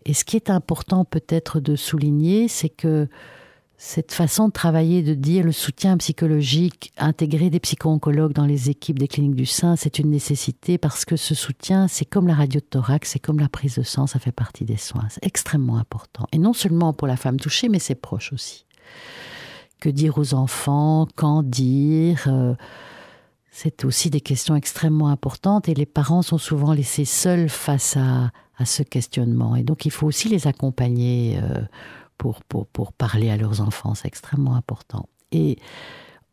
Et 0.07 0.15
ce 0.15 0.25
qui 0.25 0.37
est 0.37 0.51
important 0.51 1.05
peut-être 1.05 1.61
de 1.61 1.77
souligner, 1.77 2.49
c'est 2.49 2.71
que 2.71 3.09
cette 3.83 4.13
façon 4.13 4.49
de 4.49 4.53
travailler, 4.53 5.03
de 5.03 5.15
dire 5.15 5.43
le 5.43 5.53
soutien 5.53 5.97
psychologique, 5.97 6.93
intégrer 6.99 7.49
des 7.49 7.61
psycho-oncologues 7.61 8.35
dans 8.35 8.45
les 8.45 8.69
équipes 8.69 8.99
des 8.99 9.09
cliniques 9.09 9.35
du 9.35 9.47
sein, 9.47 9.75
c'est 9.75 9.99
une 9.99 10.11
nécessité 10.11 10.77
parce 10.77 11.07
que 11.07 11.17
ce 11.17 11.35
soutien, 11.35 11.89
c'est 11.89 12.05
comme 12.05 12.27
la 12.27 12.35
radio 12.35 12.61
de 12.61 12.67
thorax, 12.67 13.13
c'est 13.13 13.19
comme 13.19 13.39
la 13.39 13.49
prise 13.49 13.77
de 13.77 13.83
sang, 13.83 14.07
ça 14.07 14.19
fait 14.19 14.33
partie 14.33 14.67
des 14.67 14.77
soins. 14.77 15.07
C'est 15.09 15.25
extrêmement 15.25 15.79
important. 15.79 16.27
Et 16.31 16.37
non 16.37 16.53
seulement 16.53 16.93
pour 16.93 17.09
la 17.09 17.17
femme 17.17 17.41
touchée, 17.41 17.71
mais 17.71 17.79
ses 17.79 17.95
proches 17.95 18.35
aussi. 18.35 18.67
Que 19.81 19.89
dire 19.89 20.19
aux 20.19 20.35
enfants 20.35 21.09
Quand 21.17 21.43
dire 21.43 22.27
euh, 22.27 22.55
C'est 23.51 23.87
aussi 23.87 24.11
des 24.11 24.21
questions 24.21 24.57
extrêmement 24.57 25.09
importantes 25.09 25.71
et 25.71 25.75
les 25.75 25.87
parents 25.87 26.21
sont 26.21 26.37
souvent 26.37 26.75
laissés 26.75 27.07
seuls 27.07 27.49
face 27.49 27.97
à, 27.97 28.31
ce 28.63 28.83
questionnement. 28.83 29.57
Et 29.57 29.63
donc 29.63 29.87
il 29.87 29.91
faut 29.91 30.07
aussi 30.07 30.29
les 30.29 30.47
accompagner. 30.47 31.41
Euh, 31.43 31.63
pour, 32.21 32.67
pour, 32.67 32.93
parler 32.93 33.31
à 33.31 33.37
leurs 33.39 33.63
enfants. 33.63 33.95
C'est 33.95 34.09
extrêmement 34.09 34.55
important. 34.55 35.09
Et 35.33 35.57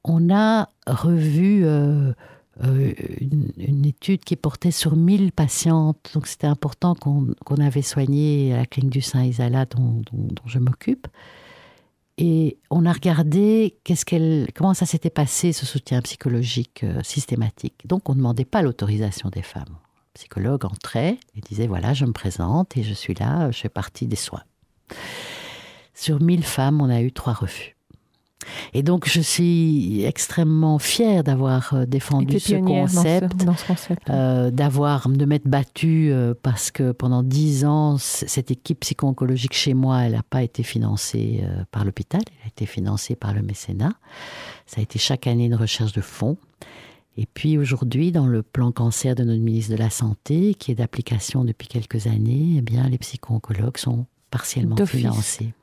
on 0.04 0.34
a 0.34 0.70
revu 0.86 1.66
euh, 1.66 2.12
euh, 2.64 2.94
une, 3.58 3.86
étude 3.86 4.24
qui 4.26 4.36
portait 4.36 4.72
sur 4.72 4.98
1000 4.98 5.32
patientes. 5.32 6.12
Donc 6.14 6.28
c'était 6.28 6.48
important 6.48 6.94
qu'on 6.94 7.58
avait 7.58 7.82
soigné 7.82 8.54
à 8.54 8.58
la 8.58 8.66
clinique 8.66 8.92
du 8.92 9.02
Saint-Isala 9.02 9.66
dont, 9.66 10.02
dont, 10.12 10.44
je 10.46 10.60
m'occupe. 10.60 11.08
Et 12.18 12.58
on 12.70 12.86
a 12.86 12.92
regardé 12.92 13.78
qu'est-ce 13.84 14.04
qu'elle, 14.04 14.48
comment 14.56 14.74
ça 14.74 14.86
s'était 14.86 15.12
passé, 15.12 15.54
ce 15.54 15.66
soutien 15.66 16.02
psychologique 16.02 16.84
euh, 16.84 17.02
systématique. 17.04 17.88
Donc 17.88 18.10
on 18.10 18.14
ne 18.14 18.18
demandait 18.18 18.46
pas 18.46 18.62
l'autorisation 18.62 19.30
des 19.30 19.44
femmes 19.44 19.78
psychologue 20.16 20.66
entrait 20.66 21.20
et 21.36 21.42
disait 21.42 21.68
voilà, 21.68 21.94
je 21.94 22.04
me 22.04 22.12
présente 22.12 22.76
et 22.76 22.82
je 22.82 22.94
suis 22.94 23.14
là, 23.14 23.52
je 23.52 23.60
fais 23.60 23.70
partie 23.70 24.08
des 24.08 24.16
soins. 24.16 24.42
Sur 25.98 26.22
1000 26.22 26.44
femmes, 26.44 26.80
on 26.80 26.92
a 26.92 27.02
eu 27.02 27.12
trois 27.12 27.34
refus. 27.34 27.76
Et 28.76 28.84
donc, 28.84 29.10
je 29.10 29.20
suis 29.20 30.04
extrêmement 30.06 30.78
fière 30.78 31.24
d'avoir 31.24 31.74
euh, 31.74 31.86
défendu 31.88 32.40
ce 32.40 32.54
concept, 32.54 33.48
euh, 34.08 34.52
d'avoir 34.52 35.10
de 35.10 35.26
m'être 35.26 35.48
battue 35.48 36.12
euh, 36.12 36.36
parce 36.40 36.70
que 36.70 36.92
pendant 36.92 37.24
dix 37.24 37.66
ans, 37.66 37.98
cette 37.98 38.52
équipe 38.52 38.82
psycho-oncologique 38.82 39.54
chez 39.54 39.74
moi, 39.74 40.04
elle 40.04 40.12
n'a 40.12 40.22
pas 40.22 40.44
été 40.44 40.62
financée 40.62 41.44
par 41.72 41.84
l'hôpital, 41.84 42.22
elle 42.28 42.46
a 42.46 42.48
été 42.50 42.68
financée 42.68 43.16
par 43.16 43.34
le 43.34 43.42
mécénat. 43.42 43.94
Ça 44.68 44.80
a 44.80 44.84
été 44.84 45.00
chaque 45.00 45.26
année 45.26 45.46
une 45.46 45.56
recherche 45.56 45.94
de 45.94 46.02
fonds. 46.02 46.38
Et 47.18 47.26
puis 47.26 47.58
aujourd'hui, 47.58 48.12
dans 48.12 48.28
le 48.28 48.44
plan 48.44 48.72
cancer 48.72 49.16
de 49.16 49.24
notre 49.24 49.42
ministre 49.42 49.72
de 49.72 49.78
la 49.78 49.90
Santé, 49.90 50.54
qui 50.54 50.72
est 50.72 50.76
d'application 50.76 51.44
depuis 51.44 51.68
quelques 51.68 52.06
années, 52.06 52.58
eh 52.58 52.62
bien, 52.62 52.88
les 52.88 53.00
psycho-oncologues 53.00 53.80
sont 53.80 54.06
partiellement 54.30 54.86
financé. 54.86 55.54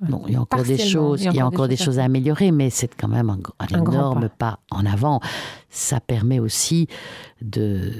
Bon, 0.00 0.22
il 0.26 0.34
y 0.34 0.36
a 0.36 0.40
encore 0.40 0.62
des 0.62 0.78
choses, 0.78 1.24
il 1.24 1.34
y 1.34 1.40
a, 1.40 1.46
encore 1.46 1.68
des, 1.68 1.76
choses 1.76 1.98
à 1.98 2.04
améliorer, 2.04 2.52
mais 2.52 2.70
c'est 2.70 2.94
quand 2.94 3.08
même 3.08 3.30
un, 3.30 3.66
énorme 3.66 4.28
pas. 4.28 4.60
en 4.70 4.86
avant. 4.86 5.20
Ça 5.70 6.00
permet 6.00 6.38
aussi 6.38 6.86
de, 7.40 7.92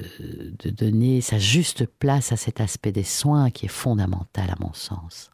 de 0.62 0.70
donner 0.70 1.20
sa 1.20 1.38
juste 1.38 1.86
place 1.86 2.32
à 2.32 2.36
cet 2.36 2.60
aspect 2.60 2.92
des 2.92 3.02
soins 3.02 3.50
qui 3.50 3.66
est 3.66 3.70
fondamental 3.70 4.50
à 4.50 4.56
mon 4.60 4.72
sens. 4.72 5.31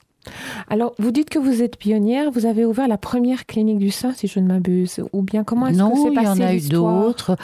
Alors, 0.69 0.95
vous 0.99 1.11
dites 1.11 1.31
que 1.31 1.39
vous 1.39 1.63
êtes 1.63 1.77
pionnière. 1.77 2.31
Vous 2.31 2.47
avez 2.47 2.65
ouvert 2.65 2.89
la 2.89 2.99
première 2.99 3.47
clinique 3.47 3.79
du 3.79 3.91
sein, 3.91 4.13
si 4.13 4.27
je 4.27 4.41
ne 4.41 4.47
m'abuse. 4.47 5.01
Ou 5.13 5.23
bien 5.23 5.45
comment 5.45 5.67
est-ce 5.67 5.79
que 5.79 5.85
c'est 6.03 6.15
passé 6.15 6.39
il 6.39 6.43
y 6.43 6.45
en 6.45 6.49
a 6.49 6.55
eu 6.55 6.69
d'autres. 6.69 7.37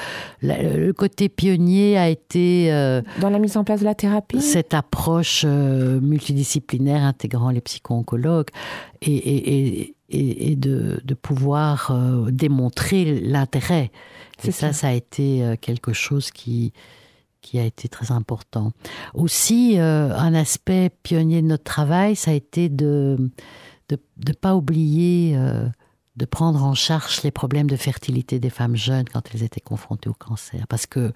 Le 0.42 0.92
côté 0.92 1.28
pionnier 1.28 1.98
a 1.98 2.08
été... 2.08 2.72
Euh, 2.72 3.02
Dans 3.20 3.30
la 3.30 3.38
mise 3.38 3.56
en 3.56 3.64
place 3.64 3.80
de 3.80 3.84
la 3.84 3.94
thérapie 3.94 4.40
Cette 4.40 4.74
approche 4.74 5.44
euh, 5.46 6.00
multidisciplinaire 6.00 7.02
intégrant 7.02 7.50
les 7.50 7.60
psycho-oncologues 7.60 8.48
et, 9.02 9.94
et, 10.10 10.56
de, 10.56 11.00
de, 11.04 11.14
pouvoir 11.14 11.90
euh, 11.90 12.30
démontrer 12.30 13.20
l'intérêt. 13.20 13.90
Et 14.44 14.50
ça, 14.50 14.72
ça 14.72 14.88
a 14.88 14.92
été 14.92 15.42
quelque 15.60 15.92
chose 15.92 16.30
qui 16.30 16.72
qui 17.44 17.58
a 17.58 17.64
été 17.64 17.88
très 17.88 18.10
important. 18.10 18.72
Aussi, 19.12 19.78
euh, 19.78 20.16
un 20.16 20.32
aspect 20.34 20.90
pionnier 21.02 21.42
de 21.42 21.46
notre 21.46 21.62
travail, 21.64 22.16
ça 22.16 22.30
a 22.30 22.34
été 22.34 22.70
de 22.70 23.30
ne 23.90 24.32
pas 24.32 24.56
oublier 24.56 25.36
euh, 25.36 25.68
de 26.16 26.24
prendre 26.24 26.64
en 26.64 26.74
charge 26.74 27.22
les 27.22 27.30
problèmes 27.30 27.68
de 27.68 27.76
fertilité 27.76 28.40
des 28.40 28.48
femmes 28.48 28.76
jeunes 28.76 29.04
quand 29.12 29.22
elles 29.32 29.42
étaient 29.42 29.60
confrontées 29.60 30.08
au 30.08 30.14
cancer. 30.14 30.66
Parce 30.68 30.86
que 30.86 31.12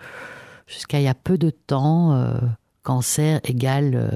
jusqu'à 0.67 1.01
il 1.01 1.05
y 1.05 1.09
a 1.09 1.15
peu 1.15 1.39
de 1.39 1.49
temps, 1.49 2.13
euh, 2.13 2.39
cancer 2.83 3.41
égale 3.45 4.11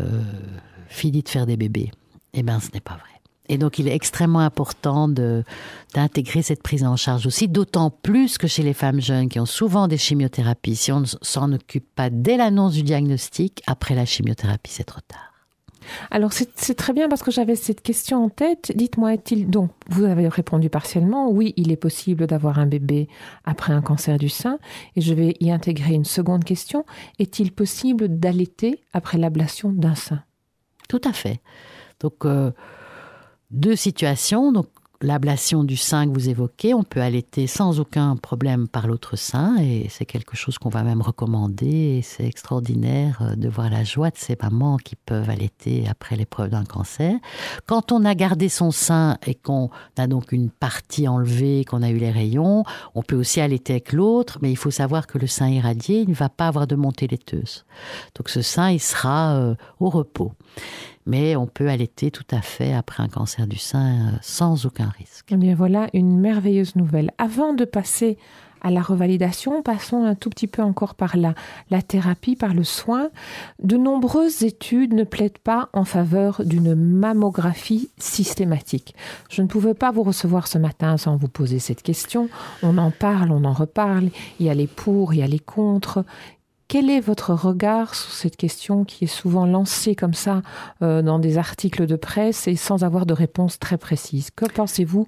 fini 0.88 1.22
de 1.22 1.28
faire 1.28 1.46
des 1.46 1.56
bébés. 1.56 1.90
Eh 2.34 2.42
bien, 2.42 2.60
ce 2.60 2.70
n'est 2.72 2.80
pas 2.80 2.94
vrai. 2.94 3.11
Et 3.49 3.59
donc, 3.59 3.78
il 3.78 3.88
est 3.88 3.95
extrêmement 3.95 4.40
important 4.40 5.09
d'intégrer 5.09 6.43
cette 6.43 6.62
prise 6.62 6.84
en 6.84 6.97
charge 6.97 7.26
aussi, 7.26 7.49
d'autant 7.49 7.90
plus 7.90 8.38
que 8.38 8.47
chez 8.47 8.62
les 8.62 8.72
femmes 8.72 9.01
jeunes 9.01 9.28
qui 9.28 9.40
ont 9.40 9.47
souvent 9.47 9.88
des 9.88 9.99
chimiothérapies, 9.99 10.76
si 10.76 10.93
on 10.93 11.01
ne 11.01 11.07
s'en 11.07 11.53
occupe 11.53 11.86
pas 11.95 12.09
dès 12.09 12.36
l'annonce 12.36 12.74
du 12.74 12.82
diagnostic, 12.82 13.62
après 13.66 13.95
la 13.95 14.05
chimiothérapie, 14.05 14.70
c'est 14.70 14.84
trop 14.84 15.01
tard. 15.07 15.32
Alors 16.11 16.32
c'est 16.32 16.74
très 16.74 16.93
bien 16.93 17.09
parce 17.09 17.24
que 17.24 17.32
j'avais 17.32 17.57
cette 17.57 17.82
question 17.82 18.24
en 18.24 18.28
tête. 18.28 18.72
Dites-moi, 18.74 19.14
est-il 19.14 19.51
donc 19.51 19.72
vous 19.88 20.05
avez 20.05 20.28
répondu 20.28 20.70
partiellement. 20.70 21.28
Oui, 21.30 21.55
il 21.57 21.72
est 21.72 21.76
possible 21.76 22.26
d'avoir 22.28 22.61
un 22.61 22.66
bébé 22.66 23.09
après 23.45 23.72
un 23.72 23.82
cancer 23.82 24.18
du 24.18 24.28
sein, 24.28 24.59
et 24.97 25.01
je 25.01 25.12
vais 25.12 25.36
y 25.40 25.51
intégrer 25.51 25.95
une 25.95 26.05
seconde 26.05 26.45
question. 26.45 26.84
Est-il 27.18 27.53
possible 27.53 28.09
d'allaiter 28.20 28.80
après 28.93 29.18
l'ablation 29.18 29.72
d'un 29.72 29.97
sein? 29.97 30.22
Tout 30.88 31.01
à 31.05 31.12
fait. 31.12 31.40
Donc 32.01 32.24
euh, 32.24 32.53
deux 33.53 33.76
situations. 33.76 34.53
Donc, 34.53 34.66
l'ablation 35.03 35.64
du 35.64 35.76
sein 35.76 36.07
que 36.07 36.12
vous 36.12 36.28
évoquez, 36.28 36.74
on 36.74 36.84
peut 36.84 37.00
allaiter 37.00 37.46
sans 37.46 37.80
aucun 37.80 38.16
problème 38.16 38.68
par 38.68 38.86
l'autre 38.86 39.16
sein 39.16 39.57
et 39.59 39.88
c'est 39.90 40.05
quelque 40.05 40.36
chose 40.36 40.59
qu'on 40.59 40.68
va 40.68 40.82
même 40.82 41.03
recommander 41.03 42.00
c'est 42.03 42.24
extraordinaire 42.24 43.18
euh, 43.22 43.34
de 43.34 43.48
voir 43.48 43.68
la 43.68 43.84
joie 43.84 44.11
de 44.11 44.16
ces 44.16 44.36
mamans 44.40 44.76
qui 44.76 44.96
peuvent 44.96 45.28
allaiter 45.28 45.86
après 45.88 46.16
l'épreuve 46.16 46.50
d'un 46.50 46.64
cancer. 46.64 47.14
Quand 47.66 47.92
on 47.92 48.05
a 48.05 48.14
gardé 48.14 48.48
son 48.48 48.70
sein 48.70 49.18
et 49.26 49.34
qu'on 49.34 49.70
a 49.98 50.07
donc 50.07 50.32
une 50.32 50.50
partie 50.50 51.09
enlevée, 51.09 51.64
qu'on 51.64 51.82
a 51.82 51.90
eu 51.90 51.98
les 51.98 52.11
rayons, 52.11 52.64
on 52.94 53.03
peut 53.03 53.16
aussi 53.16 53.40
allaiter 53.40 53.74
avec 53.74 53.92
l'autre, 53.92 54.38
mais 54.40 54.50
il 54.50 54.57
faut 54.57 54.70
savoir 54.70 55.07
que 55.07 55.18
le 55.18 55.26
sein 55.26 55.48
irradié, 55.48 56.00
il 56.00 56.11
ne 56.11 56.14
va 56.14 56.28
pas 56.28 56.46
avoir 56.46 56.66
de 56.66 56.76
montée 56.76 57.09
laiteuse. 57.09 57.64
Donc 58.14 58.28
ce 58.28 58.42
sein, 58.42 58.70
il 58.70 58.80
sera 58.80 59.34
euh, 59.34 59.55
au 59.80 59.90
repos 59.90 60.32
mais 61.07 61.36
on 61.36 61.46
peut 61.46 61.68
allaiter 61.68 62.11
tout 62.11 62.26
à 62.30 62.40
fait 62.40 62.72
après 62.72 63.03
un 63.03 63.09
cancer 63.09 63.46
du 63.46 63.59
sein 63.59 63.92
euh, 63.94 64.18
sans 64.22 64.66
aucun 64.66 64.90
risque. 64.98 65.28
Eh 65.30 65.36
bien 65.36 65.55
voilà 65.55 65.88
une 65.92 66.18
merveilleuse 66.18 66.76
nouvelle. 66.76 67.11
Avant 67.18 67.53
de 67.55 67.64
passer 67.64 68.18
à 68.62 68.70
la 68.70 68.80
revalidation, 68.80 69.61
passons 69.62 70.05
un 70.05 70.14
tout 70.14 70.30
petit 70.30 70.46
peu 70.46 70.62
encore 70.62 70.94
par 70.94 71.16
la, 71.16 71.34
la 71.70 71.82
thérapie, 71.82 72.36
par 72.36 72.55
le 72.55 72.62
soin. 72.62 73.11
De 73.61 73.76
nombreuses 73.76 74.44
études 74.44 74.94
ne 74.94 75.03
plaident 75.03 75.38
pas 75.38 75.68
en 75.72 75.84
faveur 75.84 76.42
d'une 76.44 76.76
mammographie 76.76 77.90
systématique. 77.98 78.94
Je 79.28 79.42
ne 79.42 79.48
pouvais 79.48 79.74
pas 79.74 79.90
vous 79.90 80.05
recevoir 80.05 80.46
ce 80.46 80.59
matin 80.59 80.96
sans 80.96 81.16
vous 81.16 81.28
poser 81.28 81.59
cette 81.59 81.82
question. 81.82 82.28
On 82.62 82.78
en 82.78 82.92
parle, 82.92 83.32
on 83.32 83.44
en 83.44 83.53
reparle. 83.53 84.11
Il 84.38 84.46
y 84.46 84.50
a 84.50 84.55
les 84.55 84.68
pour, 84.68 85.12
il 85.12 85.18
y 85.18 85.22
a 85.22 85.26
les 85.26 85.40
contre. 85.40 86.05
Quel 86.72 86.88
est 86.88 87.00
votre 87.00 87.34
regard 87.34 87.94
sur 87.94 88.12
cette 88.12 88.38
question 88.38 88.84
qui 88.84 89.04
est 89.04 89.06
souvent 89.06 89.44
lancée 89.44 89.94
comme 89.94 90.14
ça 90.14 90.40
euh, 90.80 91.02
dans 91.02 91.18
des 91.18 91.36
articles 91.36 91.86
de 91.86 91.96
presse 91.96 92.48
et 92.48 92.56
sans 92.56 92.82
avoir 92.82 93.04
de 93.04 93.12
réponse 93.12 93.58
très 93.58 93.76
précise? 93.76 94.30
Que 94.30 94.46
pensez-vous 94.46 95.06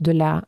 de 0.00 0.12
la 0.12 0.44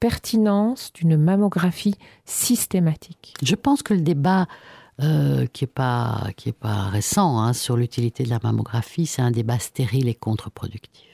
pertinence 0.00 0.92
d'une 0.92 1.16
mammographie 1.16 1.94
systématique? 2.24 3.34
Je 3.44 3.54
pense 3.54 3.84
que 3.84 3.94
le 3.94 4.00
débat 4.00 4.48
euh, 5.00 5.46
qui 5.52 5.62
n'est 5.62 5.70
pas, 5.70 6.26
pas 6.58 6.88
récent 6.88 7.38
hein, 7.38 7.52
sur 7.52 7.76
l'utilité 7.76 8.24
de 8.24 8.30
la 8.30 8.40
mammographie, 8.42 9.06
c'est 9.06 9.22
un 9.22 9.30
débat 9.30 9.60
stérile 9.60 10.08
et 10.08 10.16
contre-productif. 10.16 11.10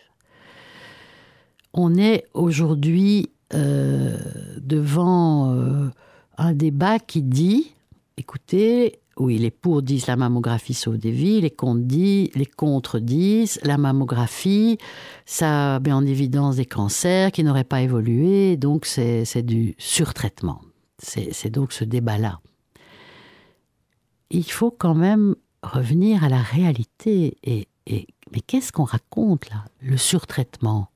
On 1.74 1.94
est 1.96 2.24
aujourd'hui 2.32 3.28
euh, 3.52 4.16
devant 4.56 5.90
un 6.38 6.52
débat 6.54 6.98
qui 6.98 7.20
dit 7.20 7.74
écoutez, 8.18 9.00
oui, 9.16 9.38
les 9.38 9.50
pour 9.50 9.82
disent 9.82 10.06
la 10.06 10.16
mammographie 10.16 10.74
sauve 10.74 10.98
des 10.98 11.10
vies, 11.10 11.40
les 11.40 11.50
contre, 11.50 11.80
disent, 11.80 12.30
les 12.34 12.46
contre 12.46 12.98
disent 12.98 13.58
la 13.62 13.78
mammographie, 13.78 14.78
ça 15.24 15.80
met 15.80 15.92
en 15.92 16.04
évidence 16.04 16.56
des 16.56 16.66
cancers 16.66 17.32
qui 17.32 17.44
n'auraient 17.44 17.64
pas 17.64 17.82
évolué, 17.82 18.56
donc 18.56 18.86
c'est 18.86 19.42
du 19.42 19.74
surtraitement. 19.78 20.60
C'est 20.98 21.50
donc 21.50 21.72
ce 21.72 21.84
débat-là. 21.84 22.40
Il 24.30 24.50
faut 24.50 24.72
quand 24.72 24.94
même 24.94 25.36
revenir 25.62 26.24
à 26.24 26.28
la 26.28 26.42
réalité. 26.42 27.38
Et, 27.44 27.68
et 27.86 28.08
mais 28.32 28.40
qu'est-ce 28.40 28.72
qu'on 28.72 28.84
raconte 28.84 29.48
là? 29.48 29.64
Le 29.80 29.96
surtraitement. 29.96 30.90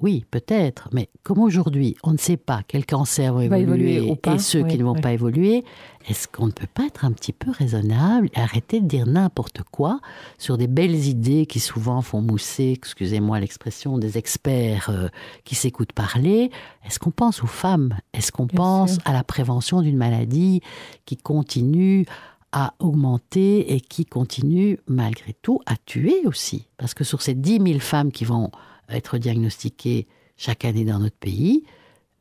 Oui, 0.00 0.24
peut-être, 0.30 0.88
mais 0.92 1.10
comme 1.22 1.40
aujourd'hui, 1.40 1.94
on 2.02 2.12
ne 2.12 2.18
sait 2.18 2.38
pas 2.38 2.62
quels 2.66 2.86
cancers 2.86 3.34
vont 3.34 3.40
évoluer, 3.40 3.96
et 3.96 4.38
ceux 4.38 4.64
qui 4.64 4.78
ne 4.78 4.84
vont 4.84 4.94
pas 4.94 5.12
évoluer, 5.12 5.62
est-ce 6.08 6.26
qu'on 6.26 6.46
ne 6.46 6.52
peut 6.52 6.66
pas 6.72 6.86
être 6.86 7.04
un 7.04 7.12
petit 7.12 7.34
peu 7.34 7.50
raisonnable 7.50 8.30
et 8.34 8.40
arrêter 8.40 8.80
de 8.80 8.86
dire 8.86 9.06
n'importe 9.06 9.60
quoi 9.70 10.00
sur 10.38 10.56
des 10.56 10.68
belles 10.68 11.06
idées 11.06 11.44
qui 11.44 11.60
souvent 11.60 12.00
font 12.00 12.22
mousser, 12.22 12.72
excusez-moi 12.74 13.40
l'expression, 13.40 13.98
des 13.98 14.16
experts 14.16 14.88
euh, 14.88 15.08
qui 15.44 15.54
s'écoutent 15.54 15.92
parler? 15.92 16.50
Est-ce 16.86 16.98
qu'on 16.98 17.10
pense 17.10 17.42
aux 17.42 17.48
femmes? 17.48 17.94
Est-ce 18.14 18.32
qu'on 18.32 18.46
pense 18.46 18.96
à 19.04 19.12
la 19.12 19.22
prévention 19.22 19.82
d'une 19.82 19.98
maladie 19.98 20.62
qui 21.04 21.18
continue 21.18 22.06
à 22.52 22.72
augmenter 22.78 23.74
et 23.74 23.82
qui 23.82 24.06
continue 24.06 24.78
malgré 24.88 25.34
tout 25.42 25.60
à 25.66 25.76
tuer 25.76 26.22
aussi? 26.24 26.68
Parce 26.78 26.94
que 26.94 27.04
sur 27.04 27.20
ces 27.20 27.34
10 27.34 27.60
000 27.62 27.80
femmes 27.80 28.12
qui 28.12 28.24
vont 28.24 28.50
être 28.96 29.18
diagnostiquées 29.18 30.06
chaque 30.36 30.64
année 30.64 30.84
dans 30.84 30.98
notre 30.98 31.16
pays, 31.16 31.64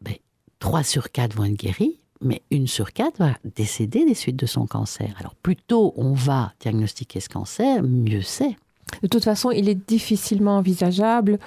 ben, 0.01 0.15
3 0.59 0.83
sur 0.83 1.11
4 1.11 1.35
vont 1.35 1.45
être 1.45 1.53
guéries, 1.53 1.99
mais 2.21 2.41
une 2.51 2.67
sur 2.67 2.91
4 2.91 3.17
va 3.19 3.37
décéder 3.55 4.05
des 4.05 4.13
suites 4.13 4.35
de 4.35 4.45
son 4.45 4.67
cancer. 4.67 5.13
Alors 5.19 5.35
plus 5.35 5.55
tôt 5.55 5.93
on 5.95 6.13
va 6.13 6.53
diagnostiquer 6.59 7.19
ce 7.19 7.29
cancer, 7.29 7.81
mieux 7.83 8.21
c'est. 8.21 8.55
De 9.03 9.07
toute 9.07 9.23
façon, 9.23 9.51
il 9.51 9.69
est 9.69 9.87
difficilement 9.87 10.57
envisageable 10.57 11.39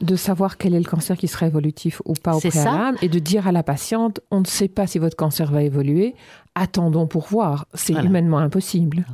de 0.00 0.14
savoir 0.14 0.58
quel 0.58 0.74
est 0.74 0.78
le 0.78 0.84
cancer 0.84 1.16
qui 1.16 1.26
sera 1.26 1.46
évolutif 1.46 2.02
ou 2.04 2.12
pas 2.12 2.36
au 2.36 2.40
préalable 2.40 2.98
et 3.00 3.08
de 3.08 3.18
dire 3.18 3.48
à 3.48 3.52
la 3.52 3.62
patiente 3.62 4.20
on 4.30 4.40
ne 4.40 4.46
sait 4.46 4.68
pas 4.68 4.86
si 4.86 4.98
votre 4.98 5.16
cancer 5.16 5.50
va 5.50 5.62
évoluer, 5.62 6.14
attendons 6.54 7.06
pour 7.06 7.26
voir. 7.28 7.66
C'est 7.74 7.94
humainement 7.94 8.38
impossible. 8.38 9.06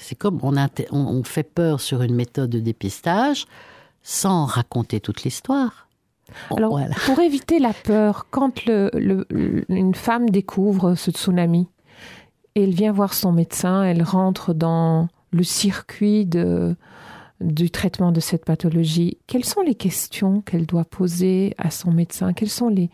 C'est 0.00 0.14
comme 0.14 0.38
on, 0.42 0.54
on 0.92 1.24
fait 1.24 1.42
peur 1.42 1.80
sur 1.80 2.02
une 2.02 2.14
méthode 2.14 2.50
de 2.50 2.60
dépistage 2.60 3.46
sans 4.04 4.44
raconter 4.44 5.00
toute 5.00 5.24
l'histoire. 5.24 5.88
Alors, 6.56 6.78
pour 7.06 7.18
éviter 7.20 7.58
la 7.58 7.72
peur, 7.72 8.26
quand 8.30 8.66
le, 8.66 8.90
une 9.68 9.94
femme 9.94 10.30
découvre 10.30 10.94
ce 10.94 11.10
tsunami, 11.10 11.68
et 12.54 12.64
elle 12.64 12.74
vient 12.74 12.92
voir 12.92 13.14
son 13.14 13.32
médecin, 13.32 13.82
elle 13.82 14.02
rentre 14.02 14.54
dans 14.54 15.08
le 15.32 15.42
circuit 15.42 16.24
de, 16.24 16.76
du 17.40 17.70
traitement 17.70 18.12
de 18.12 18.20
cette 18.20 18.44
pathologie. 18.44 19.18
Quelles 19.26 19.44
sont 19.44 19.62
les 19.62 19.74
questions 19.74 20.40
qu'elle 20.42 20.66
doit 20.66 20.84
poser 20.84 21.54
à 21.58 21.70
son 21.70 21.90
médecin? 21.90 22.32
Quelles 22.32 22.50
sont 22.50 22.68
les, 22.68 22.90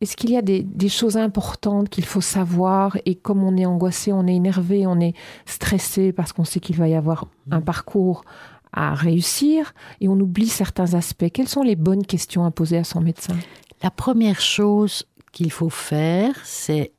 est-ce 0.00 0.16
qu'il 0.16 0.30
y 0.30 0.36
a 0.36 0.42
des, 0.42 0.62
des 0.62 0.88
choses 0.88 1.16
importantes 1.16 1.88
qu'il 1.88 2.04
faut 2.04 2.20
savoir? 2.20 2.96
Et 3.06 3.14
comme 3.16 3.42
on 3.42 3.56
est 3.56 3.66
angoissé, 3.66 4.12
on 4.12 4.26
est 4.26 4.36
énervé, 4.36 4.86
on 4.86 5.00
est 5.00 5.14
stressé 5.46 6.12
parce 6.12 6.32
qu'on 6.32 6.44
sait 6.44 6.60
qu'il 6.60 6.76
va 6.76 6.86
y 6.86 6.94
avoir 6.94 7.26
un 7.50 7.60
parcours 7.60 8.22
à 8.76 8.94
réussir 8.94 9.74
et 10.00 10.08
on 10.08 10.20
oublie 10.20 10.48
certains 10.48 10.94
aspects 10.94 11.26
Quelles 11.32 11.48
sont 11.48 11.62
les 11.62 11.76
bonnes 11.76 12.06
questions 12.06 12.44
à 12.44 12.52
poser 12.52 12.76
à 12.76 12.84
son 12.84 13.00
médecin? 13.00 13.36
La 13.82 13.90
première 13.90 14.40
chose 14.40 15.04
qu'il 15.32 15.50
faut 15.50 15.70
faire, 15.70 16.34
c'est 16.44 16.92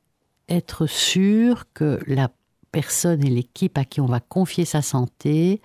être 0.48 0.86
sûr 0.86 1.64
que 1.72 2.00
la 2.06 2.30
personne 2.72 3.24
et 3.24 3.30
l'équipe 3.30 3.78
à 3.78 3.84
qui 3.84 4.00
on 4.00 4.06
va 4.06 4.20
confier 4.20 4.64
sa 4.64 4.82
santé 4.82 5.62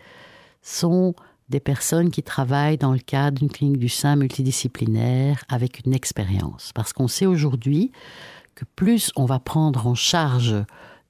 sont 0.62 1.14
des 1.50 1.60
personnes 1.60 2.10
qui 2.10 2.24
travaillent 2.24 2.78
dans 2.78 2.94
le 2.94 3.00
cadre 3.00 3.40
d'une 3.40 3.50
clinique 3.50 3.80
du 3.80 3.90
sein 3.90 4.16
multidisciplinaire 4.16 5.44
avec 5.50 5.86
une 5.86 5.94
expérience. 5.94 6.72
Parce 6.74 6.94
qu'on 6.94 7.08
sait 7.08 7.26
aujourd'hui 7.26 7.92
que 8.56 8.66
plus 8.76 9.12
on 9.16 9.26
va 9.26 9.40
prendre 9.40 9.88
en 9.88 9.96
charge 9.96 10.56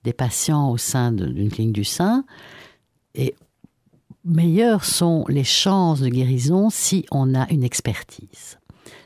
des 0.04 0.14
patients 0.14 0.70
au 0.70 0.78
sein 0.78 1.12
d'une 1.12 1.50
clinique 1.50 1.74
du 1.74 1.84
sein, 1.84 2.26
et 3.16 3.36
meilleures 4.26 4.86
sont 4.86 5.26
les 5.28 5.44
chances 5.44 6.00
de 6.02 6.10
guérison 6.10 6.70
si 6.70 7.06
on 7.12 7.36
a 7.36 7.50
une 7.52 7.64
expertise. 7.64 8.60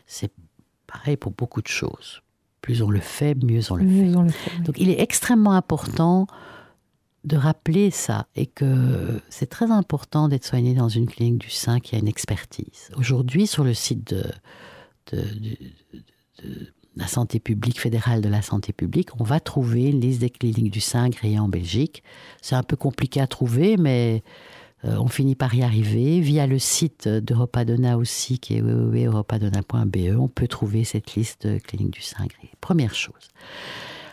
C'est 0.06 0.32
pareil 0.86 1.18
pour 1.18 1.32
beaucoup 1.32 1.62
de 1.62 1.68
choses. 1.68 2.22
Plus 2.62 2.82
on 2.82 2.90
le 2.90 3.00
fait, 3.00 3.36
mieux 3.44 3.62
on 3.72 3.76
le, 3.76 3.84
Mieux 3.86 4.12
fait. 4.12 4.18
on 4.18 4.22
le 4.24 4.30
fait, 4.30 4.52
oui. 4.58 4.64
Donc 4.64 4.76
il 4.80 4.90
est 4.90 5.00
extrêmement 5.02 5.54
important 5.54 6.28
de 7.24 7.36
rappeler 7.36 7.92
ça 7.92 8.28
et 8.36 8.46
que 8.46 9.22
c'est 9.30 9.48
très 9.50 9.70
important 9.72 10.28
d'être 10.30 10.46
soigné 10.46 10.74
dans 10.74 10.88
une 10.90 11.08
clinique 11.08 11.40
du 11.40 11.50
sein 11.50 11.80
qui 11.80 11.96
a 11.96 12.00
une 12.00 12.08
expertise. 12.08 12.90
Aujourd'hui, 12.96 13.48
sur 13.48 13.64
le 13.64 13.74
site 13.74 14.14
de, 14.14 14.24
de- 15.12 15.22
de- 15.22 15.58
de 16.44 16.74
la 16.96 17.08
santé 17.08 17.40
publique, 17.40 17.80
fédérale 17.80 18.22
de 18.22 18.30
la 18.30 18.42
santé 18.42 18.72
publique, 18.74 19.10
on 19.20 19.24
va 19.24 19.40
trouver 19.40 19.86
une 19.90 20.00
liste 20.02 20.22
des 20.22 20.30
cliniques 20.30 20.72
du 20.72 20.80
sein 20.82 21.06
agréées 21.06 21.38
en 21.40 21.48
Belgique. 21.50 22.02
C'est 22.42 22.56
un 22.56 22.64
peu 22.64 22.76
compliqué 22.76 23.20
à 23.22 23.28
trouver, 23.28 23.78
mais 23.78 24.24
on 24.84 25.08
finit 25.08 25.36
par 25.36 25.54
y 25.56 25.64
arriver. 25.64 26.20
Via 26.22 26.48
le 26.48 26.60
site 26.60 27.08
d'Europadona 27.08 27.98
aussi, 27.98 28.40
qui 28.40 28.56
est 28.56 28.62
www.europadona.be, 28.62 30.18
on 30.18 30.28
peut 30.28 30.48
trouver 30.48 30.84
cette 30.84 31.16
liste 31.16 31.48
de 31.48 31.58
cliniques 31.58 31.94
du 31.94 32.02
sein 32.02 32.24
agréées. 32.24 32.54
Première 32.62 32.96
chose. 32.96 33.30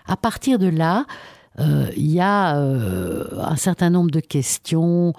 À 0.07 0.17
partir 0.17 0.59
de 0.59 0.67
là, 0.67 1.07
euh, 1.61 1.87
il 1.97 2.11
y 2.11 2.21
a 2.21 2.57
euh, 2.57 3.25
un 3.39 3.57
certain 3.57 3.91
nombre 3.91 4.11
de 4.11 4.21
questions 4.21 5.13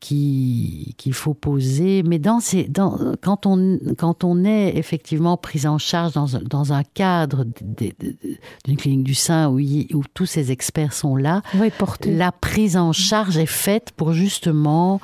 qui- 0.00 0.94
qu'il 0.96 1.12
faut 1.12 1.34
poser, 1.34 2.02
mais 2.02 2.18
dans 2.18 2.40
ces, 2.40 2.64
dans, 2.64 2.98
quand, 3.20 3.44
on, 3.46 3.78
quand 3.98 4.24
on 4.24 4.44
est 4.44 4.76
effectivement 4.76 5.36
pris 5.36 5.66
en 5.66 5.76
charge 5.78 6.12
dans, 6.14 6.36
un- 6.36 6.42
dans 6.42 6.72
un 6.72 6.82
cadre 6.82 7.44
d'une 8.64 8.76
clinique 8.76 9.04
du 9.04 9.14
sein 9.14 9.48
où, 9.50 9.58
il- 9.58 9.94
où 9.94 10.02
tous 10.14 10.26
ces 10.26 10.50
experts 10.52 10.94
sont 10.94 11.16
là, 11.16 11.42
Oui, 11.54 11.70
la 12.06 12.32
prise 12.32 12.76
en 12.76 12.92
charge 12.92 13.36
est 13.36 13.46
faite 13.46 13.92
pour 13.96 14.12
justement 14.12 15.00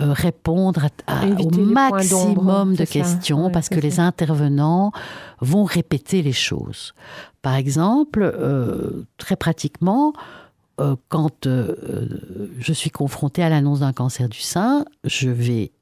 euh, 0.00 0.12
répondre 0.12 0.86
à- 1.06 1.20
à- 1.20 1.26
au 1.26 1.50
maximum 1.50 2.72
de 2.72 2.78
ça. 2.78 2.86
questions 2.86 3.50
parce 3.50 3.68
que 3.68 3.78
les 3.78 4.00
intervenants 4.00 4.90
vont 5.40 5.64
répéter 5.64 6.22
les 6.22 6.32
choses. 6.32 6.94
Par 7.42 7.54
exemple, 7.54 8.22
euh, 8.22 9.04
très 9.18 9.36
pratiquement, 9.36 10.14
euh, 10.82 10.96
quand 11.08 11.46
euh, 11.46 11.76
euh, 11.84 12.48
je 12.58 12.72
suis 12.72 12.90
confrontée 12.90 13.42
à 13.42 13.48
l'annonce 13.48 13.80
d'un 13.80 13.92
cancer 13.92 14.28
du 14.28 14.40
sein, 14.40 14.84
je 15.04 15.30
vais 15.30 15.72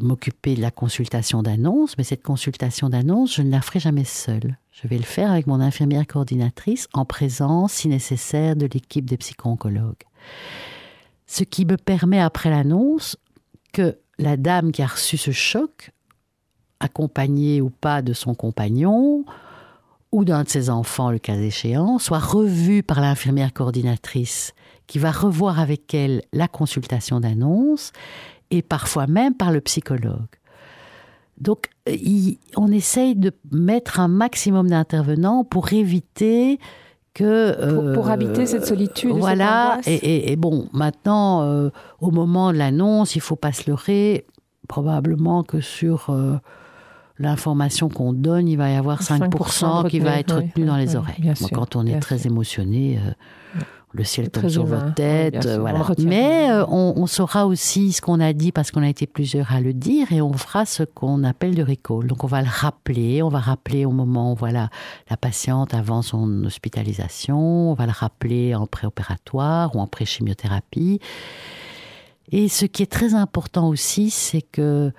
m'occuper 0.00 0.54
de 0.54 0.60
la 0.60 0.70
consultation 0.70 1.42
d'annonce, 1.42 1.96
mais 1.96 2.04
cette 2.04 2.22
consultation 2.22 2.90
d'annonce, 2.90 3.34
je 3.34 3.40
ne 3.40 3.50
la 3.50 3.62
ferai 3.62 3.80
jamais 3.80 4.04
seule. 4.04 4.58
Je 4.70 4.86
vais 4.86 4.98
le 4.98 5.02
faire 5.02 5.30
avec 5.30 5.46
mon 5.46 5.60
infirmière 5.60 6.06
coordinatrice 6.06 6.88
en 6.92 7.06
présence, 7.06 7.72
si 7.72 7.88
nécessaire, 7.88 8.54
de 8.54 8.66
l'équipe 8.66 9.06
des 9.06 9.16
psycho-oncologues. 9.16 10.04
Ce 11.26 11.42
qui 11.42 11.64
me 11.64 11.78
permet, 11.78 12.20
après 12.20 12.50
l'annonce, 12.50 13.16
que 13.72 13.96
la 14.18 14.36
dame 14.36 14.72
qui 14.72 14.82
a 14.82 14.88
reçu 14.88 15.16
ce 15.16 15.30
choc, 15.30 15.90
accompagnée 16.78 17.62
ou 17.62 17.70
pas 17.70 18.02
de 18.02 18.12
son 18.12 18.34
compagnon, 18.34 19.24
ou 20.12 20.24
d'un 20.24 20.44
de 20.44 20.48
ses 20.48 20.68
enfants, 20.70 21.10
le 21.10 21.18
cas 21.18 21.34
échéant, 21.36 21.98
soit 21.98 22.18
revue 22.18 22.82
par 22.82 23.00
l'infirmière 23.00 23.52
coordinatrice 23.52 24.52
qui 24.86 24.98
va 24.98 25.10
revoir 25.10 25.58
avec 25.58 25.94
elle 25.94 26.22
la 26.32 26.48
consultation 26.48 27.18
d'annonce 27.20 27.92
et 28.50 28.60
parfois 28.62 29.06
même 29.06 29.34
par 29.34 29.50
le 29.52 29.60
psychologue. 29.62 30.26
Donc, 31.38 31.70
il- 31.88 32.38
on 32.56 32.70
essaye 32.70 33.16
de 33.16 33.32
mettre 33.50 33.98
un 34.00 34.08
maximum 34.08 34.68
d'intervenants 34.68 35.44
pour 35.44 35.72
éviter 35.72 36.58
que... 37.14 37.72
Pour- 37.74 37.92
pour 37.94 38.08
euh, 38.08 38.12
habiter 38.12 38.46
cette 38.46 38.66
solitude 38.66 39.10
cette 39.12 39.18
Voilà, 39.18 39.80
et, 39.86 39.94
et- 39.94 40.32
et 40.32 40.36
bon, 40.36 40.68
maintenant, 40.72 41.42
euh, 41.42 41.70
au 42.00 42.10
moment 42.10 42.52
de 42.52 42.58
l'annonce, 42.58 43.16
il 43.16 43.20
faut 43.22 43.36
pas 43.36 43.52
se 43.52 43.68
leurrer, 43.70 44.26
probablement 44.68 45.42
que 45.42 45.60
sur 45.60 46.10
euh, 46.10 46.36
l'information 47.18 47.88
qu'on 47.88 48.12
donne, 48.12 48.48
il 48.48 48.56
va 48.56 48.70
y 48.70 48.74
avoir 48.74 49.02
5%, 49.02 49.30
5% 49.30 49.88
qui 49.88 50.00
va 50.00 50.16
retenu, 50.16 50.20
être 50.20 50.38
oui, 50.38 50.46
retenu 50.46 50.64
dans 50.64 50.76
les 50.76 50.96
oreilles. 50.96 51.20
bien 51.20 51.34
quand 51.52 51.76
on 51.76 51.86
est 51.86 52.00
très 52.00 52.18
sûr. 52.18 52.30
émotionné, 52.30 52.98
euh, 52.98 53.60
le 53.94 54.04
ciel 54.04 54.30
tombe 54.30 54.48
sur 54.48 54.66
humain, 54.66 54.78
votre 54.78 54.94
tête. 54.94 55.32
bien 55.34 55.42
sûr, 55.42 55.50
on 55.52 55.60
voilà. 55.60 55.78
le. 55.98 56.04
Mais 56.04 56.50
euh, 56.50 56.64
on, 56.66 56.94
on 56.96 57.06
saura 57.06 57.46
aussi 57.46 57.92
ce 57.92 58.00
qu'on 58.00 58.20
a 58.20 58.32
dit 58.32 58.50
parce 58.50 58.70
qu'on 58.70 58.82
a 58.82 58.88
été 58.88 59.06
plusieurs 59.06 59.52
à 59.52 59.60
le 59.60 59.74
dire 59.74 60.10
et 60.12 60.22
on 60.22 60.32
fera 60.32 60.64
ce 60.64 60.82
qu'on 60.82 61.24
appelle 61.24 61.54
du 61.54 61.62
recall. 61.62 62.06
Donc 62.06 62.24
on 62.24 62.26
va 62.26 62.40
le 62.40 62.48
rappeler, 62.50 63.22
on 63.22 63.28
va 63.28 63.40
rappeler 63.40 63.84
au 63.84 63.90
moment 63.90 64.32
où 64.32 64.34
voilà, 64.34 64.70
la 65.10 65.16
patiente 65.16 65.74
avant 65.74 66.00
son 66.00 66.44
hospitalisation, 66.44 67.70
on 67.70 67.74
va 67.74 67.86
le 67.86 67.92
rappeler 67.92 68.54
en 68.54 68.66
préopératoire 68.66 69.76
ou 69.76 69.80
en 69.80 69.86
pré-chimiothérapie. 69.86 71.00
Et 72.30 72.48
ce 72.48 72.64
qui 72.64 72.82
est 72.82 72.90
très 72.90 73.14
important 73.14 73.68
aussi, 73.68 74.08
c'est 74.08 74.40
que 74.40 74.90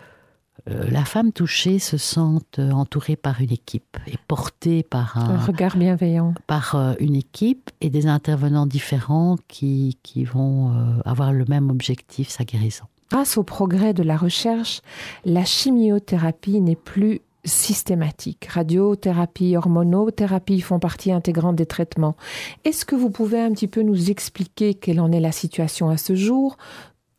la 0.66 1.04
femme 1.04 1.32
touchée 1.32 1.80
se 1.80 1.98
sente 1.98 2.60
euh, 2.60 2.72
entourée 2.72 3.16
par 3.16 3.42
une 3.42 3.52
équipe 3.52 3.98
et 4.08 4.18
portée 4.28 4.84
par 4.84 5.18
Un 5.18 5.36
un, 5.36 5.40
regard 5.40 5.76
bienveillant. 5.76 6.34
par 6.48 6.76
euh, 6.76 6.94
une 7.00 7.16
équipe 7.16 7.70
et 7.82 7.90
des 7.90 8.08
intervenants 8.08 8.66
différents 8.66 9.38
qui, 9.48 9.98
qui 10.04 10.24
vont 10.24 10.72
euh, 10.72 11.02
avoir 11.06 11.34
le 11.34 11.46
même 11.50 11.70
objectif, 11.70 12.30
sa 12.30 12.46
guérison. 12.46 12.86
Grâce 13.12 13.38
au 13.38 13.44
progrès 13.44 13.94
de 13.94 14.04
la 14.04 14.16
recherche, 14.16 14.82
la 15.26 15.44
chimiothérapie 15.44 16.62
n'est 16.62 16.76
plus 16.76 17.22
systématique. 17.46 18.46
Radiothérapie, 18.46 19.58
hormonothérapie 19.58 20.62
font 20.62 20.80
partie 20.80 21.12
intégrante 21.12 21.58
des 21.58 21.66
traitements. 21.66 22.16
Est-ce 22.64 22.86
que 22.86 22.96
vous 22.96 23.10
pouvez 23.10 23.42
un 23.42 23.52
petit 23.52 23.68
peu 23.68 23.82
nous 23.82 24.10
expliquer 24.10 24.74
quelle 24.74 25.02
en 25.02 25.12
est 25.12 25.20
la 25.20 25.34
situation 25.34 25.90
à 25.90 25.98
ce 25.98 26.16
jour? 26.16 26.58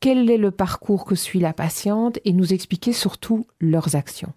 Quel 0.04 0.28
est 0.28 0.36
le 0.36 0.50
parcours 0.50 1.06
que 1.06 1.14
suit 1.14 1.40
la 1.40 1.54
patiente 1.54 2.18
Et 2.26 2.34
nous 2.34 2.52
expliquer 2.52 2.92
surtout 2.92 3.46
leurs 3.58 3.96
actions. 3.96 4.34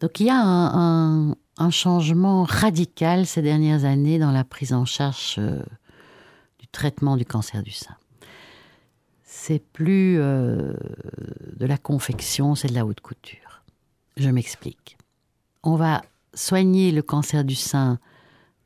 Donc 0.00 0.20
il 0.20 0.26
y 0.26 0.30
a 0.30 0.36
un, 0.38 1.30
un- 1.56 1.70
changement 1.70 2.44
radical 2.44 3.24
ces 3.24 3.40
dernières 3.40 3.86
années 3.86 4.18
dans 4.18 4.30
la 4.30 4.44
prise 4.44 4.74
en 4.74 4.84
charge 4.84 5.36
euh, 5.38 5.62
du 6.58 6.66
traitement 6.66 7.16
du 7.16 7.24
cancer 7.24 7.62
du 7.62 7.70
sein. 7.70 7.96
C'est 9.24 9.58
plus 9.72 10.18
euh, 10.20 10.74
de 11.56 11.64
la 11.64 11.78
confection, 11.78 12.54
c'est 12.54 12.68
de 12.68 12.74
la 12.74 12.84
haute 12.84 13.00
couture. 13.00 13.62
Je 14.18 14.28
m'explique. 14.28 14.98
On 15.62 15.76
va 15.76 16.02
soigner 16.34 16.92
le 16.92 17.00
cancer 17.00 17.42
du 17.42 17.54
sein 17.54 17.98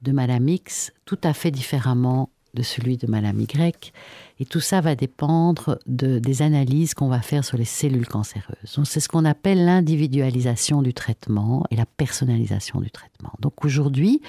de 0.02 0.10
Madame 0.10 0.48
X 0.48 0.90
tout 1.04 1.20
à 1.22 1.32
fait 1.32 1.52
différemment 1.52 2.28
de 2.54 2.62
celui 2.62 2.96
de 2.96 3.06
Madame 3.06 3.40
Y. 3.40 3.92
Et 4.38 4.44
tout 4.44 4.60
ça 4.60 4.80
va 4.80 4.94
dépendre 4.94 5.78
de, 5.86 6.18
des 6.18 6.42
analyses 6.42 6.94
qu'on 6.94 7.08
va 7.08 7.22
faire 7.22 7.44
sur 7.44 7.56
les 7.56 7.64
cellules 7.64 8.06
cancéreuses. 8.06 8.80
C'est 8.84 9.00
ce 9.00 9.08
qu'on 9.08 9.24
appelle 9.24 9.64
l'individualisation 9.64 10.82
du 10.82 10.92
traitement 10.92 11.64
et 11.70 11.76
la 11.76 11.86
personnalisation 11.86 12.80
du 12.80 12.90
traitement. 12.90 13.32
Donc 13.40 13.64
aujourd'hui, 13.64 14.20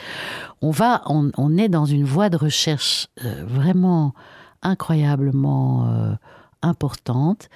on, 0.62 0.72
va, 0.72 1.02
on, 1.08 1.32
on 1.38 1.58
est 1.58 1.70
dans 1.70 1.86
une 1.86 2.06
voie 2.06 2.30
de 2.30 2.38
recherche 2.38 3.08
euh, 3.24 3.44
vraiment 3.46 4.14
incroyablement 4.62 5.90
euh, 5.90 6.14
importante 6.62 7.50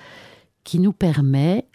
qui 0.64 0.80
nous 0.80 0.94
permet 0.94 1.66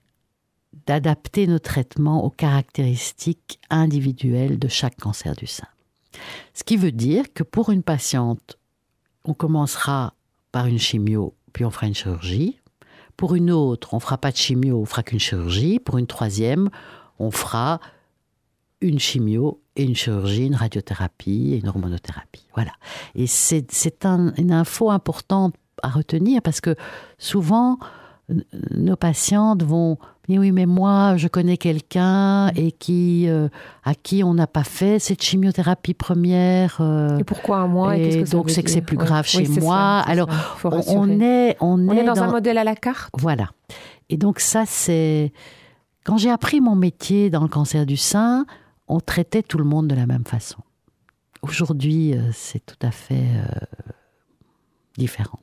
d'adapter 0.86 1.46
nos 1.46 1.58
traitements 1.58 2.24
aux 2.24 2.30
caractéristiques 2.30 3.60
individuelles 3.70 4.58
de 4.58 4.68
chaque 4.68 4.98
cancer 4.98 5.34
du 5.34 5.46
sein. 5.46 5.66
Ce 6.54 6.64
qui 6.64 6.76
veut 6.76 6.92
dire 6.92 7.32
que 7.32 7.42
pour 7.42 7.70
une 7.70 7.82
patiente, 7.82 8.58
on 9.24 9.34
commencera 9.34 10.14
par 10.50 10.66
une 10.66 10.78
chimio, 10.78 11.34
puis 11.52 11.64
on 11.64 11.70
fera 11.70 11.86
une 11.86 11.94
chirurgie. 11.94 12.58
Pour 13.16 13.34
une 13.34 13.50
autre, 13.50 13.94
on 13.94 14.00
fera 14.00 14.18
pas 14.18 14.32
de 14.32 14.36
chimio, 14.36 14.80
on 14.80 14.84
fera 14.84 15.02
qu'une 15.02 15.20
chirurgie. 15.20 15.78
Pour 15.78 15.98
une 15.98 16.06
troisième, 16.06 16.70
on 17.18 17.30
fera 17.30 17.80
une 18.80 18.98
chimio 18.98 19.60
et 19.76 19.84
une 19.84 19.94
chirurgie, 19.94 20.46
une 20.46 20.56
radiothérapie 20.56 21.52
et 21.52 21.58
une 21.58 21.68
hormonothérapie. 21.68 22.46
Voilà. 22.54 22.72
Et 23.14 23.26
c'est 23.26 24.04
un, 24.04 24.32
une 24.36 24.52
info 24.52 24.90
importante 24.90 25.54
à 25.82 25.88
retenir 25.88 26.42
parce 26.42 26.60
que 26.60 26.74
souvent, 27.18 27.78
nos 28.70 28.96
patientes 28.96 29.62
vont 29.62 29.98
dire 30.28 30.40
oui 30.40 30.52
mais 30.52 30.66
moi 30.66 31.16
je 31.16 31.28
connais 31.28 31.56
quelqu'un 31.56 32.48
et 32.54 32.72
qui 32.72 33.28
euh, 33.28 33.48
à 33.84 33.94
qui 33.94 34.22
on 34.22 34.34
n'a 34.34 34.46
pas 34.46 34.64
fait 34.64 34.98
cette 34.98 35.22
chimiothérapie 35.22 35.94
première 35.94 36.78
euh, 36.80 37.18
et 37.18 37.24
pourquoi 37.24 37.66
moi 37.66 37.96
et, 37.96 38.22
donc 38.24 38.50
c'est 38.50 38.62
que 38.62 38.70
c'est 38.70 38.82
plus 38.82 38.96
grave 38.96 39.26
chez 39.26 39.48
moi. 39.60 39.98
alors 40.06 40.28
on, 40.64 41.20
est 41.20 41.56
on, 41.60 41.88
est, 41.88 42.04
dans, 42.04 42.22
un 42.22 42.30
modèle 42.30 42.58
à 42.58 42.64
la 42.64 42.76
carte. 42.76 43.12
Voilà. 43.18 43.50
Et 44.08 44.16
donc 44.16 44.38
ça 44.38 44.64
c'est 44.66 45.32
quand 46.04 46.18
j'ai 46.18 46.30
appris 46.30 46.60
mon 46.60 46.76
métier 46.76 47.30
dans 47.30 47.42
le 47.42 47.48
cancer 47.48 47.84
du 47.86 47.96
sein 47.96 48.46
on 48.88 49.00
traitait 49.00 49.42
tout 49.42 49.58
le 49.58 49.64
monde 49.64 49.88
de 49.88 49.94
la 49.94 50.06
même 50.06 50.24
façon. 50.24 50.58
Aujourd'hui 51.42 52.14
euh, 52.14 52.30
c'est 52.32 52.64
tout 52.64 52.86
à 52.86 52.92
fait 52.92 53.26
différent. 54.96 55.40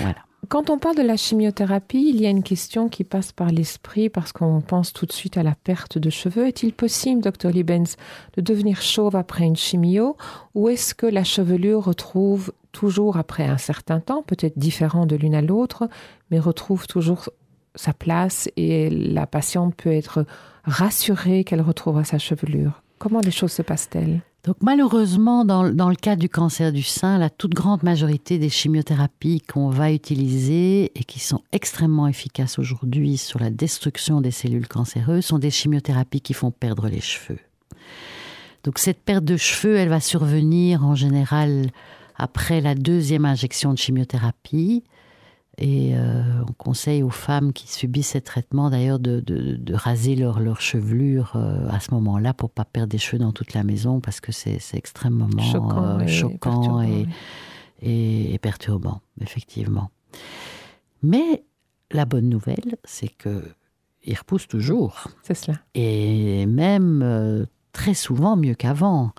Voilà 0.00 0.22
quand 0.50 0.68
on 0.68 0.78
parle 0.78 0.96
de 0.96 1.02
la 1.02 1.16
chimiothérapie, 1.16 2.10
il 2.12 2.20
y 2.20 2.26
a 2.26 2.28
une 2.28 2.42
question 2.42 2.88
qui 2.88 3.04
passe 3.04 3.30
par 3.30 3.50
l'esprit 3.50 4.08
parce 4.08 4.32
qu'on 4.32 4.60
pense 4.60 4.92
tout 4.92 5.06
de 5.06 5.12
suite 5.12 5.38
à 5.38 5.44
la 5.44 5.54
perte 5.54 5.96
de 5.96 6.10
cheveux. 6.10 6.48
Est-il 6.48 6.72
possible, 6.72 7.22
docteur 7.22 7.52
Libens, 7.52 7.96
de 8.36 8.40
devenir 8.42 8.82
chauve 8.82 9.14
après 9.14 9.44
une 9.44 9.54
chimio? 9.54 10.16
Ou 10.56 10.68
est-ce 10.68 10.96
que 10.96 11.06
la 11.06 11.22
chevelure 11.22 11.84
retrouve 11.84 12.52
toujours 12.72 13.16
après 13.16 13.44
un 13.44 13.58
certain 13.58 14.00
temps, 14.00 14.24
peut-être 14.24 14.58
différent 14.58 15.06
de 15.06 15.14
l'une 15.14 15.36
à 15.36 15.40
l'autre, 15.40 15.88
mais 16.32 16.40
retrouve 16.40 16.88
toujours 16.88 17.30
sa 17.76 17.92
place 17.92 18.48
et 18.56 18.90
la 18.90 19.28
patiente 19.28 19.76
peut 19.76 19.92
être 19.92 20.26
rassurée 20.64 21.44
qu'elle 21.44 21.62
retrouvera 21.62 22.02
sa 22.02 22.18
chevelure? 22.18 22.82
Comment 22.98 23.20
les 23.20 23.30
choses 23.30 23.52
se 23.52 23.62
passent-elles? 23.62 24.20
Donc 24.44 24.56
malheureusement, 24.62 25.44
dans, 25.44 25.62
le 25.62 25.94
cas 25.94 26.16
du 26.16 26.30
cancer 26.30 26.72
du 26.72 26.82
sein, 26.82 27.18
la 27.18 27.28
toute 27.28 27.52
grande 27.52 27.82
majorité 27.82 28.38
des 28.38 28.48
chimiothérapies 28.48 29.42
qu'on 29.42 29.68
va 29.68 29.92
utiliser 29.92 30.92
et 30.98 31.04
qui 31.04 31.20
sont 31.20 31.42
extrêmement 31.52 32.08
efficaces 32.08 32.58
aujourd'hui 32.58 33.18
sur 33.18 33.38
la 33.38 33.50
destruction 33.50 34.22
des 34.22 34.30
cellules 34.30 34.66
cancéreuses 34.66 35.26
sont 35.26 35.38
des 35.38 35.50
chimiothérapies 35.50 36.22
qui 36.22 36.32
font 36.32 36.50
perdre 36.50 36.88
les 36.88 37.00
cheveux. 37.00 37.38
Donc 38.64 38.78
cette 38.78 39.02
perte 39.02 39.24
de 39.24 39.36
cheveux, 39.36 39.76
elle 39.76 39.90
va 39.90 40.00
survenir 40.00 40.86
en 40.86 40.94
général 40.94 41.70
après 42.16 42.62
la 42.62 42.74
deuxième 42.74 43.26
injection 43.26 43.72
de 43.72 43.78
chimiothérapie. 43.78 44.84
Et 45.60 45.94
euh, 45.94 46.22
on 46.48 46.52
conseille 46.54 47.02
aux 47.02 47.10
femmes 47.10 47.52
qui 47.52 47.68
subissent 47.70 48.08
ces 48.08 48.22
traitements 48.22 48.70
d'ailleurs 48.70 48.98
de, 48.98 49.22
raser 49.74 50.16
leur, 50.16 50.40
leur 50.40 50.62
chevelure 50.62 51.32
euh, 51.36 51.68
à 51.68 51.80
ce 51.80 51.92
moment-là 51.94 52.32
pour 52.32 52.50
pas 52.50 52.64
perdre 52.64 52.88
des 52.88 52.98
cheveux 52.98 53.18
dans 53.18 53.32
toute 53.32 53.52
la 53.52 53.62
maison 53.62 54.00
parce 54.00 54.20
que 54.20 54.32
c'est 54.32 54.58
extrêmement 54.72 55.28
choquant, 56.08 56.80
euh, 56.80 57.04
et, 57.82 58.34
et, 58.34 58.38
perturbant, 58.38 59.02
effectivement. 59.20 59.90
Mais 61.02 61.44
la 61.90 62.06
bonne 62.06 62.28
nouvelle, 62.28 62.76
c'est 62.84 63.08
que 63.08 63.44
ils 64.04 64.16
repoussent 64.16 64.48
toujours. 64.48 65.08
C'est 65.22 65.34
cela. 65.34 65.58
Et 65.74 66.46
même 66.46 67.46
très 67.72 67.92
souvent 67.92 68.34
mieux 68.34 68.54
qu'avant. 68.54 69.12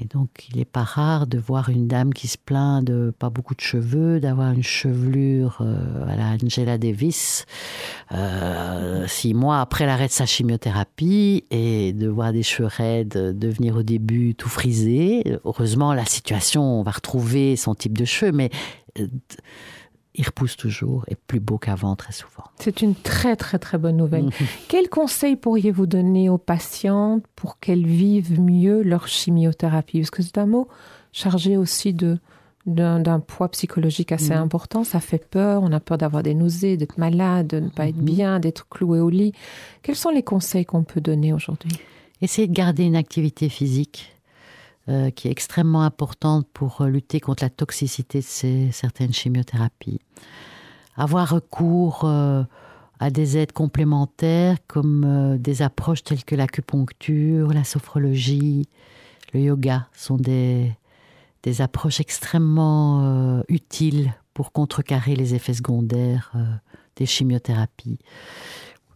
Et 0.00 0.04
donc, 0.04 0.46
il 0.48 0.58
n'est 0.58 0.64
pas 0.64 0.84
rare 0.84 1.26
de 1.26 1.38
voir 1.38 1.70
une 1.70 1.88
dame 1.88 2.14
qui 2.14 2.28
se 2.28 2.38
plaint 2.38 2.84
de 2.84 3.12
pas 3.18 3.30
beaucoup 3.30 3.56
de 3.56 3.60
cheveux, 3.60 4.20
d'avoir 4.20 4.52
une 4.52 4.62
chevelure 4.62 5.58
euh, 5.60 6.06
à 6.08 6.14
la 6.14 6.36
Angela 6.42 6.78
Davis, 6.78 7.46
euh, 8.12 9.06
six 9.08 9.34
mois 9.34 9.60
après 9.60 9.86
l'arrêt 9.86 10.06
de 10.06 10.12
sa 10.12 10.24
chimiothérapie, 10.24 11.44
et 11.50 11.92
de 11.92 12.06
voir 12.06 12.32
des 12.32 12.44
cheveux 12.44 12.68
raides 12.68 13.36
devenir 13.36 13.76
au 13.76 13.82
début 13.82 14.36
tout 14.36 14.48
frisés. 14.48 15.24
Heureusement, 15.44 15.92
la 15.94 16.04
situation, 16.04 16.62
on 16.62 16.82
va 16.84 16.92
retrouver 16.92 17.56
son 17.56 17.74
type 17.74 17.98
de 17.98 18.04
cheveux, 18.04 18.32
mais 18.32 18.50
euh, 19.00 19.08
il 20.18 20.26
repousse 20.26 20.56
toujours 20.56 21.04
et 21.08 21.14
plus 21.14 21.38
beau 21.38 21.58
qu'avant 21.58 21.94
très 21.94 22.12
souvent. 22.12 22.44
C'est 22.58 22.82
une 22.82 22.96
très 22.96 23.36
très 23.36 23.58
très 23.58 23.78
bonne 23.78 23.96
nouvelle. 23.96 24.30
Quels 24.68 24.88
conseils 24.88 25.36
pourriez-vous 25.36 25.86
donner 25.86 26.28
aux 26.28 26.38
patientes 26.38 27.24
pour 27.36 27.60
qu'elles 27.60 27.86
vivent 27.86 28.38
mieux 28.40 28.82
leur 28.82 29.06
chimiothérapie? 29.06 30.00
Parce 30.00 30.10
que 30.10 30.22
c'est 30.22 30.38
un 30.38 30.46
mot 30.46 30.68
chargé 31.12 31.56
aussi 31.56 31.94
de 31.94 32.18
d'un 32.66 33.20
poids 33.20 33.48
psychologique 33.48 34.12
assez 34.12 34.34
mhm. 34.34 34.42
important. 34.42 34.84
Ça 34.84 35.00
fait 35.00 35.24
peur, 35.24 35.62
on 35.62 35.72
a 35.72 35.80
peur 35.80 35.96
d'avoir 35.96 36.22
des 36.22 36.34
nausées, 36.34 36.76
d'être 36.76 36.98
malade, 36.98 37.46
de 37.46 37.60
ne 37.60 37.68
pas 37.70 37.88
être 37.88 37.96
mhm. 37.96 38.04
bien, 38.04 38.40
d'être 38.40 38.68
cloué 38.68 39.00
au 39.00 39.08
lit. 39.08 39.32
Quels 39.80 39.96
sont 39.96 40.10
les 40.10 40.22
conseils 40.22 40.66
qu'on 40.66 40.82
peut 40.82 41.00
donner 41.00 41.32
aujourd'hui? 41.32 41.70
Essayez 42.20 42.46
de 42.46 42.52
garder 42.52 42.82
une 42.84 42.96
activité 42.96 43.48
physique 43.48 44.17
euh, 44.88 45.10
qui 45.10 45.28
est 45.28 45.30
extrêmement 45.30 45.82
importante 45.82 46.46
pour 46.54 46.80
euh, 46.80 46.88
lutter 46.88 47.20
contre 47.20 47.44
la 47.44 47.50
toxicité 47.50 48.20
de 48.20 48.24
ces, 48.24 48.70
certaines 48.72 49.12
chimiothérapies. 49.12 50.00
Avoir 50.96 51.28
recours 51.28 52.04
euh, 52.04 52.42
à 52.98 53.10
des 53.10 53.36
aides 53.36 53.52
complémentaires 53.52 54.56
comme 54.66 55.36
des 55.38 55.60
approches 55.60 56.02
telles 56.04 56.24
que 56.24 56.34
l'acupuncture, 56.34 57.52
la 57.52 57.64
sophrologie, 57.64 58.66
le 59.34 59.40
yoga 59.40 59.88
sont 59.92 60.16
des, 60.16 60.72
des 61.42 61.60
approches 61.60 62.00
extrêmement 62.00 63.42
utiles 63.48 64.14
pour 64.32 64.52
contrecarrer 64.52 65.16
les 65.16 65.34
effets 65.34 65.52
secondaires 65.52 66.32
des 66.96 67.04
chimiothérapies. 67.04 67.98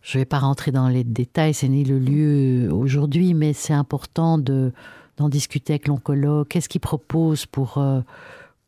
Je 0.00 0.16
ne 0.16 0.22
vais 0.22 0.26
pas 0.26 0.38
rentrer 0.38 0.72
dans 0.72 0.88
les 0.88 1.04
détails, 1.04 1.52
c'est 1.52 1.68
ni 1.68 1.84
le 1.84 1.98
lieu 1.98 2.72
aujourd'hui, 2.72 3.34
mais 3.34 3.52
c'est 3.52 3.74
important 3.74 4.38
de, 4.38 4.72
d'en 5.16 5.28
discuter 5.28 5.74
avec 5.74 5.88
l'oncologue, 5.88 6.48
qu'est-ce 6.48 6.68
qu'il 6.68 6.80
propose 6.80 7.46
pour, 7.46 7.78
euh, 7.78 8.00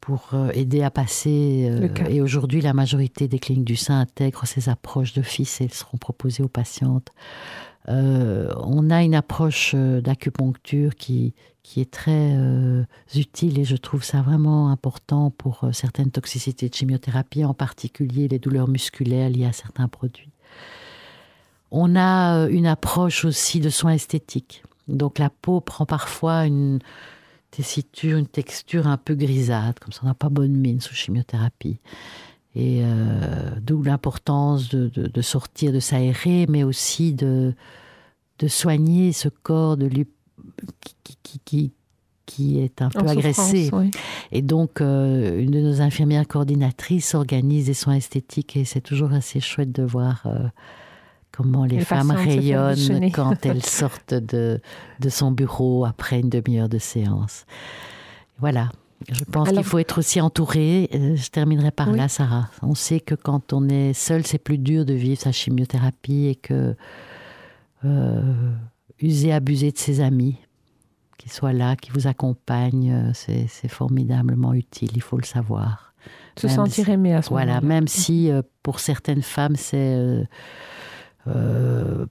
pour 0.00 0.30
euh, 0.34 0.50
aider 0.52 0.82
à 0.82 0.90
passer. 0.90 1.68
Euh, 1.70 1.88
et 2.08 2.20
aujourd'hui, 2.20 2.60
la 2.60 2.74
majorité 2.74 3.28
des 3.28 3.38
cliniques 3.38 3.64
du 3.64 3.76
sein 3.76 4.00
intègrent 4.00 4.46
ces 4.46 4.68
approches 4.68 5.14
d'office 5.14 5.60
et 5.60 5.64
elles 5.64 5.72
seront 5.72 5.98
proposées 5.98 6.42
aux 6.42 6.48
patientes. 6.48 7.10
on 7.86 8.90
a 8.90 9.02
une 9.02 9.14
approche 9.14 9.74
d'acupuncture 9.74 10.94
qui, 10.96 11.34
qui 11.62 11.80
est 11.80 11.90
très 11.90 12.34
utile 13.14 13.58
et 13.58 13.64
je 13.64 13.76
trouve 13.76 14.02
ça 14.02 14.22
vraiment 14.22 14.70
important 14.70 15.30
pour 15.30 15.68
certaines 15.72 16.10
toxicités 16.10 16.68
de 16.68 16.74
chimiothérapie, 16.74 17.44
en 17.44 17.54
particulier 17.54 18.28
les 18.28 18.38
douleurs 18.38 18.68
musculaires 18.68 19.28
liées 19.28 19.46
à 19.46 19.52
certains 19.52 19.88
produits. 19.88 20.30
On 21.70 21.96
a 21.96 22.46
une 22.48 22.66
approche 22.66 23.24
aussi 23.24 23.60
de 23.60 23.68
soins 23.68 23.92
esthétiques. 23.92 24.62
Donc 24.88 25.18
la 25.18 25.30
peau 25.30 25.60
prend 25.60 25.86
parfois 25.86 26.46
une 26.46 26.80
tessiture, 27.50 28.18
une 28.18 28.26
texture 28.26 28.86
un 28.86 28.96
peu 28.96 29.14
grisâtre, 29.14 29.80
comme 29.80 29.92
ça 29.92 30.00
on 30.02 30.06
n'a 30.06 30.14
pas 30.14 30.28
bonne 30.28 30.56
mine 30.56 30.80
sous 30.80 30.94
chimiothérapie. 30.94 31.78
Et 32.56 32.82
euh, 32.84 33.50
d'où 33.60 33.82
l'importance 33.82 34.68
de, 34.68 35.22
sortir, 35.22 35.72
de 35.72 35.80
s'aérer, 35.80 36.46
mais 36.48 36.62
aussi 36.62 37.12
de, 37.12 37.52
de 38.38 38.48
soigner 38.48 39.12
ce 39.12 39.28
corps 39.28 39.76
de 39.76 39.86
lui, 39.86 40.06
qui, 41.02 41.40
qui, 41.44 41.72
qui, 42.26 42.58
est 42.60 42.80
un 42.80 42.90
peu 42.90 43.06
agressé. 43.08 43.70
Et 44.30 44.40
donc, 44.40 44.80
euh, 44.80 45.40
une 45.40 45.50
de 45.50 45.60
nos 45.60 45.80
infirmières 45.80 46.28
coordinatrices 46.28 47.14
organise 47.14 47.66
des 47.66 47.74
soins 47.74 47.94
esthétiques 47.94 48.56
et 48.56 48.64
c'est 48.64 48.80
toujours 48.80 49.12
assez 49.12 49.40
chouette 49.40 49.72
de 49.72 49.82
voir 49.82 50.22
euh, 50.26 50.46
comment 51.34 51.64
les, 51.64 51.80
femmes 51.80 52.10
rayonnent 52.10 53.10
quand 53.12 53.34
elles 53.46 53.64
sortent 53.64 54.14
de, 54.14 54.60
de 55.00 55.08
son 55.08 55.32
bureau 55.32 55.84
après 55.84 56.20
une 56.20 56.30
demi-heure 56.30 56.68
de 56.68 56.78
séance. 56.78 57.44
Voilà. 58.38 58.70
Je 59.10 59.24
pense 59.24 59.50
qu'il 59.50 59.64
faut 59.64 59.78
être 59.78 59.98
aussi 59.98 60.20
entouré. 60.20 60.88
Euh, 60.94 61.16
je 61.16 61.28
terminerai 61.28 61.70
par 61.70 61.90
là, 61.92 62.08
Sarah. 62.08 62.48
On 62.62 62.74
sait 62.74 63.00
que 63.00 63.14
quand 63.14 63.52
on 63.52 63.68
est 63.68 63.92
seul, 63.92 64.26
c'est 64.26 64.38
plus 64.38 64.58
dur 64.58 64.84
de 64.84 64.94
vivre 64.94 65.20
sa 65.20 65.32
chimiothérapie 65.32 66.26
et 66.26 66.36
que 66.36 66.74
euh, 67.84 68.52
user, 69.00 69.32
abuser 69.32 69.72
de 69.72 69.78
ses 69.78 70.00
amis, 70.00 70.38
qui 71.18 71.28
soient 71.28 71.52
là, 71.52 71.76
qui 71.76 71.90
vous 71.90 72.06
accompagnent, 72.06 72.92
euh, 72.92 73.10
c'est 73.12 73.68
formidablement 73.68 74.54
utile. 74.54 74.90
Il 74.94 75.02
faut 75.02 75.18
le 75.18 75.24
savoir. 75.24 75.92
Se 76.36 76.48
sentir 76.48 76.88
aimé 76.88 77.14
à 77.14 77.22
ce 77.22 77.30
moment-là. 77.30 77.60
Voilà, 77.60 77.66
même 77.66 77.88
si 77.88 78.30
pour 78.64 78.80
certaines 78.80 79.22
femmes, 79.22 79.54
c'est 79.54 79.94
euh, 79.94 80.24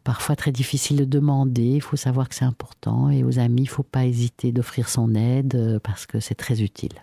parfois 0.04 0.36
très 0.36 0.52
difficile 0.52 0.98
de 0.98 1.06
demander. 1.06 1.64
Il 1.64 1.82
faut 1.82 1.96
savoir 1.96 2.30
que 2.30 2.36
c'est 2.36 2.46
important. 2.46 3.10
Et 3.10 3.24
aux 3.24 3.40
amis, 3.40 3.62
il 3.62 3.66
ne 3.66 3.70
faut 3.70 3.84
pas 3.84 4.06
hésiter 4.06 4.52
d'offrir 4.52 4.90
son 4.90 5.16
aide 5.16 5.56
euh, 5.56 5.80
parce 5.80 6.06
que 6.06 6.20
c'est 6.20 6.36
très 6.36 6.62
utile. 6.62 6.94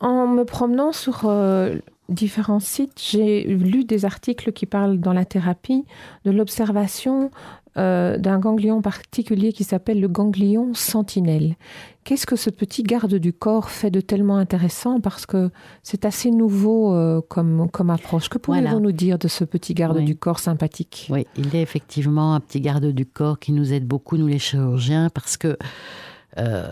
En 0.00 0.26
me 0.26 0.44
promenant 0.44 0.92
sur 0.92 1.22
euh, 1.24 1.76
différents 2.08 2.60
sites, 2.60 3.00
j'ai 3.10 3.44
lu 3.44 3.84
des 3.84 4.04
articles 4.04 4.52
qui 4.52 4.66
parlent 4.66 4.98
dans 4.98 5.12
la 5.12 5.24
thérapie 5.24 5.84
de 6.24 6.30
l'observation 6.30 7.30
euh, 7.76 8.18
d'un 8.18 8.38
ganglion 8.38 8.80
particulier 8.82 9.52
qui 9.52 9.64
s'appelle 9.64 10.00
le 10.00 10.08
ganglion 10.08 10.74
sentinelle. 10.74 11.56
Qu'est-ce 12.04 12.26
que 12.26 12.36
ce 12.36 12.50
petit 12.50 12.82
garde 12.82 13.14
du 13.14 13.32
corps 13.32 13.70
fait 13.70 13.90
de 13.90 14.00
tellement 14.00 14.36
intéressant? 14.36 15.00
Parce 15.00 15.26
que 15.26 15.50
c'est 15.82 16.04
assez 16.04 16.30
nouveau 16.30 16.94
euh, 16.94 17.20
comme, 17.28 17.68
comme 17.70 17.90
approche. 17.90 18.28
Que 18.28 18.38
pouvez-vous 18.38 18.80
nous 18.80 18.92
dire 18.92 19.18
de 19.18 19.28
ce 19.28 19.44
petit 19.44 19.74
garde 19.74 20.00
du 20.00 20.14
corps 20.14 20.38
sympathique? 20.38 21.08
Oui, 21.10 21.26
il 21.36 21.56
est 21.56 21.62
effectivement 21.62 22.34
un 22.34 22.40
petit 22.40 22.60
garde 22.60 22.86
du 22.86 23.06
corps 23.06 23.38
qui 23.38 23.52
nous 23.52 23.72
aide 23.72 23.86
beaucoup, 23.86 24.18
nous 24.18 24.26
les 24.26 24.38
chirurgiens, 24.38 25.08
parce 25.08 25.36
que 25.36 25.56
euh, 26.38 26.68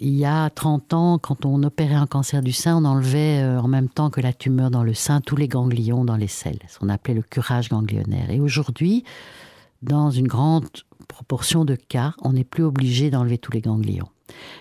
il 0.00 0.14
y 0.14 0.24
a 0.24 0.50
30 0.50 0.92
ans, 0.92 1.18
quand 1.18 1.46
on 1.46 1.62
opérait 1.62 1.94
un 1.94 2.06
cancer 2.06 2.42
du 2.42 2.52
sein, 2.52 2.76
on 2.76 2.84
enlevait 2.84 3.42
euh, 3.42 3.60
en 3.60 3.68
même 3.68 3.88
temps 3.88 4.10
que 4.10 4.20
la 4.20 4.32
tumeur 4.32 4.70
dans 4.70 4.82
le 4.82 4.92
sein 4.92 5.20
tous 5.20 5.36
les 5.36 5.48
ganglions 5.48 6.04
dans 6.04 6.16
les 6.16 6.26
selles. 6.26 6.58
Ce 6.68 6.78
qu'on 6.78 6.88
appelait 6.88 7.14
le 7.14 7.22
curage 7.22 7.68
ganglionnaire. 7.68 8.30
Et 8.30 8.40
aujourd'hui, 8.40 9.04
dans 9.84 10.10
une 10.10 10.26
grande 10.26 10.66
proportion 11.08 11.64
de 11.64 11.76
cas, 11.76 12.14
on 12.22 12.32
n'est 12.32 12.44
plus 12.44 12.64
obligé 12.64 13.10
d'enlever 13.10 13.38
tous 13.38 13.52
les 13.52 13.60
ganglions. 13.60 14.08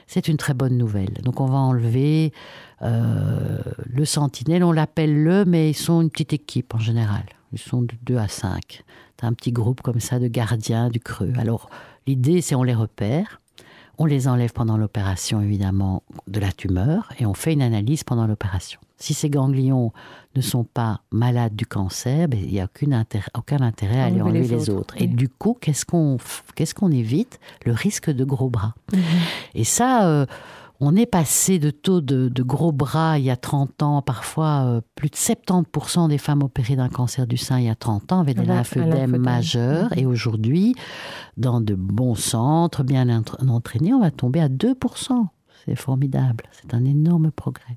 C'est 0.08 0.28
une 0.28 0.38
très 0.38 0.54
bonne 0.54 0.78
nouvelle. 0.78 1.14
Donc 1.24 1.40
on 1.40 1.46
va 1.46 1.58
enlever 1.58 2.34
euh, 2.82 3.60
le 3.86 4.06
sentinelle, 4.06 4.64
on 4.64 4.72
l'appelle 4.72 5.24
le, 5.24 5.46
mais 5.46 5.72
ils 5.72 5.76
sont 5.76 6.02
une 6.02 6.10
petite 6.10 6.34
équipe 6.34 6.76
en 6.76 6.80
général. 6.80 7.24
Ils 7.54 7.60
sont 7.60 7.82
de 7.82 7.96
2 8.04 8.18
à 8.18 8.28
5. 8.28 8.84
C'est 9.20 9.26
un 9.26 9.34
petit 9.34 9.52
groupe 9.52 9.82
comme 9.82 10.00
ça 10.00 10.20
de 10.20 10.28
gardiens 10.28 10.90
du 10.90 11.00
creux. 11.00 11.34
Alors 11.38 11.70
l'idée, 12.06 12.42
c'est 12.42 12.56
on 12.56 12.64
les 12.64 12.76
repère 12.76 13.40
on 13.98 14.06
les 14.06 14.28
enlève 14.28 14.54
pendant 14.54 14.78
l'opération, 14.78 15.42
évidemment, 15.42 16.04
de 16.28 16.40
la 16.40 16.52
tumeur 16.52 17.12
et 17.20 17.26
on 17.26 17.34
fait 17.34 17.54
une 17.54 17.62
analyse 17.62 18.04
pendant 18.04 18.26
l'opération. 18.26 18.80
Si 18.98 19.14
ces 19.14 19.30
ganglions 19.30 19.92
ne 20.36 20.42
sont 20.42 20.64
pas 20.64 21.02
malades 21.12 21.56
du 21.56 21.66
cancer, 21.66 22.28
ben, 22.28 22.40
il 22.42 22.52
n'y 22.52 22.62
a 22.62 22.68
aucun 23.38 23.62
intérêt 23.62 24.00
à 24.00 24.06
aller 24.06 24.22
enlever 24.22 24.48
les, 24.48 24.70
autres. 24.70 24.96
Et 24.98 25.08
du 25.08 25.30
coup, 25.30 25.58
qu'est-ce 25.60 25.86
qu'on 25.86 26.92
évite? 26.92 27.40
Le 27.66 27.74
risque 27.74 28.10
de 28.10 28.24
gros 28.24 28.50
bras. 28.50 28.74
Mhm. 28.94 29.02
Et 29.56 29.64
ça, 29.64 30.08
euh, 30.08 30.26
on 30.80 30.96
est 30.96 31.06
passé 31.06 31.60
de 31.60 31.70
taux 31.70 32.02
de, 32.02 32.44
gros 32.44 32.72
bras 32.72 33.18
il 33.18 33.26
y 33.26 33.30
a 33.30 33.38
30 33.38 33.84
ans, 33.84 34.02
parfois 34.02 34.66
euh, 34.66 34.82
plus 34.96 35.10
de 35.10 35.16
70% 35.16 36.10
des 36.10 36.18
femmes 36.18 36.44
opérées 36.44 36.76
d'un 36.76 36.90
cancer 36.90 37.28
du 37.28 37.38
sein 37.38 37.60
il 37.60 37.66
y 37.66 37.70
a 37.70 37.76
30 37.76 38.12
ans 38.12 38.20
avaient 38.22 38.34
des 38.34 38.46
lymphœdèmes 38.46 39.18
majeurs. 39.18 39.90
Mhm. 39.92 40.00
Et 40.00 40.06
aujourd'hui, 40.06 40.76
dans 41.38 41.62
de 41.62 41.76
bons 41.76 42.16
centres, 42.16 42.84
bien 42.84 43.08
entraînés, 43.48 43.94
on 43.94 44.02
va 44.02 44.12
tomber 44.12 44.42
à 44.42 44.50
2%. 44.50 45.28
C'est 45.66 45.76
formidable, 45.76 46.44
c'est 46.52 46.74
un 46.74 46.84
énorme 46.84 47.32
progrès. 47.32 47.76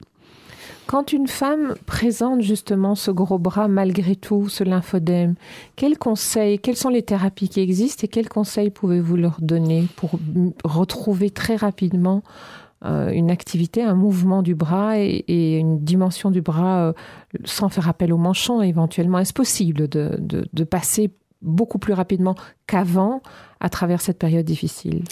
Quand 0.87 1.13
une 1.13 1.27
femme 1.27 1.75
présente 1.85 2.43
justement 2.43 2.95
ce 2.95 3.11
gros 3.11 3.39
bras 3.39 3.67
malgré 3.67 4.15
tout, 4.15 4.49
ce 4.49 4.63
lymphodème, 4.63 5.35
quels 5.75 5.99
conseils, 5.99 6.61
quelles 6.61 6.77
sont 6.77 6.91
les 6.91 7.03
thérapies 7.03 7.49
qui 7.49 7.61
existent 7.61 8.05
et 8.05 8.09
quels 8.09 8.29
conseils 8.29 8.71
pouvez-vous 8.71 9.17
leur 9.17 9.39
donner 9.41 9.89
pour 9.97 10.19
retrouver 10.65 11.31
très 11.31 11.57
rapidement 11.57 12.23
euh, 12.85 13.11
une 13.11 13.33
activité, 13.33 13.83
un 13.83 13.95
mouvement 13.95 14.43
du 14.43 14.55
bras 14.55 15.01
et, 15.01 15.59
une 15.59 15.81
dimension 15.81 16.31
du 16.31 16.41
bras 16.41 16.89
euh, 16.89 16.93
sans 17.45 17.69
faire 17.69 17.89
appel 17.89 18.13
au 18.13 18.19
manchon 18.19 18.63
éventuellement? 18.63 19.19
Est-ce 19.19 19.33
possible 19.33 19.89
de, 19.89 20.65
passer 20.65 21.11
beaucoup 21.43 21.79
plus 21.79 21.95
rapidement 21.95 22.37
qu'avant 22.69 23.23
à 23.59 23.71
travers 23.71 24.01
cette 24.01 24.19
période 24.21 24.47
difficile? 24.47 25.03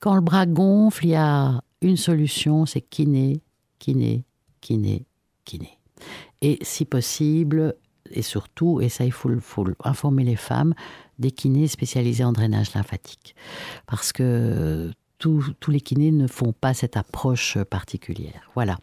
Quand 0.00 0.14
le 0.14 0.22
bras 0.22 0.46
gonfle, 0.46 1.04
il 1.04 1.10
y 1.10 1.16
a 1.16 1.60
une 1.82 1.98
solution, 1.98 2.64
c'est 2.64 2.80
kiné, 2.80 3.42
kiné, 3.78 4.24
kiné, 4.60 5.04
Et 6.42 6.58
si 6.62 6.84
possible, 6.84 7.74
et 8.10 8.22
surtout, 8.22 8.80
et 8.80 8.88
ça 8.88 9.04
il 9.04 9.12
faut, 9.12 9.30
faut 9.40 9.66
informer 9.84 10.24
les 10.24 10.36
femmes, 10.36 10.74
des 11.18 11.30
kinés 11.30 11.68
spécialisés 11.68 12.24
en 12.24 12.32
drainage 12.32 12.74
lymphatique. 12.74 13.34
Parce 13.86 14.12
que 14.12 14.92
tous, 15.18 15.52
les 15.66 15.80
kinés 15.80 16.12
ne 16.12 16.28
font 16.28 16.52
pas 16.52 16.74
cette 16.74 16.96
approche 16.96 17.58
particulière. 17.64 18.48
Voilà. 18.54 18.78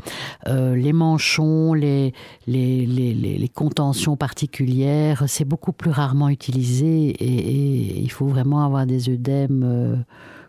Euh, 0.48 0.76
les 0.76 0.92
manchons, 0.92 1.74
les, 1.74 2.14
les, 2.46 3.52
contentions 3.54 4.18
particulières, 4.18 5.24
c'est 5.28 5.46
beaucoup 5.46 5.72
plus 5.72 5.92
rarement 5.92 6.28
utilisé 6.28 7.10
et, 7.10 8.00
il 8.02 8.12
faut 8.12 8.28
vraiment 8.28 8.66
avoir 8.66 8.86
des 8.86 9.10
œdèmes 9.10 9.64
euh, 9.64 9.96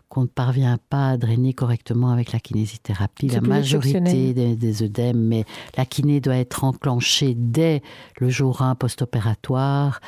qu'on 0.09 0.21
ne 0.21 0.27
parvient 0.27 0.77
pas 0.89 1.09
à 1.09 1.17
drainer 1.17 1.53
correctement 1.53 2.11
avec 2.11 2.31
la 2.31 2.39
kinésithérapie. 2.39 3.27
La 3.27 3.41
majorité 3.41 4.33
des, 4.33 4.55
des, 4.55 4.83
œdèmes, 4.83 5.21
mais 5.21 5.45
la 5.75 5.85
kiné 5.85 6.21
doit 6.21 6.35
être 6.37 6.63
enclenchée 6.63 7.33
dès 7.35 7.81
le 8.19 8.29
jour 8.29 8.61
1 8.61 8.75
post-opératoire 8.75 9.99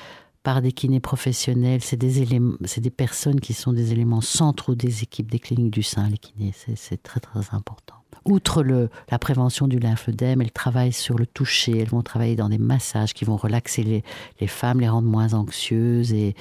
par 0.44 0.62
des 0.62 0.72
kinés 0.72 1.00
professionnels. 1.00 1.82
C'est 1.82 1.98
des, 1.98 2.22
éléments, 2.22 2.56
c'est 2.66 2.82
des 2.82 2.90
personnes 2.90 3.40
qui 3.40 3.54
sont 3.54 3.74
des 3.74 3.92
éléments 3.92 4.22
centraux 4.22 4.76
des 4.76 5.04
équipes 5.04 5.30
des 5.30 5.40
cliniques 5.40 5.74
du 5.74 5.84
sein, 5.84 6.10
les 6.10 6.18
kinés. 6.18 6.54
C'est, 6.76 7.02
très 7.04 7.20
très 7.20 7.42
important. 7.52 7.99
Outre 8.30 8.62
le, 8.62 8.90
la 9.10 9.18
prévention 9.18 9.68
du 9.68 9.80
lymphœdème, 9.80 10.42
elles 10.42 10.52
travaillent 10.52 10.94
sur 10.94 11.18
le 11.18 11.26
toucher, 11.26 11.80
elles 11.80 11.88
vont 11.88 12.04
travailler 12.04 12.36
dans 12.36 12.50
des 12.50 12.60
massages 12.60 13.14
qui 13.14 13.26
vont 13.26 13.38
relaxer 13.38 13.82
les, 13.84 14.04
les 14.40 14.48
femmes, 14.48 14.80
les 14.80 14.88
rendre 14.88 15.08
moins 15.08 15.34
anxieuses 15.34 16.14
et, 16.14 16.36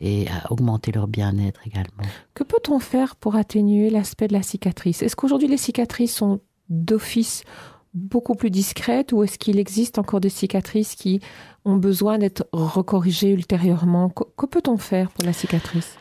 et 0.00 0.26
augmenter 0.48 0.90
leur 0.90 1.06
bien-être 1.06 1.60
également. 1.66 2.04
Que 2.32 2.44
peut-on 2.44 2.78
faire 2.78 3.14
pour 3.16 3.36
atténuer 3.36 3.90
l'aspect 3.90 4.26
de 4.26 4.32
la 4.32 4.42
cicatrice? 4.42 5.02
Est-ce 5.02 5.16
qu'aujourd'hui 5.16 5.48
les 5.48 5.58
cicatrices 5.58 6.14
sont 6.14 6.40
d'office 6.70 7.44
beaucoup 7.92 8.34
plus 8.34 8.50
discrètes 8.50 9.12
ou 9.12 9.22
est-ce 9.22 9.38
qu'il 9.38 9.58
existe 9.58 9.98
encore 9.98 10.20
des 10.20 10.30
cicatrices 10.30 10.94
qui 10.94 11.20
ont 11.64 11.76
besoin 11.76 12.18
d'être 12.18 12.48
recorrigées 12.52 13.30
ultérieurement? 13.30 14.08
Que, 14.08 14.46
peut-on 14.46 14.78
faire 14.78 15.10
pour 15.10 15.24
la 15.24 15.32
cicatrice? 15.32 15.96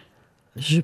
Je, 0.55 0.81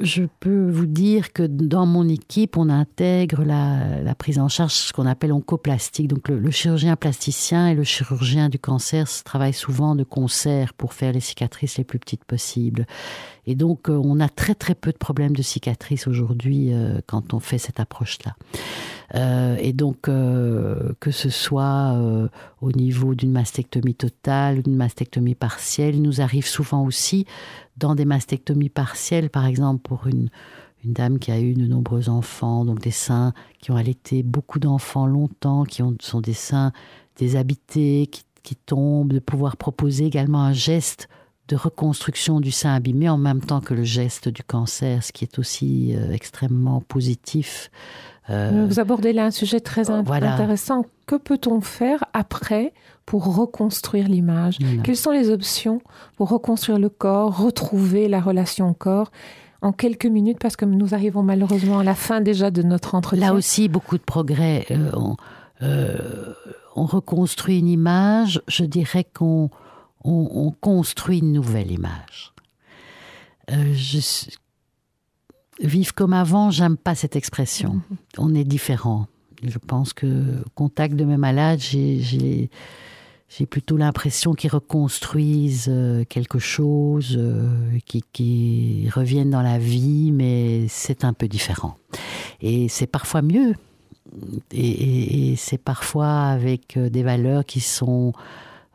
je, 0.00 0.24
peux 0.40 0.70
vous 0.70 0.86
dire 0.86 1.32
que 1.32 1.42
dans 1.42 1.86
mon 1.86 2.08
équipe, 2.08 2.56
on 2.56 2.68
intègre 2.68 3.44
la, 3.44 4.14
prise 4.14 4.38
en 4.38 4.48
charge, 4.48 4.72
ce 4.72 4.92
qu'on 4.92 5.06
appelle 5.06 5.32
oncoplastique. 5.32 6.08
Donc 6.08 6.28
le, 6.28 6.50
chirurgien 6.50 6.96
plasticien 6.96 7.68
et 7.68 7.74
le 7.74 7.84
chirurgien 7.84 8.48
du 8.48 8.58
cancer 8.58 9.06
travaillent 9.24 9.52
souvent 9.52 9.94
de 9.94 10.04
concert 10.04 10.74
pour 10.74 10.94
faire 10.94 11.12
les 11.12 11.20
cicatrices 11.20 11.78
les 11.78 11.84
plus 11.84 11.98
petites 11.98 12.24
possibles. 12.24 12.86
Et 13.46 13.54
donc 13.54 13.88
euh, 13.88 14.00
on 14.04 14.20
a 14.20 14.28
très 14.28 14.54
très 14.54 14.74
peu 14.74 14.92
de 14.92 14.96
problèmes 14.96 15.34
de 15.34 15.42
cicatrices 15.42 16.06
aujourd'hui 16.06 16.72
euh, 16.72 17.00
quand 17.06 17.34
on 17.34 17.40
fait 17.40 17.58
cette 17.58 17.80
approche-là. 17.80 18.36
Euh, 19.14 19.56
et 19.58 19.72
donc, 19.72 20.02
que 20.02 21.10
ce 21.10 21.30
soit 21.30 21.98
au 22.60 22.72
niveau 22.72 23.14
d'une 23.14 23.32
mastectomie 23.32 23.94
totale 23.94 24.58
ou 24.58 24.62
d'une 24.62 24.76
mastectomie 24.76 25.34
partielle, 25.34 25.94
il 25.94 26.02
nous 26.02 26.20
arrive 26.20 26.46
souvent 26.46 26.84
aussi 26.84 27.24
dans 27.78 27.94
des 27.94 28.04
mastectomies 28.04 28.68
partielles, 28.68 29.30
par 29.30 29.46
exemple 29.46 29.80
pour 29.82 30.06
une, 30.06 30.28
dame 30.84 31.18
qui 31.18 31.30
a 31.32 31.40
eu 31.40 31.54
de 31.54 31.66
nombreux 31.66 32.08
enfants, 32.08 32.64
donc 32.64 32.80
des 32.80 32.90
seins 32.90 33.32
qui 33.60 33.70
ont 33.70 33.76
allaité 33.76 34.22
beaucoup 34.22 34.58
d'enfants 34.58 35.06
longtemps, 35.06 35.64
qui 35.64 35.82
ont, 35.82 35.96
sont 36.00 36.20
des 36.20 36.34
seins 36.34 36.72
déshabités, 37.16 38.08
qui 38.48 38.56
tombent, 38.56 39.12
de 39.12 39.18
pouvoir 39.18 39.56
proposer 39.56 40.06
également 40.06 40.42
un 40.42 40.52
geste 40.52 41.08
de 41.48 41.56
reconstruction 41.56 42.40
du 42.40 42.50
sein 42.50 42.74
abîmé 42.74 43.08
en 43.08 43.18
même 43.18 43.40
temps 43.40 43.60
que 43.60 43.74
le 43.74 43.84
geste 43.84 44.28
du 44.28 44.42
cancer, 44.42 45.02
ce 45.02 45.12
qui 45.12 45.24
est 45.24 45.38
aussi 45.38 45.96
extrêmement 46.12 46.80
positif 46.80 47.70
euh, 48.30 48.66
Vous 48.68 48.80
abordez 48.80 49.12
là 49.12 49.26
un 49.26 49.30
sujet 49.30 49.60
très 49.60 49.90
intéressant. 49.90 50.84
Que 51.06 51.16
peut-on 51.16 51.60
faire 51.60 52.04
après 52.12 52.72
pour 53.06 53.34
reconstruire 53.34 54.08
l'image? 54.08 54.58
Quelles 54.84 54.96
sont 54.96 55.12
les 55.12 55.30
options 55.30 55.80
pour 56.16 56.28
reconstruire 56.28 56.78
le 56.78 56.90
corps, 56.90 57.38
retrouver 57.38 58.08
la 58.08 58.20
relation 58.20 58.68
au 58.68 58.74
corps? 58.74 59.10
En 59.60 59.72
quelques 59.72 60.06
minutes 60.06 60.38
parce 60.40 60.54
que 60.54 60.64
nous 60.64 60.94
arrivons 60.94 61.24
malheureusement 61.24 61.80
à 61.80 61.84
la 61.84 61.96
fin 61.96 62.20
déjà 62.20 62.52
de 62.52 62.62
notre 62.62 62.94
entretien. 62.94 63.26
Là 63.26 63.34
aussi, 63.34 63.68
beaucoup 63.68 63.98
de 63.98 64.02
progrès. 64.02 64.66
Euh, 64.70 64.92
euh, 65.62 65.98
on, 66.76 66.84
reconstruit 66.84 67.58
une 67.58 67.66
image, 67.66 68.40
je 68.46 68.64
dirais 68.64 69.02
qu'on 69.02 69.50
on, 70.10 70.50
construit 70.52 71.18
une 71.18 71.32
nouvelle 71.32 71.70
image. 71.70 72.32
je, 73.48 74.30
Vivre 75.60 75.92
comme 75.92 76.12
avant, 76.12 76.50
j'aime 76.50 76.76
pas 76.76 76.94
cette 76.94 77.16
expression. 77.16 77.74
Mhm. 77.74 77.96
On 78.18 78.34
est 78.34 78.44
différent. 78.44 79.06
Je 79.42 79.58
pense 79.58 79.92
que 79.92 80.06
au 80.06 80.50
contact 80.54 80.94
de 80.94 81.04
mes 81.04 81.16
malades, 81.16 81.60
j'ai 81.60 82.48
plutôt 83.46 83.76
l'impression 83.76 84.34
qu'ils 84.34 84.50
reconstruisent 84.50 85.68
euh, 85.68 86.04
quelque 86.04 86.38
chose, 86.38 87.16
euh, 87.18 87.78
qui, 87.86 88.88
reviennent 88.92 89.30
dans 89.30 89.42
la 89.42 89.58
vie, 89.58 90.12
mais 90.12 90.66
c'est 90.68 91.04
un 91.04 91.12
peu 91.12 91.28
différent. 91.28 91.76
Et 92.40 92.68
c'est 92.68 92.86
parfois 92.86 93.22
mieux. 93.22 93.54
et 94.52 95.34
c'est 95.36 95.58
parfois 95.58 96.22
avec 96.22 96.76
euh, 96.76 96.88
des 96.88 97.02
valeurs 97.02 97.44
qui 97.44 97.60
sont 97.60 98.12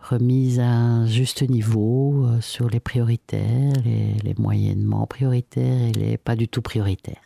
remise 0.03 0.59
à 0.59 0.67
un 0.67 1.05
juste 1.05 1.47
niveau 1.47 2.25
euh, 2.25 2.41
sur 2.41 2.69
les 2.69 2.79
prioritaires, 2.79 3.73
les, 3.85 4.35
moyennement 4.37 5.07
prioritaires 5.07 5.81
et 5.81 5.91
les 5.91 6.17
pas 6.17 6.35
du 6.35 6.47
tout 6.47 6.61
prioritaires. 6.61 7.21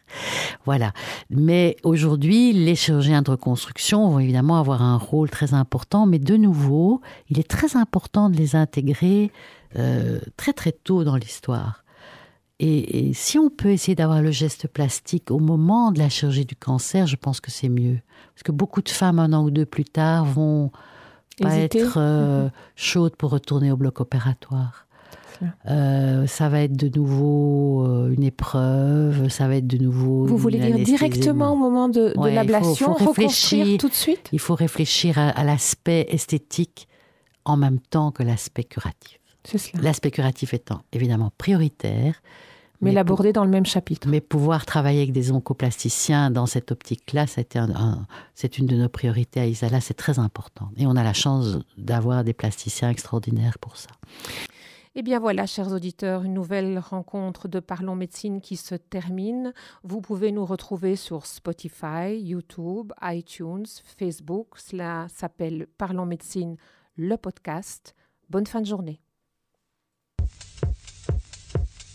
Voilà. 0.65 0.91
Mais 1.29 1.77
aujourd'hui, 1.83 2.53
les 2.53 2.75
chirurgiens 2.75 3.21
de 3.21 3.31
reconstruction 3.31 4.09
vont 4.09 4.19
évidemment 4.19 4.59
avoir 4.59 4.81
un 4.81 4.97
rôle 4.97 5.29
très 5.29 5.53
important, 5.53 6.05
mais 6.05 6.19
de 6.19 6.37
nouveau, 6.37 7.01
il 7.29 7.39
est 7.39 7.49
très 7.49 7.75
important 7.75 8.29
de 8.29 8.37
les 8.37 8.55
intégrer 8.55 9.31
euh, 9.77 10.19
très 10.35 10.53
très 10.53 10.71
tôt 10.71 11.03
dans 11.03 11.15
l'histoire. 11.15 11.83
Et, 12.59 13.11
si 13.13 13.37
on 13.37 13.49
peut 13.49 13.69
essayer 13.69 13.93
d'avoir 13.93 14.21
le 14.21 14.31
geste 14.31 14.67
plastique 14.67 15.29
au 15.29 15.39
moment 15.39 15.91
de 15.91 15.99
la 15.99 16.09
chirurgie 16.09 16.45
du 16.45 16.55
cancer, 16.55 17.05
je 17.05 17.15
pense 17.15 17.39
que 17.39 17.51
c'est 17.51 17.69
mieux. 17.69 17.99
Parce 18.33 18.43
que 18.43 18.51
beaucoup 18.51 18.81
de 18.81 18.89
femmes, 18.89 19.19
un 19.19 19.31
an 19.33 19.43
ou 19.43 19.51
deux 19.51 19.65
plus 19.65 19.85
tard, 19.85 20.25
vont 20.25 20.71
pas 21.41 21.55
être 21.57 21.97
euh, 21.97 22.45
mhm. 22.45 22.51
chaudes 22.75 23.15
pour 23.15 23.31
retourner 23.31 23.71
au 23.71 23.77
bloc 23.77 23.99
opératoire. 23.99 24.87
Euh, 25.69 26.25
ça 26.25 26.49
va 26.49 26.61
être 26.61 26.75
de 26.75 26.89
nouveau 26.97 27.85
euh, 27.85 28.11
une 28.11 28.23
épreuve, 28.23 29.29
ça 29.29 29.47
va 29.47 29.57
être 29.57 29.67
de 29.67 29.77
nouveau. 29.77 30.25
Vous 30.25 30.37
voulez 30.37 30.57
dire 30.57 30.79
directement 30.79 31.53
au 31.53 31.55
moment 31.55 31.89
de, 31.89 32.11
l'ablation, 32.27 32.93
réfléchir 32.93 33.77
tout 33.77 33.89
de 33.89 33.93
suite? 33.93 34.29
Il 34.31 34.39
faut 34.39 34.55
réfléchir 34.55 35.19
à 35.19 35.43
l'aspect 35.43 36.07
esthétique 36.09 36.87
en 37.45 37.55
même 37.55 37.79
temps 37.79 38.11
que 38.11 38.23
l'aspect 38.23 38.63
curatif. 38.63 39.19
L'aspect 39.79 40.11
curatif 40.11 40.53
étant 40.53 40.81
évidemment 40.91 41.31
prioritaire. 41.37 42.21
Mais, 42.81 42.91
l'aborder 42.91 43.33
dans 43.33 43.43
le 43.43 43.49
même 43.49 43.65
chapitre. 43.65 44.07
Mais 44.07 44.21
pouvoir 44.21 44.65
travailler 44.65 44.99
avec 44.99 45.11
des 45.11 45.31
oncoplasticiens 45.31 46.29
dans 46.29 46.45
cette 46.45 46.71
optique-là, 46.71 47.25
c'est 47.27 48.57
une 48.57 48.67
de 48.67 48.75
nos 48.75 48.89
priorités 48.89 49.39
à 49.39 49.45
Isala, 49.45 49.81
c'est 49.81 49.95
très 49.95 50.19
important. 50.19 50.69
Et 50.77 50.85
on 50.85 50.95
a 50.95 51.03
la 51.03 51.13
chance 51.13 51.57
d'avoir 51.77 52.23
des 52.23 52.33
plasticiens 52.33 52.89
extraordinaires 52.89 53.57
pour 53.59 53.77
ça. 53.77 53.89
Eh 54.99 55.03
bien 55.03 55.19
voilà, 55.19 55.45
chers 55.45 55.71
auditeurs, 55.71 56.23
une 56.23 56.33
nouvelle 56.33 56.79
rencontre 56.79 57.47
de 57.47 57.59
Parlons 57.59 57.95
Médecine 57.95 58.41
qui 58.41 58.57
se 58.57 58.73
termine. 58.73 59.53
Vous 59.83 60.01
pouvez 60.01 60.31
nous 60.31 60.43
retrouver 60.43 60.95
sur 60.95 61.27
Spotify, 61.27 62.17
YouTube, 62.19 62.93
iTunes, 63.03 63.67
Facebook. 63.99 64.55
Cela 64.57 65.05
s'appelle 65.09 65.67
Parlons 65.77 66.07
Médecine, 66.07 66.57
le 66.95 67.15
podcast. 67.15 67.93
Bonne 68.31 68.47
fin 68.47 68.59
de 68.59 68.65
journée. 68.65 68.99